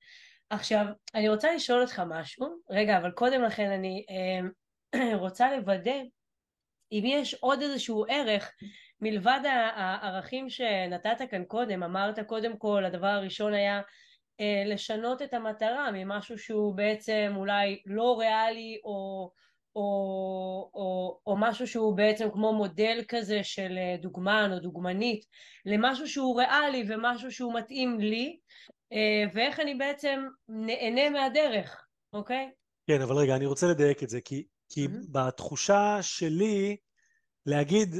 עכשיו, 0.50 0.86
אני 1.14 1.28
רוצה 1.28 1.54
לשאול 1.54 1.82
אותך 1.82 2.02
משהו, 2.06 2.46
רגע, 2.70 2.98
אבל 2.98 3.10
קודם 3.10 3.42
לכן 3.42 3.70
אני 3.70 4.04
אה, 4.10 5.16
רוצה 5.24 5.56
לוודא 5.56 6.00
אם 6.92 7.02
יש 7.06 7.34
עוד 7.34 7.62
איזשהו 7.62 8.04
ערך 8.08 8.52
מלבד 9.00 9.40
הערכים 9.74 10.50
שנתת 10.50 11.30
כאן 11.30 11.44
קודם, 11.44 11.82
אמרת 11.82 12.20
קודם 12.20 12.56
כל, 12.56 12.84
הדבר 12.84 13.06
הראשון 13.06 13.54
היה 13.54 13.80
לשנות 14.66 15.22
את 15.22 15.34
המטרה 15.34 15.90
ממשהו 15.92 16.38
שהוא 16.38 16.74
בעצם 16.74 17.32
אולי 17.36 17.82
לא 17.86 18.18
ריאלי 18.18 18.80
או, 18.84 19.30
או, 19.76 20.70
או, 20.74 21.18
או 21.26 21.36
משהו 21.36 21.66
שהוא 21.66 21.96
בעצם 21.96 22.30
כמו 22.32 22.52
מודל 22.52 23.02
כזה 23.08 23.40
של 23.42 23.78
אה, 23.78 23.96
דוגמן 24.02 24.50
או 24.52 24.58
דוגמנית 24.58 25.24
למשהו 25.66 26.08
שהוא 26.08 26.40
ריאלי 26.40 26.84
ומשהו 26.88 27.32
שהוא 27.32 27.54
מתאים 27.54 28.00
לי 28.00 28.38
אה, 28.92 29.24
ואיך 29.34 29.60
אני 29.60 29.74
בעצם 29.74 30.20
נהנה 30.48 31.10
מהדרך, 31.10 31.86
אוקיי? 32.12 32.50
כן, 32.86 33.02
אבל 33.02 33.16
רגע, 33.16 33.36
אני 33.36 33.46
רוצה 33.46 33.66
לדייק 33.66 34.02
את 34.02 34.08
זה, 34.08 34.20
כי, 34.20 34.44
כי 34.68 34.84
mm-hmm. 34.84 35.12
בתחושה 35.12 35.98
שלי 36.02 36.76
להגיד, 37.46 37.94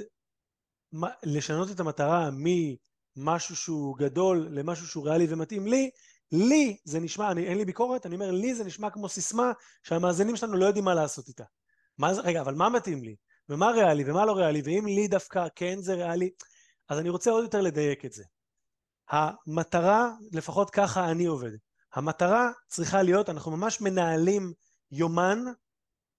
לשנות 1.23 1.71
את 1.71 1.81
המטרה 1.81 2.31
ממשהו 2.33 3.57
שהוא 3.57 3.99
גדול 3.99 4.49
למשהו 4.51 4.87
שהוא 4.87 5.09
ריאלי 5.09 5.27
ומתאים 5.29 5.67
לי, 5.67 5.91
לי 6.33 6.77
זה 6.85 7.01
נשמע, 7.01 7.31
אני, 7.31 7.47
אין 7.47 7.59
לי 7.59 7.65
ביקורת, 7.65 8.07
אני 8.07 8.15
אומר, 8.15 8.31
לי 8.31 8.55
זה 8.55 8.65
נשמע 8.65 8.91
כמו 8.91 9.09
סיסמה 9.09 9.53
שהמאזינים 9.83 10.37
שלנו 10.37 10.57
לא 10.57 10.67
יודעים 10.67 10.85
מה 10.85 10.95
לעשות 10.95 11.29
איתה. 11.29 11.45
מה 11.99 12.13
רגע, 12.13 12.41
אבל 12.41 12.55
מה 12.55 12.69
מתאים 12.69 13.03
לי? 13.03 13.17
ומה 13.49 13.71
ריאלי 13.71 14.11
ומה 14.11 14.27
לא 14.27 14.33
ריאלי? 14.33 14.63
ואם 14.65 14.87
לי 14.87 15.09
דווקא 15.09 15.47
כן 15.55 15.79
זה 15.81 15.95
ריאלי? 15.95 16.31
אז 16.89 16.99
אני 16.99 17.09
רוצה 17.09 17.31
עוד 17.31 17.45
יותר 17.45 17.61
לדייק 17.61 18.05
את 18.05 18.13
זה. 18.13 18.25
המטרה, 19.11 20.11
לפחות 20.33 20.71
ככה 20.71 21.11
אני 21.11 21.27
עובד, 21.27 21.51
המטרה 21.95 22.51
צריכה 22.69 23.03
להיות, 23.03 23.29
אנחנו 23.29 23.57
ממש 23.57 23.81
מנהלים 23.81 24.53
יומן 24.91 25.39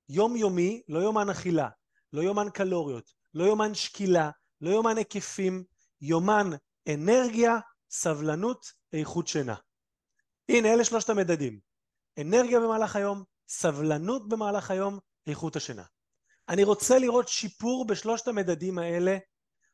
יומיומי, 0.09 0.81
לא 0.89 0.99
יומן 0.99 1.29
אכילה, 1.29 1.69
לא 2.13 2.21
יומן 2.21 2.49
קלוריות, 2.49 3.11
לא 3.33 3.43
יומן 3.43 3.73
שקילה, 3.73 4.29
לא 4.61 4.69
יומן 4.69 4.97
היקפים, 4.97 5.63
יומן 6.01 6.49
אנרגיה, 6.93 7.57
סבלנות, 7.89 8.65
איכות 8.93 9.27
שינה. 9.27 9.55
הנה, 10.49 10.73
אלה 10.73 10.83
שלושת 10.83 11.09
המדדים. 11.09 11.59
אנרגיה 12.21 12.59
במהלך 12.59 12.95
היום, 12.95 13.23
סבלנות 13.47 14.29
במהלך 14.29 14.71
היום, 14.71 14.99
איכות 15.27 15.55
השינה. 15.55 15.83
אני 16.49 16.63
רוצה 16.63 16.99
לראות 16.99 17.27
שיפור 17.27 17.87
בשלושת 17.87 18.27
המדדים 18.27 18.77
האלה, 18.77 19.17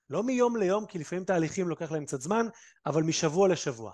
לא 0.09 0.23
מיום 0.23 0.57
ליום, 0.57 0.85
כי 0.85 0.99
לפעמים 0.99 1.23
תהליכים 1.23 1.67
לוקח 1.67 1.91
להם 1.91 2.05
קצת 2.05 2.21
זמן, 2.21 2.47
אבל 2.85 3.03
משבוע 3.03 3.47
לשבוע. 3.47 3.91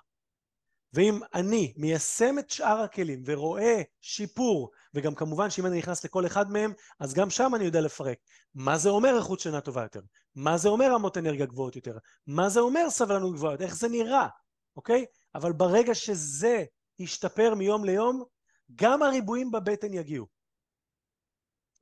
ואם 0.94 1.20
אני 1.34 1.74
מיישם 1.78 2.40
את 2.40 2.50
שאר 2.50 2.82
הכלים 2.82 3.24
ורואה 3.26 3.82
שיפור, 4.02 4.72
וגם 4.94 5.16
כמובן 5.16 5.50
שאם 5.50 5.66
אני 5.66 5.78
נכנס 5.78 6.06
לכל 6.06 6.26
אחד 6.26 6.52
מהם, 6.52 6.74
אז 7.00 7.14
גם 7.14 7.30
שם 7.30 7.52
אני 7.56 7.66
יודע 7.66 7.82
לפרק. 7.82 8.18
מה 8.56 8.78
זה 8.78 8.90
אומר 8.90 9.18
איכות 9.18 9.40
שינה 9.40 9.62
טובה 9.62 9.82
יותר? 9.82 10.02
מה 10.36 10.58
זה 10.58 10.70
אומר 10.70 10.94
רמות 10.94 11.18
אנרגיה 11.18 11.46
גבוהות 11.46 11.76
יותר? 11.76 11.98
מה 12.28 12.50
זה 12.50 12.60
אומר 12.60 12.90
סבלנות 12.90 13.34
גבוהה 13.34 13.54
יותר? 13.54 13.66
איך 13.66 13.76
זה 13.76 13.88
נראה? 13.88 14.28
אוקיי? 14.76 15.06
אבל 15.38 15.52
ברגע 15.52 15.96
שזה 15.96 16.64
ישתפר 17.00 17.56
מיום 17.56 17.86
ליום, 17.86 18.24
גם 18.76 19.04
הריבועים 19.04 19.52
בבטן 19.52 19.94
יגיעו. 19.94 20.26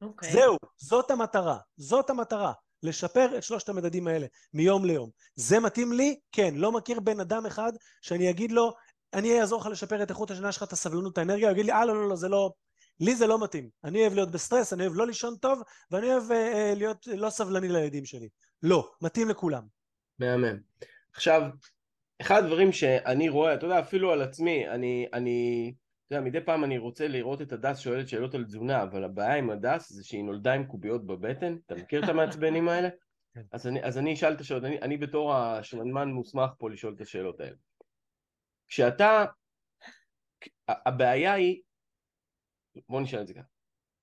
אוקיי. 0.02 0.32
זהו, 0.32 0.58
זאת 0.78 1.12
המטרה, 1.12 1.58
זאת 1.78 2.10
המטרה. 2.10 2.54
לשפר 2.84 3.38
את 3.38 3.44
שלושת 3.44 3.70
המדדים 3.70 4.08
האלה 4.08 4.28
מיום 4.54 4.86
ליום. 4.86 5.10
זה 5.36 5.60
מתאים 5.60 5.94
לי? 5.94 6.20
כן. 6.32 6.56
לא 6.56 6.72
מכיר 6.72 7.00
בן 7.00 7.20
אדם 7.20 7.46
אחד 7.46 7.72
שאני 8.02 8.30
אגיד 8.30 8.52
לו, 8.52 8.74
אני 9.14 9.42
אעזור 9.42 9.62
לך 9.62 9.68
לשפר 9.68 10.04
את 10.04 10.10
איכות 10.10 10.32
השינה 10.32 10.52
שלך, 10.52 10.64
את 10.64 10.74
הסבלנות, 10.74 11.14
את 11.14 11.18
האנרגיה, 11.18 11.48
הוא 11.48 11.54
יגיד 11.54 11.66
לי, 11.66 11.72
אה, 11.72 11.86
לא, 11.86 11.96
לא, 11.96 12.10
לא, 12.10 12.16
זה 12.16 12.30
לא... 12.30 12.52
לי 13.00 13.16
זה 13.16 13.28
לא 13.28 13.44
מתאים. 13.44 13.70
אני 13.84 14.02
אוהב 14.02 14.14
להיות 14.14 14.32
בסטרס, 14.32 14.74
אני 14.74 14.84
אוהב 14.84 14.96
לא 14.96 15.08
לישון 15.08 15.36
טוב, 15.36 15.62
ואני 15.92 16.14
אוהב 16.14 16.32
אה, 16.32 16.74
להיות 16.76 17.08
לא 17.08 17.30
סבלני 17.30 17.70
לילדים 17.70 18.06
שלי. 18.06 18.30
לא, 18.64 18.92
מתאים 19.02 19.30
לכולם. 19.30 19.64
מהמם. 20.20 20.58
עכשיו, 21.14 21.42
אחד 22.22 22.44
הדברים 22.44 22.72
שאני 22.72 23.30
רואה, 23.30 23.54
אתה 23.54 23.66
יודע, 23.66 23.80
אפילו 23.80 24.12
על 24.12 24.22
עצמי, 24.22 24.70
אני, 24.70 25.08
אני, 25.14 25.74
אתה 26.08 26.16
יודע, 26.16 26.26
מדי 26.26 26.42
פעם 26.42 26.64
אני 26.64 26.78
רוצה 26.78 27.08
לראות 27.08 27.42
את 27.42 27.54
הדס 27.54 27.78
שואלת 27.78 28.08
שאלות 28.08 28.36
על 28.36 28.44
תזונה, 28.44 28.84
אבל 28.84 29.04
הבעיה 29.04 29.36
עם 29.36 29.50
הדס 29.50 29.92
זה 29.92 30.04
שהיא 30.04 30.24
נולדה 30.24 30.54
עם 30.54 30.66
קוביות 30.66 31.06
בבטן, 31.06 31.56
אתה 31.66 31.76
מכיר 31.76 32.04
את 32.04 32.10
המעצבנים 32.10 32.70
האלה? 32.70 32.90
כן. 33.34 33.42
אז 33.52 33.68
אני, 33.68 33.84
אז 33.84 33.98
אני 33.98 34.14
אשאל 34.14 34.34
את 34.34 34.42
השאלות, 34.42 34.64
אני, 34.64 34.82
אני 34.82 34.98
בתור 34.98 35.34
השמנמן 35.36 36.08
מוסמך 36.08 36.50
פה 36.58 36.70
לשאול 36.70 36.94
את 36.96 37.02
השאלות 37.02 37.40
האלה. 37.40 37.56
כשאתה, 38.68 39.26
הבעיה 40.68 41.34
היא, 41.34 41.62
בוא 42.90 43.02
נשאל 43.02 43.22
את 43.22 43.28
זה 43.28 43.34
ככה, 43.34 43.48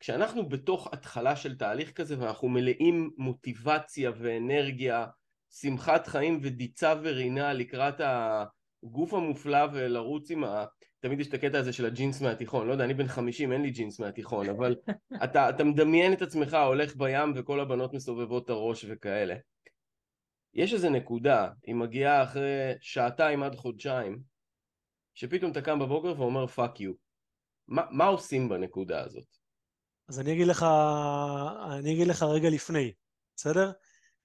כשאנחנו 0.01 0.49
בתוך 0.49 0.93
התחלה 0.93 1.37
של 1.37 1.59
תהליך 1.59 1.93
כזה 1.93 2.21
ואנחנו 2.21 2.49
מלאים 2.49 3.11
מוטיבציה 3.17 4.11
ואנרגיה, 4.17 5.07
שמחת 5.53 6.07
חיים 6.07 6.41
ודיצה 6.43 6.95
ורינה 7.03 7.53
לקראת 7.53 8.01
הגוף 8.01 9.15
המופלא 9.15 9.67
ולרוץ 9.73 10.31
עם 10.31 10.45
ה... 10.45 10.65
תמיד 11.01 11.21
יש 11.21 11.29
את 11.29 11.35
הקטע 11.35 11.59
הזה 11.59 11.73
של 11.73 11.87
הג'ינס 11.87 12.21
מהתיכון, 12.21 12.67
לא 12.67 12.73
יודע, 12.73 12.85
אני 12.85 12.95
בן 12.95 13.09
חמישים, 13.09 13.53
אין 13.53 13.63
לי 13.63 13.71
ג'ינס 13.71 14.01
מהתיכון, 14.01 14.49
אבל 14.49 14.77
אתה, 15.25 15.51
אתה 15.51 15.65
מדמיין 15.65 16.13
את 16.13 16.23
עצמך 16.23 16.55
הולך 16.55 16.97
בים 16.97 17.33
וכל 17.37 17.61
הבנות 17.61 17.95
מסובבות 17.95 18.45
את 18.45 18.51
הראש 18.51 18.85
וכאלה. 18.89 19.35
יש 20.55 20.75
איזה 20.75 20.91
נקודה, 20.91 21.49
היא 21.67 21.75
מגיעה 21.75 22.23
אחרי 22.23 22.73
שעתיים 22.81 23.43
עד 23.43 23.55
חודשיים, 23.55 24.23
שפתאום 25.15 25.51
אתה 25.51 25.63
קם 25.63 25.79
בבוקר 25.79 26.15
ואומר 26.21 26.47
fuck 26.47 26.81
you. 26.81 26.93
מה, 27.69 27.83
מה 27.91 28.05
עושים 28.05 28.49
בנקודה 28.49 29.05
הזאת? 29.05 29.37
אז 30.09 30.21
אני 30.21 30.33
אגיד 30.33 30.47
לך, 30.47 30.67
אני 31.79 31.95
אגיד 31.95 32.07
לך 32.07 32.23
רגע 32.23 32.51
לפני, 32.51 32.93
בסדר? 33.37 33.73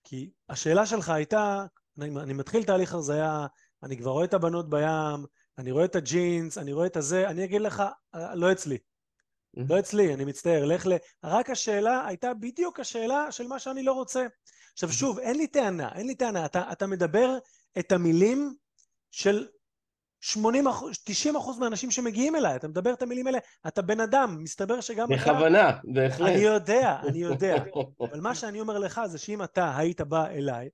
כי 0.09 0.29
השאלה 0.49 0.85
שלך 0.85 1.09
הייתה, 1.09 1.65
אני, 1.99 2.09
אני 2.19 2.33
מתחיל 2.33 2.63
תהליך 2.63 2.93
הרזייה, 2.93 3.47
אני 3.83 3.97
כבר 3.97 4.11
רואה 4.11 4.25
את 4.25 4.33
הבנות 4.33 4.69
בים, 4.69 5.25
אני 5.57 5.71
רואה 5.71 5.85
את 5.85 5.95
הג'ינס, 5.95 6.57
אני 6.57 6.73
רואה 6.73 6.85
את 6.85 6.97
הזה, 6.97 7.29
אני 7.29 7.43
אגיד 7.43 7.61
לך, 7.61 7.83
לא 8.13 8.51
אצלי. 8.51 8.77
לא 9.53 9.79
אצלי, 9.79 10.13
אני 10.13 10.25
מצטער, 10.25 10.65
לך 10.65 10.87
ל... 10.87 10.91
רק 11.23 11.49
השאלה 11.49 12.07
הייתה 12.07 12.33
בדיוק 12.33 12.79
השאלה 12.79 13.31
של 13.31 13.47
מה 13.47 13.59
שאני 13.59 13.83
לא 13.83 13.93
רוצה. 13.93 14.27
עכשיו 14.73 14.91
שוב, 14.91 15.19
אין 15.19 15.37
לי 15.37 15.47
טענה, 15.47 15.89
אין 15.95 16.07
לי 16.07 16.15
טענה, 16.15 16.45
אתה, 16.45 16.71
אתה 16.71 16.87
מדבר 16.87 17.37
את 17.79 17.91
המילים 17.91 18.55
של 19.11 19.47
80 20.21 20.67
אחוז, 20.67 20.97
90 21.03 21.35
אחוז 21.35 21.59
מהאנשים 21.59 21.91
שמגיעים 21.91 22.35
אליי, 22.35 22.55
אתה 22.55 22.67
מדבר 22.67 22.93
את 22.93 23.01
המילים 23.01 23.27
האלה, 23.27 23.39
אתה 23.67 23.81
בן 23.81 23.99
אדם, 23.99 24.43
מסתבר 24.43 24.81
שגם 24.81 25.13
אתה... 25.13 25.21
בכוונה, 25.21 25.77
בהחלט. 25.83 26.29
אני 26.29 26.39
יודע, 26.39 26.97
אני 27.07 27.17
יודע. 27.17 27.55
אבל 28.01 28.19
מה 28.19 28.35
שאני 28.35 28.59
אומר 28.59 28.77
לך 28.77 29.01
זה 29.05 29.17
שאם 29.17 29.43
אתה 29.43 29.77
היית 29.77 30.01
בא 30.01 30.27
אליי 30.27 30.69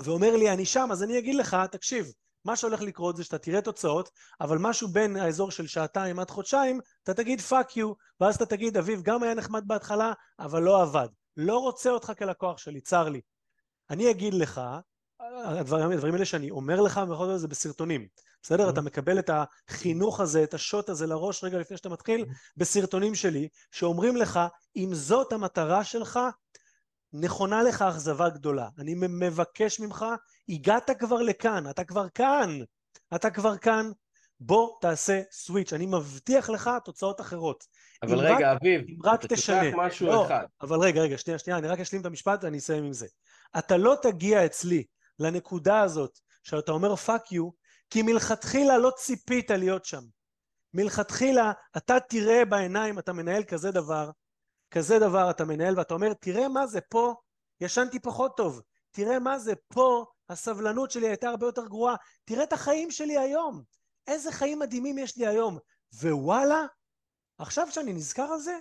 ואומר 0.00 0.36
לי 0.36 0.50
אני 0.50 0.64
שם, 0.64 0.88
אז 0.92 1.02
אני 1.02 1.18
אגיד 1.18 1.34
לך, 1.34 1.56
תקשיב, 1.70 2.12
מה 2.44 2.56
שהולך 2.56 2.82
לקרות 2.82 3.16
זה 3.16 3.24
שאתה 3.24 3.38
תראה 3.38 3.60
תוצאות, 3.60 4.10
אבל 4.40 4.58
משהו 4.58 4.88
בין 4.88 5.16
האזור 5.16 5.50
של 5.50 5.66
שעתיים 5.66 6.18
עד 6.18 6.30
חודשיים, 6.30 6.80
אתה 7.02 7.14
תגיד 7.14 7.40
fuck 7.40 7.76
you, 7.76 7.92
ואז 8.20 8.34
אתה 8.34 8.46
תגיד, 8.46 8.76
אביב, 8.76 9.02
גם 9.02 9.22
היה 9.22 9.34
נחמד 9.34 9.62
בהתחלה, 9.66 10.12
אבל 10.38 10.62
לא 10.62 10.82
עבד. 10.82 11.08
לא 11.36 11.58
רוצה 11.58 11.90
אותך 11.90 12.12
כלקוח 12.18 12.58
שלי, 12.58 12.80
צר 12.80 13.08
לי. 13.08 13.20
אני 13.90 14.10
אגיד 14.10 14.34
לך, 14.34 14.60
הדברים, 15.44 15.90
הדברים 15.90 16.14
האלה 16.14 16.24
שאני 16.24 16.50
אומר 16.50 16.80
לך, 16.80 16.98
בכל 16.98 17.26
זאת 17.26 17.40
זה 17.40 17.48
בסרטונים. 17.48 18.06
בסדר? 18.42 18.70
אתה 18.70 18.80
מקבל 18.80 19.18
את 19.18 19.30
החינוך 19.68 20.20
הזה, 20.20 20.42
את 20.42 20.54
השוט 20.54 20.88
הזה 20.88 21.06
לראש 21.06 21.44
רגע 21.44 21.58
לפני 21.58 21.76
שאתה 21.76 21.88
מתחיל, 21.88 22.24
בסרטונים 22.56 23.14
שלי, 23.14 23.48
שאומרים 23.70 24.16
לך, 24.16 24.40
אם 24.76 24.90
זאת 24.92 25.32
המטרה 25.32 25.84
שלך, 25.84 26.20
נכונה 27.12 27.62
לך 27.62 27.82
אכזבה 27.82 28.28
גדולה. 28.28 28.68
אני 28.78 28.94
מבקש 28.98 29.80
ממך, 29.80 30.04
הגעת 30.48 30.90
כבר 30.98 31.22
לכאן, 31.22 31.70
אתה 31.70 31.84
כבר 31.84 32.08
כאן, 32.08 32.58
אתה 33.14 33.30
כבר 33.30 33.56
כאן, 33.56 33.90
בוא 34.40 34.70
תעשה 34.80 35.22
switch, 35.32 35.72
אני 35.72 35.86
מבטיח 35.86 36.50
לך 36.50 36.70
תוצאות 36.84 37.20
אחרות. 37.20 37.64
אבל 38.02 38.18
רגע, 38.18 38.52
רק, 38.52 38.56
אביב, 38.60 38.80
אם 38.88 38.96
רק 39.04 39.24
אתה 39.24 39.34
תשנה. 39.34 39.60
תשכח 39.60 39.76
משהו 39.78 40.06
לא, 40.06 40.26
אחד. 40.26 40.44
אבל 40.60 40.78
רגע, 40.78 41.00
רגע, 41.00 41.18
שנייה, 41.18 41.38
שנייה, 41.38 41.58
אני 41.58 41.68
רק 41.68 41.80
אשלים 41.80 42.00
את 42.00 42.06
המשפט 42.06 42.44
ואני 42.44 42.58
אסיים 42.58 42.84
עם 42.84 42.92
זה. 42.92 43.06
אתה 43.58 43.76
לא 43.76 43.96
תגיע 44.02 44.46
אצלי 44.46 44.84
לנקודה 45.18 45.80
הזאת 45.80 46.18
שאתה 46.42 46.72
אומר 46.72 46.96
fuck 46.96 47.32
you, 47.32 47.50
כי 47.92 48.02
מלכתחילה 48.02 48.78
לא 48.78 48.90
ציפית 48.96 49.50
להיות 49.50 49.84
שם. 49.84 50.02
מלכתחילה 50.74 51.52
אתה 51.76 52.00
תראה 52.00 52.44
בעיניים, 52.44 52.98
אתה 52.98 53.12
מנהל 53.12 53.44
כזה 53.44 53.70
דבר, 53.70 54.10
כזה 54.70 54.98
דבר 54.98 55.30
אתה 55.30 55.44
מנהל 55.44 55.78
ואתה 55.78 55.94
אומר, 55.94 56.12
תראה 56.14 56.48
מה 56.48 56.66
זה 56.66 56.80
פה, 56.80 57.14
ישנתי 57.60 58.00
פחות 58.00 58.36
טוב, 58.36 58.60
תראה 58.90 59.18
מה 59.18 59.38
זה 59.38 59.52
פה, 59.68 60.04
הסבלנות 60.28 60.90
שלי 60.90 61.08
הייתה 61.08 61.28
הרבה 61.28 61.46
יותר 61.46 61.66
גרועה, 61.66 61.94
תראה 62.24 62.44
את 62.44 62.52
החיים 62.52 62.90
שלי 62.90 63.18
היום, 63.18 63.62
איזה 64.06 64.32
חיים 64.32 64.58
מדהימים 64.58 64.98
יש 64.98 65.16
לי 65.16 65.26
היום, 65.26 65.58
ווואלה, 65.94 66.66
עכשיו 67.38 67.70
שאני 67.70 67.92
נזכר 67.92 68.32
על 68.32 68.38
זה, 68.38 68.58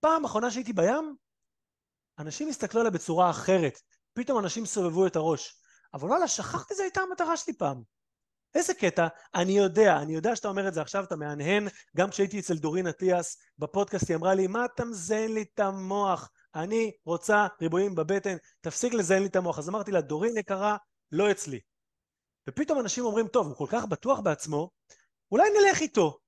פעם 0.00 0.24
אחרונה 0.24 0.50
שהייתי 0.50 0.72
בים, 0.72 1.16
אנשים 2.18 2.48
הסתכלו 2.48 2.80
עליי 2.80 2.92
בצורה 2.92 3.30
אחרת, 3.30 3.78
פתאום 4.12 4.38
אנשים 4.38 4.66
סובבו 4.66 5.06
את 5.06 5.16
הראש, 5.16 5.62
אבל 5.94 6.08
וואלה, 6.08 6.28
שכחתי 6.28 6.74
זו 6.74 6.82
הייתה 6.82 7.00
המטרה 7.00 7.36
שלי 7.36 7.54
פעם. 7.58 7.82
איזה 8.54 8.74
קטע, 8.74 9.06
אני 9.34 9.52
יודע, 9.52 9.96
אני 9.96 10.14
יודע 10.14 10.36
שאתה 10.36 10.48
אומר 10.48 10.68
את 10.68 10.74
זה 10.74 10.82
עכשיו, 10.82 11.04
אתה 11.04 11.16
מהנהן, 11.16 11.68
גם 11.96 12.10
כשהייתי 12.10 12.40
אצל 12.40 12.56
דורין 12.56 12.86
אטיאס 12.86 13.36
בפודקאסט, 13.58 14.08
היא 14.08 14.16
אמרה 14.16 14.34
לי, 14.34 14.46
מה 14.46 14.64
אתה 14.64 14.84
מזיין 14.84 15.34
לי 15.34 15.42
את 15.42 15.60
המוח? 15.60 16.30
אני 16.54 16.92
רוצה 17.04 17.46
ריבועים 17.60 17.94
בבטן, 17.94 18.36
תפסיק 18.60 18.94
לזיין 18.94 19.22
לי 19.22 19.28
את 19.28 19.36
המוח. 19.36 19.58
אז 19.58 19.68
אמרתי 19.68 19.92
לה, 19.92 20.00
דורין 20.00 20.36
יקרה, 20.36 20.76
לא 21.12 21.30
אצלי. 21.30 21.60
ופתאום 22.48 22.80
אנשים 22.80 23.04
אומרים, 23.04 23.28
טוב, 23.28 23.46
הוא 23.46 23.56
כל 23.56 23.66
כך 23.68 23.84
בטוח 23.84 24.20
בעצמו, 24.20 24.70
אולי 25.32 25.50
נלך 25.50 25.80
איתו. 25.80 26.18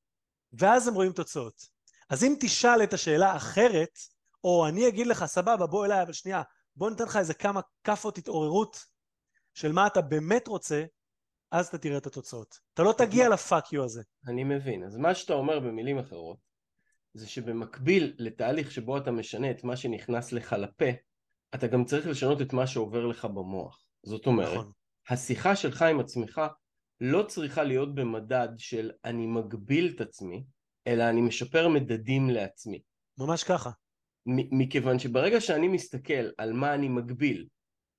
ואז 0.53 0.89
הם 0.89 0.95
רואים 0.95 1.13
תוצאות. 1.13 1.67
אז 2.11 2.25
אם 2.25 2.35
תשאל 2.41 2.83
את 2.83 2.93
השאלה 2.93 3.37
אחרת, 3.37 3.99
או 4.45 4.67
אני 4.69 4.89
אגיד 4.89 5.07
לך, 5.07 5.25
סבבה, 5.25 5.67
בוא 5.67 5.87
אליי, 5.87 6.03
אבל 6.03 6.13
שנייה, 6.13 6.43
בוא 6.77 6.91
ניתן 6.91 7.05
לך 7.05 7.17
איזה 7.17 7.35
כמה 7.35 7.61
כאפות 7.85 8.19
התעוררות 8.19 8.85
של 9.55 9.73
מה 9.73 9.87
אתה 9.87 10.01
באמת 10.01 10.49
רוצה, 10.49 10.85
אז 11.55 11.67
אתה 11.67 11.79
תראה 11.79 11.99
את 11.99 12.07
התוצאות. 12.07 12.59
אתה 12.75 12.83
לא 12.83 12.95
תגיע 12.99 13.29
לפאק 13.29 13.73
יו 13.73 13.85
הזה. 13.85 14.03
אני 14.29 14.45
מבין. 14.45 14.85
אז 14.85 14.97
מה 14.97 15.15
שאתה 15.15 15.33
אומר 15.33 15.61
במילים 15.61 15.99
אחרות, 15.99 16.39
זה 17.15 17.29
שבמקביל 17.29 18.15
לתהליך 18.19 18.71
שבו 18.71 18.99
אתה 18.99 19.11
משנה 19.11 19.51
את 19.51 19.65
מה 19.65 19.77
שנכנס 19.77 20.33
לך 20.33 20.53
לפה, 20.53 20.85
אתה 21.55 21.67
גם 21.67 21.85
צריך 21.85 22.07
לשנות 22.07 22.43
את 22.43 22.53
מה 22.53 22.67
שעובר 22.67 23.07
לך 23.07 23.25
במוח. 23.25 23.87
זאת 24.03 24.27
אומרת, 24.27 24.59
נכון. 24.59 24.73
השיחה 25.09 25.57
שלך 25.57 25.83
עם 25.83 26.01
עצמך 26.01 26.41
לא 27.01 27.23
צריכה 27.23 27.63
להיות 27.63 27.95
במדד 27.95 28.49
של 28.57 28.91
אני 29.05 29.27
מגביל 29.27 29.93
את 29.97 30.01
עצמי, 30.01 30.45
אלא 30.87 31.09
אני 31.09 31.21
משפר 31.21 31.69
מדדים 31.69 32.31
לעצמי. 32.31 32.83
ממש 33.19 33.45
ככה. 33.45 33.71
מכיוון 34.27 34.99
שברגע 34.99 35.41
שאני 35.41 35.69
מסתכל 35.69 36.31
על 36.39 36.53
מה 36.53 36.75
אני 36.75 36.89
מגביל 36.89 37.47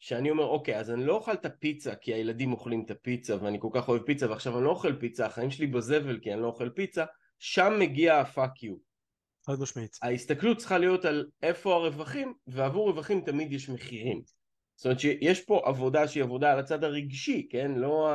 שאני 0.06 0.30
אומר 0.30 0.43
אוקיי 0.43 0.80
אז 0.80 0.91
אני 0.91 1.06
לא 1.06 1.16
אוכל 1.16 1.34
את 1.34 1.45
הפיצה 1.45 1.95
כי 1.95 2.14
הילדים 2.14 2.51
אוכלים 2.51 2.84
את 2.86 2.91
הפיצה 2.91 3.43
ואני 3.43 3.58
כל 3.62 3.68
כך 3.72 3.89
אוהב 3.89 4.01
פיצה 4.01 4.30
ועכשיו 4.30 4.58
אני 4.58 4.66
לא 4.66 4.70
אוכל 4.70 4.95
פיצה 4.99 5.26
החיים 5.26 5.51
שלי 5.51 5.68
בזבל 5.68 6.20
כי 6.20 6.34
אני 6.34 6.41
לא 6.41 6.47
אוכל 6.47 6.70
פיצה 6.70 7.06
שם 7.39 7.74
מגיע 7.80 8.20
הפאק 8.20 8.64
יו 8.64 8.76
חד 9.45 9.60
משמעית. 9.60 9.97
ההסתכלות 10.01 10.58
צריכה 10.58 10.78
להיות 10.78 11.06
על 11.06 11.26
איפה 11.43 11.76
הרווחים 11.76 12.34
ועבור 12.47 12.89
רווחים 12.89 13.22
תמיד 13.22 13.53
יש 13.53 13.70
מחירים. 13.70 14.22
זאת 14.76 14.86
אומרת 14.86 14.99
שיש 14.99 15.41
פה 15.41 15.62
עבודה 15.66 16.08
שהיא 16.08 16.24
עבודה 16.24 16.51
על 16.51 16.60
הצד 16.60 16.84
הרגשי 16.84 17.47
כן? 17.51 17.72
לא 17.72 18.10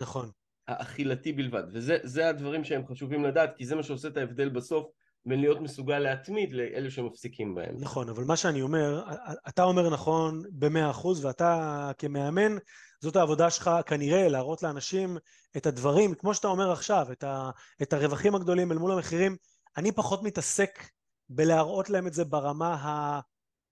נכון. 0.00 0.30
האכילתי 0.68 1.32
בלבד. 1.32 1.62
וזה 1.72 2.28
הדברים 2.28 2.64
שהם 2.64 2.86
חשובים 2.86 3.24
לדעת, 3.24 3.56
כי 3.56 3.66
זה 3.66 3.76
מה 3.76 3.82
שעושה 3.82 4.08
את 4.08 4.16
ההבדל 4.16 4.48
בסוף 4.48 4.86
בין 5.26 5.40
להיות 5.40 5.60
מסוגל 5.60 5.98
להתמיד 5.98 6.52
לאלה 6.52 6.90
שמפסיקים 6.90 7.54
בהם. 7.54 7.76
נכון, 7.80 8.08
אבל 8.08 8.24
מה 8.24 8.36
שאני 8.36 8.62
אומר, 8.62 9.04
אתה 9.48 9.62
אומר 9.62 9.90
נכון 9.90 10.42
במאה 10.52 10.90
אחוז, 10.90 11.24
ואתה 11.24 11.90
כמאמן, 11.98 12.56
זאת 13.00 13.16
העבודה 13.16 13.50
שלך 13.50 13.70
כנראה 13.86 14.28
להראות 14.28 14.62
לאנשים 14.62 15.16
את 15.56 15.66
הדברים, 15.66 16.14
כמו 16.14 16.34
שאתה 16.34 16.48
אומר 16.48 16.72
עכשיו, 16.72 17.06
את, 17.12 17.24
ה, 17.24 17.50
את 17.82 17.92
הרווחים 17.92 18.34
הגדולים 18.34 18.72
אל 18.72 18.78
מול 18.78 18.92
המחירים. 18.92 19.36
אני 19.76 19.92
פחות 19.92 20.22
מתעסק 20.22 20.90
בלהראות 21.28 21.90
להם 21.90 22.06
את 22.06 22.14
זה 22.14 22.24
ברמה 22.24 22.76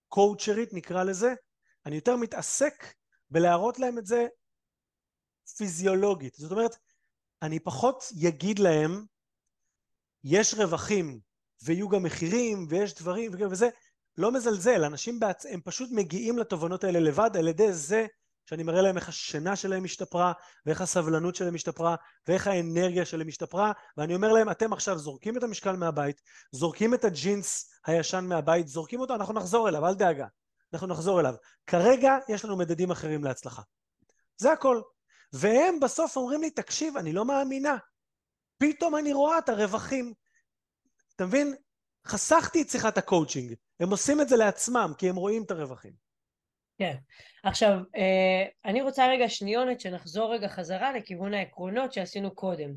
הקואוצ'רית, 0.09 0.72
נקרא 0.72 1.05
לזה. 1.05 1.34
אני 1.86 1.94
יותר 1.94 2.16
מתעסק 2.16 2.94
בלהראות 3.30 3.78
להם 3.78 3.98
את 3.98 4.07
זה 4.07 4.26
פיזיולוגית. 5.57 6.34
זאת 6.34 6.53
אומרת, 6.53 6.76
אני 7.42 7.61
פחות 7.61 8.05
יגיד 8.16 8.59
להם, 8.59 9.05
יש 10.24 10.55
רווחים 10.55 11.20
ויהיו 11.65 11.89
גם 11.89 12.03
מחירים 12.03 12.67
ויש 12.69 12.95
דברים 12.95 13.31
וזה, 13.51 13.69
לא 14.19 14.33
מזלזל, 14.33 14.85
אנשים 14.85 15.21
בעצ... 15.21 15.47
הם 15.47 15.61
פשוט 15.65 15.91
מגיעים 15.93 16.39
לתובנות 16.39 16.85
האלה 16.85 17.01
לבד 17.01 17.31
על 17.37 17.49
ידי 17.49 17.73
זה 17.73 18.07
שאני 18.47 18.63
מראה 18.63 18.83
להם 18.83 18.97
איך 18.97 19.09
השינה 19.09 19.57
שלהם 19.57 19.85
השתפרה 19.85 20.33
ואיך 20.67 20.81
הסבלנות 20.81 21.35
שלהם 21.35 21.55
השתפרה 21.55 21.97
ואיך 22.29 22.47
האנרגיה 22.47 23.05
שלהם 23.05 23.29
השתפרה 23.29 23.73
ואני 23.97 24.15
אומר 24.15 24.33
להם 24.33 24.51
אתם 24.51 24.73
עכשיו 24.73 24.99
זורקים 24.99 25.37
את 25.37 25.43
המשקל 25.43 25.77
מהבית 25.77 26.21
זורקים 26.53 26.95
את 26.95 27.05
הג'ינס 27.05 27.71
הישן 27.87 28.25
מהבית 28.29 28.69
זורקים 28.69 29.01
אותו 29.01 29.15
אנחנו 29.15 29.35
נחזור 29.35 29.69
אליו 29.69 29.87
אל 29.87 29.95
דאגה 29.95 30.27
אנחנו 30.73 30.87
נחזור 30.87 31.21
אליו. 31.21 31.35
כרגע 31.67 32.19
יש 32.29 32.45
לנו 32.45 32.57
מדדים 32.57 32.91
אחרים 32.91 33.25
להצלחה. 33.25 33.63
זה 34.37 34.53
הכל. 34.53 34.81
והם 35.33 35.81
בסוף 35.81 36.17
אומרים 36.17 36.41
לי 36.41 36.51
תקשיב 36.51 36.97
אני 36.97 37.13
לא 37.13 37.25
מאמינה. 37.25 37.77
פתאום 38.59 38.97
אני 38.97 39.13
רואה 39.13 39.39
את 39.39 39.49
הרווחים 39.49 40.13
אתה 41.17 41.27
מבין? 41.27 41.55
חסכתי 42.07 42.63
את 42.63 42.69
שיחת 42.69 42.99
הקואוצ'ינג. 42.99 43.55
הם 43.81 43.91
עושים 43.91 44.21
את 44.21 44.29
זה 44.29 44.37
לעצמם, 44.37 44.93
כי 44.99 45.09
הם 45.09 45.17
רואים 45.17 45.43
את 45.43 45.51
הרווחים. 45.51 45.93
כן. 46.79 46.97
עכשיו, 47.45 47.79
אה, 47.97 48.45
אני 48.65 48.83
רוצה 48.83 49.07
רגע 49.09 49.29
שניונת 49.29 49.81
שנחזור 49.81 50.35
רגע 50.35 50.49
חזרה 50.49 50.93
לכיוון 50.93 51.35
העקרונות 51.35 51.93
שעשינו 51.93 52.35
קודם. 52.35 52.71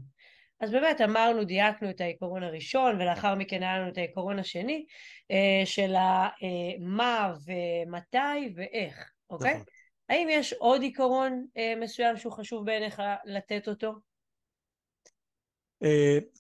אז 0.60 0.72
באמת 0.72 1.02
אמרנו, 1.02 1.44
דייקנו 1.44 1.90
את 1.90 2.02
העיקרון 2.02 2.44
הראשון, 2.44 3.02
ולאחר 3.02 3.36
מכן 3.36 3.64
היה 3.64 3.80
לנו 3.80 3.90
את 3.90 3.98
העיקרון 3.98 4.40
השני, 4.40 4.86
אה, 5.32 5.66
של 5.66 5.94
מה 6.80 7.34
ומתי 7.46 8.54
ואיך, 8.56 9.12
אוקיי? 9.30 9.54
נכון. 9.54 9.64
האם 10.10 10.28
יש 10.32 10.54
עוד 10.54 10.82
עיקרון 10.82 11.46
אה, 11.58 11.74
מסוים 11.82 12.18
שהוא 12.18 12.34
חשוב 12.34 12.66
בעיניך 12.66 13.02
לתת 13.26 13.68
אותו? 13.68 13.94
Uh, 15.84 15.88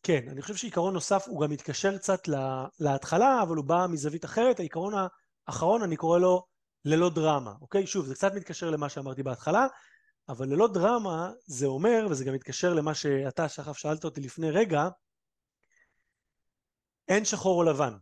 כן, 0.03 0.29
אני 0.29 0.41
חושב 0.41 0.55
שעיקרון 0.55 0.93
נוסף 0.93 1.27
הוא 1.27 1.41
גם 1.41 1.51
מתקשר 1.51 1.97
קצת 1.97 2.19
להתחלה, 2.79 3.41
אבל 3.41 3.55
הוא 3.55 3.65
בא 3.65 3.86
מזווית 3.89 4.25
אחרת. 4.25 4.59
העיקרון 4.59 4.93
האחרון, 5.47 5.83
אני 5.83 5.95
קורא 5.95 6.19
לו 6.19 6.45
ללא 6.86 7.09
דרמה, 7.09 7.53
אוקיי? 7.61 7.88
שוב, 7.88 8.05
זה 8.05 8.15
קצת 8.15 8.33
מתקשר 8.33 8.69
למה 8.69 8.89
שאמרתי 8.89 9.23
בהתחלה, 9.23 9.67
אבל 10.29 10.47
ללא 10.47 10.67
דרמה 10.67 11.31
זה 11.45 11.65
אומר, 11.65 12.07
וזה 12.09 12.25
גם 12.25 12.33
מתקשר 12.33 12.73
למה 12.73 12.93
שאתה, 12.93 13.49
שחף, 13.49 13.77
שאלת 13.77 14.03
אותי 14.03 14.21
לפני 14.21 14.51
רגע, 14.51 14.88
אין 17.07 17.25
שחור 17.25 17.57
או 17.57 17.63
לבן. 17.63 17.93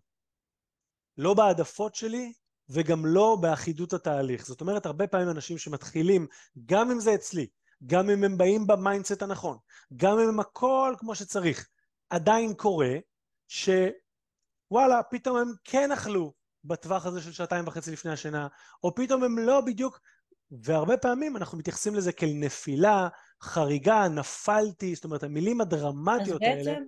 לא 1.18 1.34
בהעדפות 1.34 1.96
שלי 1.96 2.34
וגם 2.70 3.06
לא 3.06 3.38
באחידות 3.42 3.94
התהליך. 3.94 4.46
זאת 4.46 4.62
אומרת, 4.62 4.86
הרבה 4.86 5.08
פעמים 5.08 5.30
אנשים 5.30 5.58
שמתחילים, 5.58 6.28
גם 6.66 6.92
אם 6.92 7.00
זה 7.00 7.16
אצלי, 7.16 7.48
גם 7.86 8.10
אם 8.10 8.24
הם 8.24 8.38
באים 8.38 8.68
ב 8.68 8.74
mindset 8.74 9.22
הנכון, 9.22 9.58
גם 9.96 10.20
אם 10.20 10.30
הם 10.30 10.40
הכל 10.40 10.96
כמו 10.98 11.16
שצריך, 11.16 11.68
עדיין 12.10 12.54
קורה 12.54 12.96
שוואלה, 13.48 15.04
פתאום 15.12 15.38
הם 15.38 15.48
כן 15.64 15.92
אכלו 15.92 16.34
בטווח 16.64 17.06
הזה 17.06 17.22
של 17.22 17.32
שעתיים 17.32 17.68
וחצי 17.68 17.92
לפני 17.92 18.12
השינה, 18.12 18.48
או 18.84 18.96
פתאום 18.96 19.24
הם 19.24 19.40
לא 19.40 19.62
בדיוק, 19.62 20.00
והרבה 20.52 20.98
פעמים 20.98 21.38
אנחנו 21.38 21.58
מתייחסים 21.58 21.96
לזה 21.96 22.12
כאל 22.12 22.32
נפילה, 22.34 23.08
חריגה, 23.42 24.08
נפלתי, 24.08 24.96
זאת 24.96 25.04
אומרת, 25.04 25.24
המילים 25.24 25.62
הדרמטיות 25.62 26.42
בעצם, 26.42 26.70
האלה. 26.70 26.80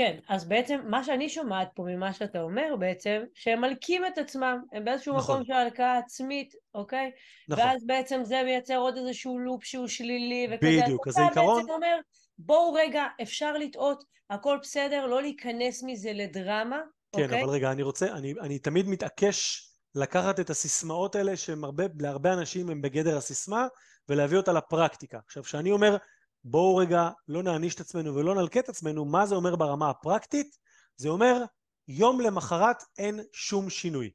כן, 0.00 0.18
אז 0.28 0.48
בעצם 0.48 0.80
מה 0.84 1.04
שאני 1.04 1.28
שומעת 1.28 1.68
פה 1.74 1.82
ממה 1.82 2.12
שאתה 2.12 2.40
אומר 2.40 2.76
בעצם, 2.78 3.22
שהם 3.34 3.60
מלקים 3.60 4.06
את 4.06 4.18
עצמם, 4.18 4.62
הם 4.72 4.84
באיזשהו 4.84 5.16
נכון. 5.16 5.34
מקום 5.34 5.46
של 5.46 5.52
הלקאה 5.52 5.98
עצמית, 5.98 6.54
אוקיי? 6.74 7.10
נכון. 7.48 7.64
ואז 7.64 7.86
בעצם 7.86 8.20
זה 8.24 8.42
מייצר 8.44 8.76
עוד 8.76 8.96
איזשהו 8.96 9.38
לופ 9.38 9.64
שהוא 9.64 9.86
שלילי 9.86 10.48
וכזה. 10.50 10.80
בדיוק, 10.82 11.08
אז 11.08 11.18
העיקרון... 11.18 11.52
אתה 11.52 11.60
בעצם 11.60 11.72
אומר, 11.72 11.96
בואו 12.38 12.72
רגע, 12.72 13.04
אפשר 13.22 13.52
לטעות, 13.52 14.04
הכל 14.30 14.58
בסדר, 14.62 15.06
לא 15.06 15.22
להיכנס 15.22 15.82
מזה 15.82 16.12
לדרמה, 16.12 16.80
כן, 17.16 17.22
אוקיי? 17.22 17.42
אבל 17.42 17.50
רגע, 17.50 17.72
אני 17.72 17.82
רוצה, 17.82 18.06
אני, 18.12 18.34
אני 18.40 18.58
תמיד 18.58 18.88
מתעקש 18.88 19.68
לקחת 19.94 20.40
את 20.40 20.50
הסיסמאות 20.50 21.14
האלה, 21.14 21.36
שהן 21.36 21.64
הרבה, 21.64 21.84
להרבה 22.00 22.32
אנשים 22.32 22.70
הם 22.70 22.82
בגדר 22.82 23.16
הסיסמה, 23.16 23.66
ולהביא 24.08 24.36
אותה 24.36 24.52
לפרקטיקה. 24.52 25.18
עכשיו, 25.26 25.42
כשאני 25.42 25.70
אומר, 25.70 25.96
בואו 26.44 26.76
רגע 26.76 27.10
לא 27.28 27.42
נעניש 27.42 27.74
את 27.74 27.80
עצמנו 27.80 28.14
ולא 28.14 28.34
נלקה 28.34 28.60
את 28.60 28.68
עצמנו, 28.68 29.04
מה 29.04 29.26
זה 29.26 29.34
אומר 29.34 29.56
ברמה 29.56 29.90
הפרקטית? 29.90 30.56
זה 30.96 31.08
אומר, 31.08 31.44
יום 31.88 32.20
למחרת 32.20 32.84
אין 32.98 33.20
שום 33.32 33.70
שינוי. 33.70 34.10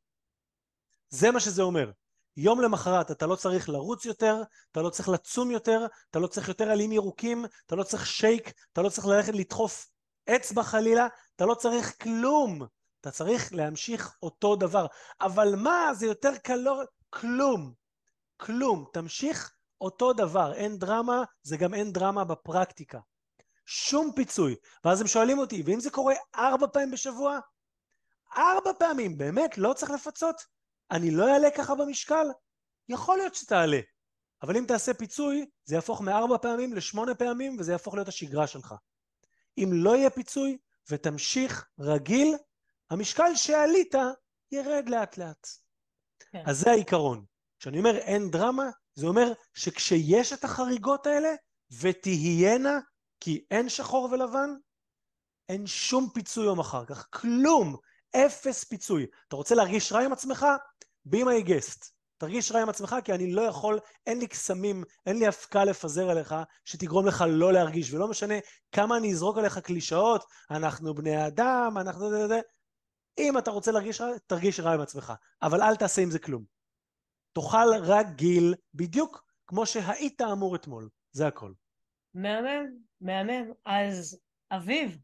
זה 1.10 1.32
מה 1.32 1.40
שזה 1.40 1.62
אומר. 1.62 1.92
יום 2.38 2.62
למחרת 2.62 3.12
אתה 3.12 3.26
לא 3.26 3.36
צריך 3.36 3.70
לרוץ 3.70 4.06
יותר, 4.06 4.42
אתה 4.72 4.82
לא 4.82 4.90
צריך 4.90 5.10
לצום 5.10 5.52
יותר, 5.52 5.86
אתה 6.10 6.20
לא 6.20 6.28
צריך 6.28 6.48
יותר 6.48 6.70
עלים 6.70 6.92
ירוקים, 6.92 7.46
אתה 7.66 7.76
לא 7.76 7.84
צריך 7.84 8.06
שייק, 8.06 8.54
אתה 8.74 8.82
לא 8.82 8.90
צריך 8.90 9.08
ללכת 9.08 9.34
לדחוף 9.34 9.88
אצבע 10.30 10.64
חלילה, 10.64 11.08
אתה 11.36 11.46
לא 11.46 11.56
צריך 11.56 12.04
כלום. 12.04 12.62
אתה 13.02 13.12
צריך 13.12 13.54
להמשיך 13.54 14.18
אותו 14.24 14.56
דבר. 14.56 14.86
אבל 15.22 15.56
מה, 15.56 15.94
זה 15.94 16.06
יותר 16.06 16.38
קלור... 16.38 16.84
כלום. 17.10 17.74
כלום. 18.38 18.86
תמשיך 18.94 19.55
אותו 19.82 20.14
דבר. 20.14 20.54
אין 20.54 20.78
דרמה, 20.78 21.24
זה 21.44 21.58
גם 21.58 21.74
אין 21.74 21.92
דרמה 21.92 22.24
בפרקטיקה. 22.24 23.00
שום 23.66 24.12
פיצוי. 24.16 24.56
ואז 24.86 25.02
הם 25.02 25.08
שואלים 25.08 25.40
אותי, 25.40 25.64
ואם 25.66 25.80
זה 25.80 25.90
קורה 25.90 26.14
ארבע 26.36 26.68
פעמים 26.68 26.92
בשבוע? 26.92 27.40
ארבע 28.38 28.72
פעמים, 28.80 29.18
באמת, 29.18 29.58
לא 29.58 29.74
צריך 29.74 29.92
לפצות? 29.92 30.36
אני 30.92 31.12
לא 31.12 31.34
אעלה 31.34 31.52
ככה 31.52 31.76
במשקל? 31.76 32.28
יכול 32.90 33.18
להיות 33.18 33.36
שתעלה. 33.36 33.80
אבל 34.44 34.58
אם 34.58 34.66
תעשה 34.68 34.94
פיצוי, 34.94 35.46
זה 35.66 35.76
יהפוך 35.76 36.02
מארבע 36.02 36.38
פעמים 36.38 36.74
לשמונה 36.74 37.16
פעמים, 37.16 37.58
וזה 37.60 37.72
יהפוך 37.72 37.94
להיות 37.94 38.08
השגרה 38.08 38.48
שלך. 38.48 38.76
אם 39.58 39.70
לא 39.74 39.96
יהיה 39.96 40.10
פיצוי, 40.10 40.58
ותמשיך 40.90 41.68
רגיל, 41.80 42.36
המשקל 42.90 43.36
שעלית 43.36 43.96
ירד 44.52 44.90
לאט 44.90 45.18
לאט. 45.18 45.48
כן. 46.20 46.44
אז 46.46 46.60
זה 46.60 46.72
העיקרון. 46.72 47.26
כשאני 47.60 47.78
אומר 47.78 47.98
אין 47.98 48.32
דרמה, 48.32 48.70
זה 48.96 49.08
אומר 49.08 49.34
שכשיש 49.54 50.34
את 50.34 50.44
החריגות 50.44 51.08
האלה, 51.08 51.30
ותהיינה, 51.82 52.80
כי 53.20 53.46
אין 53.52 53.70
שחור 53.70 54.10
ולבן, 54.12 54.50
אין 55.50 55.68
שום 55.68 56.10
פיצוי 56.14 56.46
יום 56.46 56.60
אחר 56.60 56.86
כך, 56.86 57.08
כלום, 57.14 57.76
אפס 58.16 58.64
פיצוי. 58.64 59.06
אתה 59.28 59.36
רוצה 59.36 59.56
להרגיש 59.56 59.92
רע 59.92 60.00
עם 60.00 60.14
עצמך? 60.14 60.46
be 61.08 61.18
my 61.18 61.48
guest. 61.48 61.90
תרגיש 62.18 62.52
רע 62.52 62.62
עם 62.62 62.70
עצמך, 62.70 62.96
כי 63.04 63.14
אני 63.14 63.32
לא 63.32 63.42
יכול, 63.42 63.80
אין 64.08 64.20
לי 64.20 64.28
קסמים, 64.28 64.84
אין 65.06 65.20
לי 65.20 65.28
אבקה 65.28 65.66
לפזר 65.66 66.10
עליך, 66.10 66.36
שתגרום 66.66 67.08
לך 67.08 67.24
לא 67.28 67.54
להרגיש, 67.54 67.94
ולא 67.94 68.08
משנה 68.08 68.36
כמה 68.72 68.98
אני 68.98 69.12
אזרוק 69.12 69.38
עליך 69.38 69.58
קלישאות, 69.58 70.26
אנחנו 70.52 70.94
בני 70.94 71.28
אדם, 71.28 71.78
אנחנו... 71.82 72.10
אם 73.18 73.38
אתה 73.38 73.52
רוצה 73.52 73.72
להרגיש 73.72 74.02
רע, 74.02 74.08
תרגיש 74.28 74.60
רע 74.60 74.74
עם 74.74 74.82
עצמך, 74.82 75.14
אבל 75.42 75.62
אל 75.62 75.76
תעשה 75.76 76.02
עם 76.02 76.12
זה 76.12 76.20
כלום. 76.20 76.55
תאכל 77.36 77.68
רגיל, 77.84 78.54
בדיוק 78.74 79.26
כמו 79.48 79.66
שהיית 79.66 80.22
אמור 80.22 80.56
אתמול, 80.56 80.90
זה 81.12 81.28
הכל. 81.28 81.52
מהמם, 82.14 82.66
מהמם. 83.02 83.52
אז 83.66 84.20
אביב, 84.52 84.98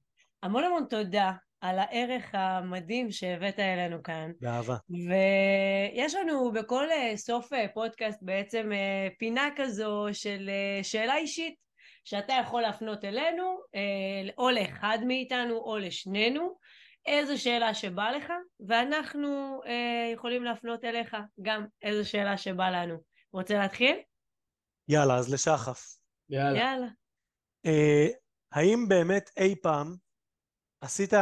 המון 0.44 0.64
המון 0.64 0.86
תודה 0.90 1.32
על 1.62 1.80
הערך 1.80 2.30
המדהים 2.34 3.12
שהבאת 3.12 3.60
אלינו 3.60 4.04
כאן. 4.04 4.32
באהבה. 4.42 4.78
ויש 4.90 6.16
לנו 6.16 6.52
בכל 6.52 6.92
אה, 6.92 7.18
סוף 7.18 7.54
אה, 7.54 7.66
פודקאסט 7.74 8.20
בעצם 8.22 8.72
אה, 8.72 9.08
פינה 9.18 9.50
כזו 9.56 10.08
של 10.14 10.50
שאלה 10.84 11.18
אישית, 11.18 11.56
שאתה 12.04 12.34
יכול 12.42 12.62
להפנות 12.62 13.06
אלינו, 13.06 13.60
או 14.38 14.50
לאחד 14.50 14.98
מאיתנו 15.08 15.58
או 15.58 15.78
לשנינו, 15.78 16.56
איזו 17.06 17.42
שאלה 17.42 17.74
שבא 17.74 18.12
לך, 18.12 18.34
ואנחנו 18.68 19.62
יכולים 20.14 20.44
להפנות 20.44 20.84
אליך 20.84 21.16
גם 21.42 21.66
איזו 21.82 22.10
שאלה 22.10 22.38
שבא 22.38 22.70
לנו. 22.70 22.98
רוצה 23.34 23.58
להתחיל? 23.58 23.96
יאללה, 24.88 25.16
אז 25.16 25.34
לשחף. 25.34 25.96
יאללה. 26.30 26.60
יאללה. 26.60 26.88
האם 28.52 28.86
באמת 28.88 29.30
אי 29.38 29.56
פעם 29.62 29.96
עשית 30.82 31.14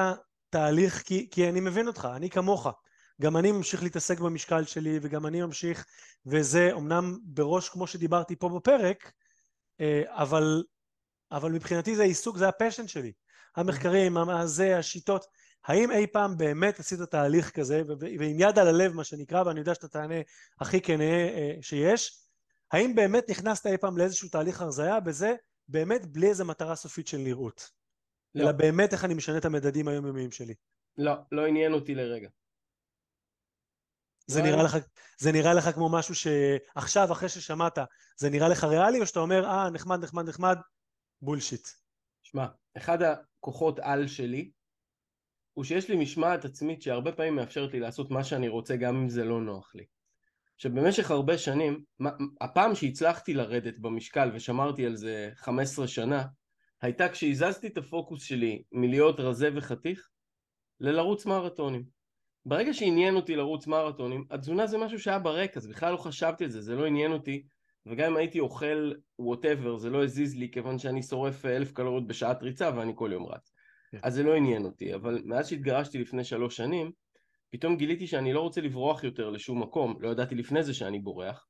תהליך, 0.49 1.01
כי, 1.01 1.30
כי 1.32 1.49
אני 1.49 1.59
מבין 1.59 1.88
אותך, 1.88 2.07
אני 2.15 2.30
כמוך. 2.30 2.67
גם 3.21 3.38
אני 3.38 3.51
ממשיך 3.51 3.84
להתעסק 3.84 4.19
במשקל 4.19 4.63
שלי, 4.63 4.99
וגם 5.01 5.25
אני 5.25 5.41
ממשיך, 5.41 5.86
וזה 6.25 6.69
אמנם 6.73 7.17
בראש 7.23 7.69
כמו 7.69 7.88
שדיברתי 7.88 8.36
פה 8.36 8.49
בפרק, 8.49 9.11
אה, 9.82 10.03
אבל 10.07 10.63
אבל 11.32 11.51
מבחינתי 11.51 11.95
זה 11.95 12.03
עיסוק, 12.03 12.38
זה 12.38 12.47
הפשן 12.47 12.88
שלי. 12.88 13.11
המחקרים, 13.55 14.17
זה, 14.45 14.77
השיטות. 14.77 15.25
האם 15.66 15.91
אי 15.91 16.07
פעם 16.07 16.38
באמת 16.38 16.80
עשית 16.80 16.99
תהליך 16.99 17.51
כזה, 17.51 17.82
ועם 17.99 18.39
יד 18.39 18.60
על 18.60 18.68
הלב 18.68 18.93
מה 18.93 19.03
שנקרא, 19.03 19.43
ואני 19.43 19.60
יודע 19.60 19.76
שאתה 19.76 19.88
תענה 19.88 20.16
הכי 20.60 20.82
כנה 20.82 21.03
אה, 21.03 21.55
שיש, 21.62 22.24
האם 22.72 22.95
באמת 22.95 23.30
נכנסת 23.30 23.68
אי 23.68 23.78
פעם 23.78 23.97
לאיזשהו 23.97 24.30
תהליך 24.30 24.62
הרזייה 24.62 24.99
בזה, 24.99 25.36
באמת 25.68 26.05
בלי 26.05 26.30
איזה 26.30 26.43
מטרה 26.43 26.76
סופית 26.76 27.07
של 27.07 27.18
נראות? 27.18 27.70
לא. 28.36 28.43
אלא 28.43 28.51
באמת 28.51 28.93
איך 28.93 29.05
אני 29.05 29.14
משנה 29.14 29.38
את 29.38 29.45
המדדים 29.45 29.88
היומיומיים 29.88 30.32
שלי. 30.32 30.53
לא, 30.97 31.14
לא 31.32 31.45
עניין 31.45 31.74
אותי 31.74 31.95
לרגע. 31.95 32.30
זה, 34.28 34.39
לא 34.39 34.45
נראה 34.45 34.64
לך, 34.64 34.78
זה 35.20 35.32
נראה 35.32 35.53
לך 35.53 35.70
כמו 35.70 35.89
משהו 35.89 36.16
שעכשיו, 36.16 37.12
אחרי 37.12 37.30
ששמעת, 37.30 37.78
זה 38.18 38.30
נראה 38.30 38.49
לך 38.49 38.64
ריאלי, 38.64 39.01
או 39.01 39.05
שאתה 39.05 39.20
אומר, 39.20 39.45
אה, 39.45 39.70
נחמד, 39.70 40.03
נחמד, 40.03 40.30
נחמד, 40.30 40.57
בולשיט. 41.22 41.68
שמע, 42.24 42.45
אחד 42.78 42.97
הכוחות 43.01 43.80
על 43.80 44.07
שלי, 44.07 44.51
הוא 45.60 45.64
שיש 45.64 45.89
לי 45.89 45.95
משמעת 45.95 46.45
עצמית 46.45 46.82
שהרבה 46.82 47.12
פעמים 47.12 47.36
מאפשרת 47.36 47.74
לי 47.74 47.80
לעשות 47.80 48.12
מה 48.12 48.24
שאני 48.24 48.47
רוצה 48.47 48.76
גם 48.76 48.95
אם 48.95 49.10
זה 49.10 49.26
לא 49.26 49.41
נוח 49.41 49.72
לי. 49.76 49.86
שבמשך 50.57 51.12
הרבה 51.12 51.38
שנים, 51.38 51.84
הפעם 52.41 52.76
שהצלחתי 52.76 53.34
לרדת 53.34 53.78
במשקל 53.78 54.32
ושמרתי 54.34 54.86
על 54.86 54.95
זה 54.95 55.30
15 55.36 55.88
שנה, 55.88 56.24
הייתה 56.82 57.10
כשהזזתי 57.10 57.68
את 57.68 57.78
הפוקוס 57.78 58.24
שלי 58.24 58.64
מלהיות 58.72 59.20
רזה 59.20 59.49
וחתיך 59.55 60.10
ללרוץ 60.80 61.26
מרתונים. 61.26 61.84
ברגע 62.45 62.74
שעניין 62.74 63.16
אותי 63.16 63.36
לרוץ 63.36 63.68
מרתונים, 63.68 64.26
התזונה 64.32 64.68
זה 64.68 64.78
משהו 64.78 64.99
שהיה 64.99 65.20
ברקע, 65.20 65.60
אז 65.60 65.68
בכלל 65.68 65.91
לא 65.91 65.97
חשבתי 65.97 66.43
על 66.43 66.49
זה, 66.49 66.62
זה 66.62 66.76
לא 66.76 66.86
עניין 66.86 67.12
אותי, 67.12 67.43
וגם 67.86 68.12
אם 68.12 68.18
הייתי 68.18 68.39
אוכל 68.39 68.91
whatever, 69.20 69.78
זה 69.78 69.89
לא 69.89 70.03
הזיז 70.03 70.36
לי, 70.36 70.51
כיוון 70.51 70.78
שאני 70.78 71.03
שורף 71.03 71.45
אלף 71.45 71.72
קלוריות 71.72 72.07
בשעת 72.07 72.43
ריצה 72.43 72.72
ואני 72.76 72.93
כל 72.95 73.10
יום 73.14 73.26
רץ. 73.26 73.51
כן. 73.91 73.99
אז 74.03 74.13
זה 74.13 74.23
לא 74.23 74.35
עניין 74.35 74.65
אותי, 74.65 74.95
אבל 74.95 75.21
מאז 75.25 75.49
שהתגרשתי 75.49 75.97
לפני 75.97 76.23
שלוש 76.23 76.57
שנים, 76.57 76.91
פתאום 77.49 77.77
גיליתי 77.77 78.07
שאני 78.07 78.33
לא 78.33 78.41
רוצה 78.41 78.61
לברוח 78.61 79.03
יותר 79.03 79.29
לשום 79.29 79.61
מקום, 79.61 79.97
לא 79.99 80.09
ידעתי 80.09 80.35
לפני 80.35 80.63
זה 80.63 80.73
שאני 80.73 80.99
בורח, 80.99 81.45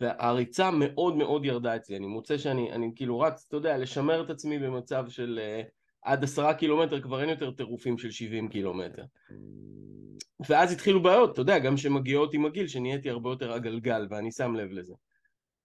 והריצה 0.00 0.70
מאוד 0.70 1.16
מאוד 1.16 1.44
ירדה 1.44 1.76
אצלי, 1.76 1.96
אני 1.96 2.06
מוצא 2.06 2.38
שאני 2.38 2.72
אני 2.72 2.92
כאילו 2.96 3.20
רץ, 3.20 3.44
אתה 3.48 3.56
יודע, 3.56 3.78
לשמר 3.78 4.24
את 4.24 4.30
עצמי 4.30 4.58
במצב 4.58 5.08
של 5.08 5.40
uh, 5.42 5.68
עד 6.02 6.24
עשרה 6.24 6.54
קילומטר 6.54 7.00
כבר 7.00 7.20
אין 7.20 7.28
יותר 7.28 7.50
טירופים 7.50 7.98
של 7.98 8.10
שבעים 8.10 8.48
קילומטר. 8.48 9.04
ואז 10.48 10.72
התחילו 10.72 11.02
בעיות, 11.02 11.32
אתה 11.32 11.40
יודע, 11.40 11.58
גם 11.58 11.76
שמגיעות 11.76 12.34
עם 12.34 12.46
הגיל, 12.46 12.66
שנהייתי 12.66 13.10
הרבה 13.10 13.30
יותר 13.30 13.52
עגלגל, 13.52 14.06
ואני 14.10 14.32
שם 14.32 14.54
לב 14.54 14.70
לזה. 14.70 14.94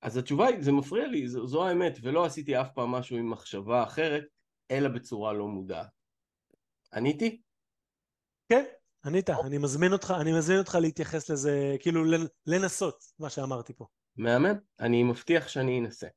אז 0.02 0.18
התשובה 0.18 0.48
היא, 0.48 0.62
זה 0.62 0.72
מפריע 0.72 1.08
לי, 1.08 1.28
זו, 1.28 1.48
זו 1.48 1.68
האמת, 1.68 1.98
ולא 2.02 2.26
עשיתי 2.26 2.62
אף 2.62 2.70
פעם 2.76 2.92
משהו 2.92 3.18
עם 3.18 3.30
מחשבה 3.30 3.84
אחרת, 3.84 4.24
אלא 4.72 4.90
בצורה 4.90 5.34
לא 5.34 5.48
מודעת. 5.48 5.88
עניתי? 6.96 7.42
כן, 8.50 8.64
ענית, 9.06 9.30
אני 9.30 9.58
מזמין 9.58 9.94
אותך, 9.94 10.14
אני 10.22 10.34
מזמין 10.38 10.60
אותך 10.60 10.78
להתייחס 10.82 11.30
לזה, 11.30 11.76
כאילו 11.80 12.04
לנסות, 12.46 13.04
מה 13.20 13.30
שאמרתי 13.30 13.74
פה. 13.74 13.86
מהמם, 14.16 14.56
אני 14.80 15.04
מבטיח 15.04 15.48
שאני 15.48 15.80
אנסה. 15.80 16.08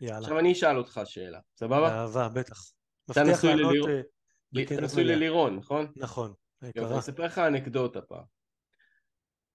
יאללה. 0.00 0.18
עכשיו 0.18 0.38
אני 0.38 0.52
אשאל 0.52 0.78
אותך 0.78 1.00
שאלה, 1.04 1.40
סבבה? 1.58 1.80
באהבה, 1.80 2.28
בטח. 2.28 2.72
אתה 3.10 3.22
נשוי 3.22 3.54
ללירון, 3.54 3.90
אתה 4.62 4.80
נשוי 4.80 5.04
ללירון, 5.04 5.56
נכון? 5.56 5.92
נכון, 5.96 6.32
יקרה. 6.62 6.90
אני 6.90 6.98
אספר 6.98 7.24
לך 7.24 7.38
אנקדוטה 7.38 8.02
פעם. 8.02 8.24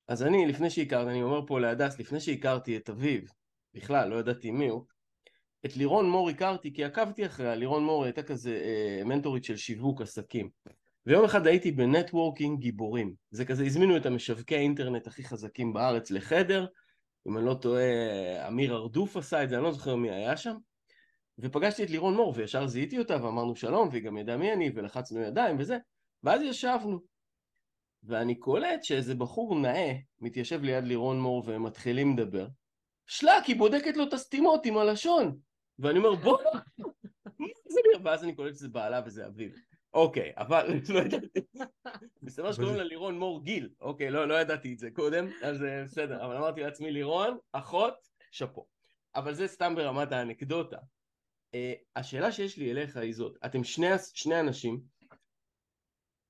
אז 0.07 0.23
אני, 0.23 0.47
לפני 0.47 0.69
שהכרתי, 0.69 1.09
אני 1.09 1.23
אומר 1.23 1.47
פה 1.47 1.59
להדס, 1.59 1.99
לפני 1.99 2.19
שהכרתי 2.19 2.77
את 2.77 2.89
אביו, 2.89 3.21
בכלל, 3.73 4.09
לא 4.09 4.15
ידעתי 4.15 4.51
מי 4.51 4.67
הוא, 4.67 4.85
את 5.65 5.77
לירון 5.77 6.09
מור 6.09 6.29
הכרתי 6.29 6.73
כי 6.73 6.83
עקבתי 6.83 7.25
אחריה, 7.25 7.55
לירון 7.55 7.83
מור 7.83 8.03
הייתה 8.03 8.23
כזה 8.23 8.61
אה, 8.63 9.03
מנטורית 9.05 9.43
של 9.43 9.57
שיווק 9.57 10.01
עסקים. 10.01 10.49
ויום 11.05 11.25
אחד 11.25 11.47
הייתי 11.47 11.71
ב 11.71 11.79
networking 11.79 12.59
גיבורים. 12.59 13.13
זה 13.31 13.45
כזה, 13.45 13.65
הזמינו 13.65 13.97
את 13.97 14.05
המשווקי 14.05 14.55
האינטרנט 14.55 15.07
הכי 15.07 15.23
חזקים 15.23 15.73
בארץ 15.73 16.11
לחדר, 16.11 16.65
אם 17.27 17.37
אני 17.37 17.45
לא 17.45 17.53
טועה, 17.53 18.47
אמיר 18.47 18.75
ארדוף 18.75 19.17
עשה 19.17 19.43
את 19.43 19.49
זה, 19.49 19.55
אני 19.55 19.63
לא 19.63 19.71
זוכר 19.71 19.95
מי 19.95 20.11
היה 20.11 20.37
שם, 20.37 20.55
ופגשתי 21.39 21.83
את 21.83 21.89
לירון 21.89 22.15
מור, 22.15 22.33
וישר 22.35 22.67
זיהיתי 22.67 22.99
אותה 22.99 23.23
ואמרנו 23.23 23.55
שלום, 23.55 23.89
והיא 23.91 24.03
גם 24.03 24.17
ידעה 24.17 24.37
מי 24.37 24.53
אני, 24.53 24.71
ולחצנו 24.75 25.21
ידיים 25.21 25.55
וזה, 25.59 25.77
ואז 26.23 26.41
ישבנו. 26.41 26.99
ואני 28.03 28.35
קולט 28.35 28.83
שאיזה 28.83 29.15
בחור 29.15 29.59
נאה 29.59 29.93
מתיישב 30.19 30.63
ליד 30.63 30.83
לירון 30.83 31.19
מור 31.19 31.43
והם 31.45 31.63
מתחילים 31.63 32.17
לדבר. 32.17 32.47
שלק, 33.05 33.45
היא 33.47 33.55
בודקת 33.55 33.97
לו 33.97 34.03
את 34.03 34.13
הסתימות 34.13 34.65
עם 34.65 34.77
הלשון. 34.77 35.37
ואני 35.81 35.99
אומר, 35.99 36.15
בוא, 36.15 36.37
ואז 38.03 38.23
אני 38.23 38.35
קולט 38.35 38.55
שזה 38.55 38.69
בעלה 38.69 39.01
וזה 39.05 39.27
אביב. 39.27 39.55
אוקיי, 39.93 40.31
אבל 40.37 40.67
לא 40.93 40.99
ידעתי, 40.99 41.39
מסתבר 42.21 42.51
שקוראים 42.51 42.75
לה 42.75 42.83
לירון 42.83 43.19
מור 43.19 43.43
גיל, 43.43 43.69
אוקיי, 43.81 44.11
לא, 44.11 44.27
לא 44.27 44.41
ידעתי 44.41 44.73
את 44.73 44.79
זה 44.79 44.91
קודם, 44.91 45.27
אז 45.43 45.63
אה, 45.63 45.83
בסדר, 45.85 46.25
אבל 46.25 46.37
אמרתי 46.37 46.61
לעצמי 46.61 46.91
לירון, 46.91 47.37
אחות, 47.51 47.93
שאפו. 48.31 48.65
אבל 49.15 49.33
זה 49.33 49.47
סתם 49.47 49.75
ברמת 49.75 50.11
האנקדוטה. 50.11 50.77
Uh, 51.55 51.79
השאלה 51.95 52.31
שיש 52.31 52.57
לי 52.57 52.71
אליך 52.71 52.97
היא 52.97 53.13
זאת, 53.13 53.37
אתם 53.45 53.63
שני, 53.63 53.87
שני 54.13 54.39
אנשים 54.39 54.81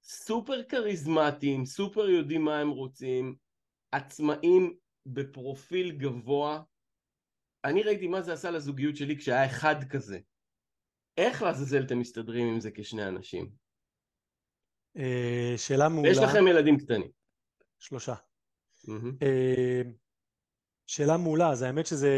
סופר 0.04 0.64
כריזמטיים, 0.64 1.66
סופר 1.66 2.10
יודעים 2.10 2.46
מה 2.46 2.60
הם 2.60 2.70
רוצים, 2.70 3.36
עצמאים 3.92 4.76
בפרופיל 5.06 5.92
גבוה. 5.92 6.62
אני 7.66 7.84
ראיתי 7.84 8.08
מה 8.08 8.22
זה 8.22 8.34
עשה 8.34 8.52
לזוגיות 8.52 8.96
שלי 8.96 9.18
כשהיה 9.18 9.46
אחד 9.46 9.76
כזה. 9.90 10.20
איך 11.18 11.42
לעזאזל 11.42 11.84
אתם 11.84 12.00
מסתדרים 12.00 12.48
עם 12.48 12.60
זה 12.60 12.70
כשני 12.74 13.08
אנשים? 13.08 13.50
אה, 14.98 15.54
שאלה 15.58 15.90
מעולה. 15.90 16.10
יש 16.10 16.18
לכם 16.18 16.48
ילדים 16.48 16.78
קטנים. 16.78 17.12
שלושה. 17.80 18.16
אה, 19.22 19.82
שאלה 20.88 21.18
מעולה, 21.18 21.50
אז 21.50 21.62
האמת 21.62 21.86
שזה... 21.86 22.10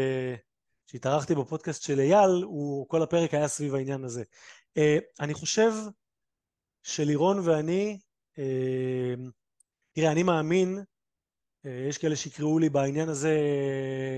כשהתארחתי 0.86 1.34
בפודקאסט 1.34 1.82
של 1.82 2.00
אייל, 2.00 2.42
הוא, 2.44 2.88
כל 2.88 3.02
הפרק 3.02 3.34
היה 3.34 3.48
סביב 3.48 3.74
העניין 3.74 4.04
הזה. 4.04 4.24
אה, 4.76 4.98
אני 5.20 5.34
חושב 5.34 5.72
שלירון 6.82 7.38
ואני, 7.38 7.98
תראה, 9.92 10.12
אני 10.12 10.22
מאמין, 10.22 10.78
יש 11.64 11.98
כאלה 11.98 12.16
שיקראו 12.16 12.58
לי 12.58 12.68
בעניין 12.68 13.08
הזה 13.08 13.36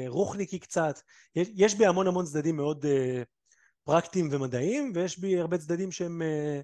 רוחניקי 0.08 0.58
קצת, 0.58 1.00
יש, 1.34 1.74
בי 1.74 1.86
המון 1.86 2.06
המון 2.06 2.24
צדדים 2.24 2.56
מאוד 2.56 2.84
פרקטיים 3.84 4.28
ומדעיים, 4.32 4.92
ויש 4.94 5.18
בי 5.18 5.38
הרבה 5.38 5.58
צדדים 5.58 5.92
שהם 5.92 6.22
אה, 6.22 6.60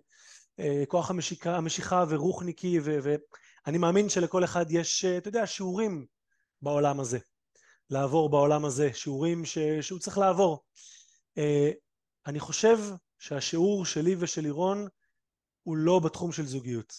אה, 0.58 0.86
כוח 0.88 1.10
המשיכה, 1.10 1.56
המשיכה 1.56 2.04
ורוחניקי, 2.08 2.80
ו, 2.84 2.98
ואני 3.02 3.78
מאמין 3.78 4.08
שלכל 4.08 4.44
אחד 4.44 4.66
יש, 4.70 5.04
אה, 5.04 5.18
אתה 5.18 5.28
יודע, 5.28 5.46
שיעורים 5.46 6.06
בעולם 6.62 7.00
הזה, 7.00 7.18
לעבור 7.90 8.30
בעולם 8.30 8.64
הזה, 8.64 8.90
שיעורים 8.94 9.44
ש, 9.44 9.58
שהוא 9.80 9.98
צריך 9.98 10.18
לעבור. 10.18 10.64
אה, 11.38 11.70
אני 12.26 12.40
חושב 12.40 12.78
שהשיעור 13.18 13.86
שלי 13.86 14.16
ושל 14.18 14.40
לירון 14.40 14.86
הוא 15.62 15.76
לא 15.76 15.98
בתחום 15.98 16.32
של 16.32 16.46
זוגיות. 16.46 16.92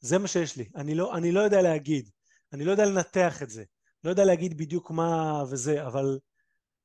זה 0.00 0.18
מה 0.18 0.28
שיש 0.28 0.56
לי. 0.56 0.68
אני 0.76 0.94
לא, 0.94 1.16
אני 1.16 1.32
לא 1.32 1.40
יודע 1.40 1.62
להגיד, 1.62 2.10
אני 2.54 2.64
לא 2.64 2.70
יודע 2.70 2.84
לנתח 2.84 3.42
את 3.42 3.50
זה, 3.50 3.64
לא 4.04 4.10
יודע 4.10 4.24
להגיד 4.24 4.58
בדיוק 4.58 4.90
מה 4.90 5.42
וזה, 5.50 5.86
אבל 5.86 6.18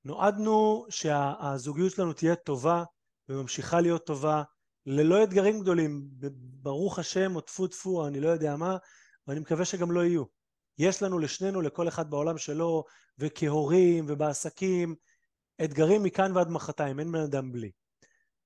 נועדנו 0.06 0.86
שהזוגיות 0.90 1.92
שלנו 1.92 2.14
תהיה 2.14 2.36
טובה 2.36 2.84
וממשיכה 3.30 3.82
להיות 3.82 4.06
טובה 4.06 4.44
ללא 4.86 5.24
אתגרים 5.24 5.60
גדולים, 5.60 6.08
ברוך 6.62 7.00
השם 7.00 7.36
או 7.36 7.42
טפו 7.42 7.68
טפו 7.68 8.08
אני 8.08 8.20
לא 8.20 8.30
יודע 8.30 8.56
מה, 8.56 8.78
ואני 9.28 9.40
מקווה 9.40 9.66
שגם 9.66 9.92
לא 9.92 10.06
יהיו. 10.06 10.24
יש 10.78 11.04
לנו 11.04 11.20
לשנינו, 11.20 11.62
לכל 11.62 11.88
אחד 11.88 12.10
בעולם 12.10 12.38
שלו, 12.38 12.84
וכהורים 13.18 14.06
ובעסקים, 14.08 14.96
אתגרים 15.64 16.04
מכאן 16.04 16.36
ועד 16.36 16.50
מחרתיים, 16.50 17.00
אין 17.00 17.12
בן 17.12 17.22
אדם 17.22 17.52
בלי. 17.52 17.72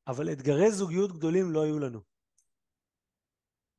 אבל 0.08 0.32
אתגרי 0.32 0.72
זוגיות 0.72 1.12
גדולים 1.12 1.52
לא 1.52 1.64
היו 1.64 1.80
לנו. 1.80 2.00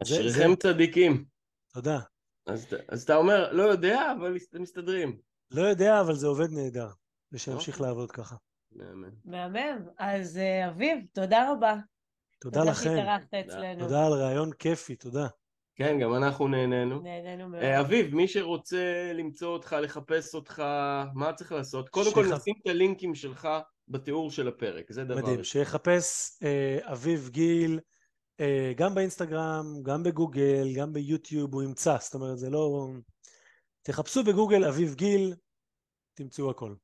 אשריכם. 0.03 0.57
צדיקים. 0.57 1.25
תודה. 1.73 1.99
אז, 2.47 2.67
אז 2.89 3.03
אתה 3.03 3.17
אומר, 3.17 3.53
לא 3.53 3.63
יודע, 3.63 4.13
אבל 4.19 4.37
מסתדרים. 4.55 5.17
לא 5.51 5.63
יודע, 5.63 6.01
אבל 6.01 6.15
זה 6.15 6.27
עובד 6.27 6.51
נהדר. 6.51 6.89
ושימשיך 7.33 7.75
אוקיי. 7.75 7.87
לעבוד 7.87 8.11
ככה. 8.13 8.37
מהמם. 9.25 9.89
אז 9.99 10.39
אה, 10.39 10.69
אביב, 10.69 10.99
תודה 11.13 11.53
רבה. 11.53 11.77
תודה 12.41 12.65
לכם. 12.65 12.89
תודה 12.89 12.97
שהתארחת 12.97 13.35
אצלנו. 13.35 13.81
תודה 13.81 14.07
על 14.07 14.13
רעיון 14.13 14.53
כיפי, 14.53 14.97
תודה. 14.97 15.27
כן, 15.77 15.99
גם 16.01 16.15
אנחנו 16.15 16.49
נהנינו. 16.49 17.01
נהנינו 17.01 17.49
מאוד. 17.49 17.63
אה, 17.63 17.81
אביב, 17.81 18.15
מי 18.15 18.29
שרוצה 18.29 19.13
למצוא 19.15 19.49
אותך, 19.49 19.77
לחפש 19.81 20.35
אותך, 20.35 20.63
מה 21.15 21.33
צריך 21.33 21.53
לעשות? 21.53 21.89
קודם 21.89 22.15
כל 22.15 22.27
נשים 22.35 22.55
את 22.63 22.67
הלינקים 22.67 23.15
שלך 23.15 23.49
בתיאור 23.89 24.31
של 24.31 24.49
הפרק, 24.49 24.93
זה 24.93 25.05
דבר. 25.05 25.23
מדהים, 25.23 25.45
שיחפש 25.45 26.39
אה, 26.43 26.79
אביב 26.83 27.29
גיל, 27.33 27.81
גם 28.77 28.95
באינסטגרם, 28.95 29.83
גם 29.83 30.03
בגוגל, 30.03 30.69
גם 30.77 30.93
ביוטיוב, 30.93 31.55
הוא 31.55 31.63
ימצא, 31.63 31.97
זאת 32.01 32.15
אומרת, 32.15 32.39
זה 32.39 32.51
לא... 32.51 32.89
תחפשו 33.83 34.25
בגוגל 34.25 34.65
אביב 34.65 34.95
גיל, 34.95 35.35
תמצאו 36.15 36.51
הכל. 36.51 36.75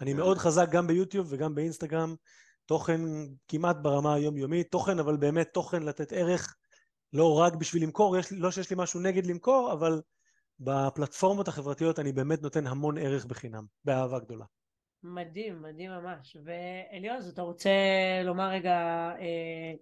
אני 0.00 0.14
מאוד 0.14 0.38
חזק 0.38 0.66
גם 0.70 0.86
ביוטיוב 0.86 1.26
וגם 1.30 1.54
באינסטגרם, 1.54 2.14
תוכן 2.66 3.00
כמעט 3.48 3.76
ברמה 3.82 4.14
היומיומית, 4.14 4.70
תוכן 4.70 4.98
אבל 4.98 5.16
באמת 5.16 5.48
תוכן 5.52 5.82
לתת 5.82 6.12
ערך, 6.12 6.56
לא 7.12 7.38
רק 7.38 7.54
בשביל 7.54 7.82
למכור, 7.82 8.16
יש, 8.16 8.32
לא 8.32 8.50
שיש 8.50 8.70
לי 8.70 8.76
משהו 8.78 9.00
נגד 9.00 9.26
למכור, 9.26 9.72
אבל 9.72 10.02
בפלטפורמות 10.60 11.48
החברתיות 11.48 11.98
אני 11.98 12.12
באמת 12.12 12.42
נותן 12.42 12.66
המון 12.66 12.98
ערך 12.98 13.26
בחינם, 13.26 13.64
באהבה 13.84 14.18
גדולה. 14.18 14.44
מדהים, 15.02 15.62
מדהים 15.62 15.90
ממש. 15.90 16.36
ואליעוז, 16.44 17.28
אתה 17.28 17.42
רוצה 17.42 17.70
לומר 18.24 18.48
רגע 18.50 18.76
אה, 19.18 19.72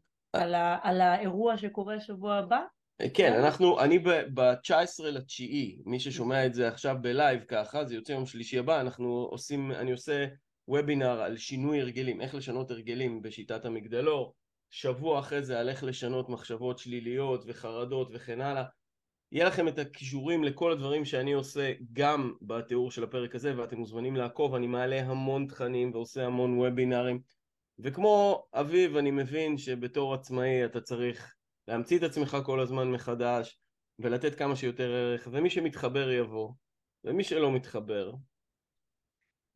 על, 0.43 0.55
ה, 0.55 0.79
על 0.83 1.01
האירוע 1.01 1.59
שקורה 1.59 2.01
שבוע 2.01 2.35
הבא? 2.35 2.61
כן, 3.15 3.33
אנחנו, 3.33 3.81
אני 3.81 3.99
ב-19 3.99 5.05
לתשיעי, 5.05 5.79
מי 5.87 6.01
ששומע 6.01 6.47
את 6.47 6.55
זה 6.55 6.69
עכשיו 6.69 6.97
בלייב 7.01 7.45
ככה, 7.49 7.85
זה 7.85 7.95
יוצא 7.95 8.13
יום 8.13 8.27
שלישי 8.27 8.59
הבא, 8.59 8.81
אנחנו 8.81 9.29
עושים, 9.31 9.73
אני 9.73 9.93
עושה 9.93 10.27
וובינר 10.69 11.21
על 11.21 11.37
שינוי 11.37 11.81
הרגלים, 11.81 12.21
איך 12.21 12.35
לשנות 12.35 12.71
הרגלים 12.71 13.23
בשיטת 13.23 13.65
המגדלור, 13.65 14.35
שבוע 14.71 15.19
אחרי 15.19 15.43
זה 15.43 15.61
על 15.61 15.69
איך 15.69 15.85
לשנות 15.85 16.29
מחשבות 16.29 16.79
שליליות 16.79 17.45
וחרדות 17.47 18.09
וכן 18.13 18.41
הלאה. 18.41 18.65
יהיה 19.33 19.47
לכם 19.47 19.69
את 19.69 19.79
הכישורים 19.79 20.45
לכל 20.45 20.73
הדברים 20.73 21.05
שאני 21.05 21.33
עושה 21.33 21.73
גם 21.93 22.33
בתיאור 22.43 22.91
של 22.91 23.05
הפרק 23.05 23.35
הזה 23.35 23.59
ואתם 23.59 23.79
מוזמנים 23.79 24.17
לעקוב, 24.17 24.55
אני 24.55 24.67
מעלה 24.67 25.01
המון 25.01 25.47
תכנים 25.47 25.91
ועושה 25.95 26.27
המון 26.27 26.59
וובינרים 26.59 27.21
וכמו 27.79 28.47
אביב 28.55 28.97
אני 28.97 29.11
מבין 29.11 29.59
שבתור 29.59 30.15
עצמאי 30.15 30.65
אתה 30.65 30.81
צריך 30.81 31.35
להמציא 31.69 31.99
את 31.99 32.03
עצמך 32.03 32.37
כל 32.45 32.61
הזמן 32.61 32.91
מחדש 32.91 33.59
ולתת 33.99 34.35
כמה 34.35 34.57
שיותר 34.57 34.91
ערך 34.91 35.29
ומי 35.33 35.51
שמתחבר 35.51 36.11
יבוא 36.11 36.53
ומי 37.05 37.25
שלא 37.25 37.53
מתחבר 37.53 38.13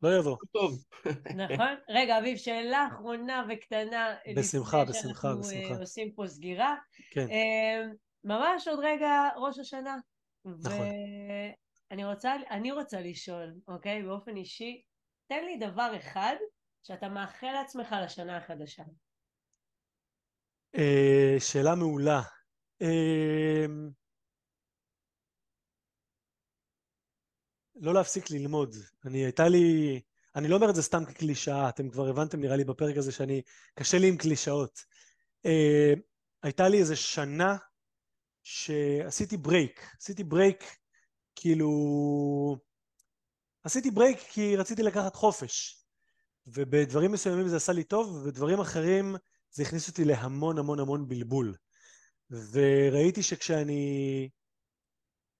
לא 0.01 0.17
יבוא. 0.19 0.37
טוב. 0.51 0.83
נכון. 1.43 1.75
רגע, 1.89 2.19
אביב, 2.19 2.37
שאלה 2.37 2.87
אחרונה 2.87 3.45
וקטנה. 3.49 4.15
בשמחה, 4.37 4.85
בשמחה, 4.85 5.35
בשמחה. 5.35 5.67
אנחנו 5.67 5.81
עושים 5.81 6.11
פה 6.11 6.27
סגירה. 6.27 6.75
כן. 7.11 7.27
אמ, 7.29 7.93
ממש 8.23 8.67
עוד 8.67 8.79
רגע 8.83 9.29
ראש 9.37 9.59
השנה. 9.59 9.97
נכון. 10.45 10.87
ואני 11.91 12.05
רוצה, 12.05 12.33
אני 12.51 12.71
רוצה 12.71 13.01
לשאול, 13.01 13.53
אוקיי? 13.67 14.03
באופן 14.03 14.37
אישי, 14.37 14.81
תן 15.27 15.45
לי 15.45 15.57
דבר 15.57 15.91
אחד 15.97 16.35
שאתה 16.83 17.09
מאחל 17.09 17.51
לעצמך 17.51 17.95
לשנה 18.03 18.37
החדשה. 18.37 18.83
אה, 20.75 21.35
שאלה 21.39 21.75
מעולה. 21.75 22.21
אמ, 22.81 23.89
לא 27.75 27.93
להפסיק 27.93 28.31
ללמוד. 28.31 28.75
אני 29.05 29.17
הייתה 29.17 29.47
לי, 29.47 29.99
אני 30.35 30.47
לא 30.47 30.55
אומר 30.55 30.69
את 30.69 30.75
זה 30.75 30.81
סתם 30.81 31.05
כקלישאה, 31.05 31.69
אתם 31.69 31.89
כבר 31.89 32.09
הבנתם 32.09 32.39
נראה 32.39 32.55
לי 32.55 32.63
בפרק 32.63 32.97
הזה 32.97 33.11
שאני, 33.11 33.41
קשה 33.75 33.97
לי 33.97 34.07
עם 34.09 34.17
קלישאות. 34.17 34.79
Uh, 35.47 35.99
הייתה 36.43 36.69
לי 36.69 36.79
איזה 36.79 36.95
שנה 36.95 37.57
שעשיתי 38.43 39.37
break, 39.37 39.87
עשיתי 39.99 40.23
break 40.23 40.63
כאילו, 41.35 41.69
עשיתי 43.63 43.91
ברייק 43.91 44.19
כי 44.19 44.55
רציתי 44.57 44.83
לקחת 44.83 45.15
חופש, 45.15 45.80
ובדברים 46.47 47.11
מסוימים 47.11 47.47
זה 47.47 47.55
עשה 47.55 47.73
לי 47.73 47.83
טוב, 47.83 48.15
ובדברים 48.15 48.59
אחרים 48.59 49.15
זה 49.51 49.63
הכניס 49.63 49.89
אותי 49.89 50.05
להמון 50.05 50.57
המון 50.57 50.79
המון 50.79 51.07
בלבול. 51.07 51.55
וראיתי 52.51 53.23
שכשאני 53.23 54.29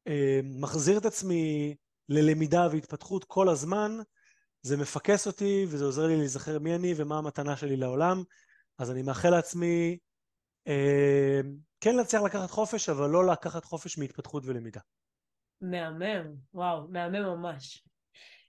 אה, 0.08 0.40
מחזיר 0.44 0.98
את 0.98 1.06
עצמי 1.06 1.76
ללמידה 2.10 2.68
והתפתחות 2.72 3.24
כל 3.24 3.50
הזמן, 3.50 3.92
זה 4.62 4.78
מפקס 4.78 5.28
אותי 5.28 5.66
וזה 5.70 5.86
עוזר 5.86 6.08
לי 6.08 6.18
להיזכר 6.18 6.60
מי 6.60 6.76
אני 6.76 6.94
ומה 6.98 7.18
המתנה 7.18 7.58
שלי 7.58 7.78
לעולם. 7.78 8.24
אז 8.78 8.92
אני 8.92 9.02
מאחל 9.02 9.30
לעצמי 9.30 9.98
אה, 10.68 11.42
כן 11.80 11.96
להצליח 11.96 12.22
לקחת 12.22 12.50
חופש, 12.50 12.90
אבל 12.90 13.10
לא 13.10 13.28
לקחת 13.28 13.66
חופש 13.66 13.98
מהתפתחות 13.98 14.44
ולמידה. 14.46 14.82
מהמם, 15.62 16.36
וואו, 16.54 16.88
מהמם 16.88 17.24
ממש. 17.24 17.84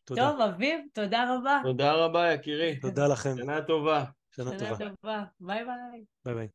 תודה. 0.05 0.30
טוב, 0.30 0.40
אביב, 0.40 0.80
תודה 0.92 1.34
רבה. 1.34 1.61
תודה 1.64 1.92
רבה, 1.92 2.32
יקירי. 2.32 2.80
תודה 2.80 3.09
לכם. 3.09 3.36
שנה 3.36 3.62
טובה. 3.62 4.05
שנה, 4.30 4.50
שנה 4.59 4.59
טובה. 4.59 4.90
טובה. 5.03 5.24
ביי 5.40 5.64
ביי. 5.64 6.05
ביי 6.24 6.34
ביי. 6.34 6.48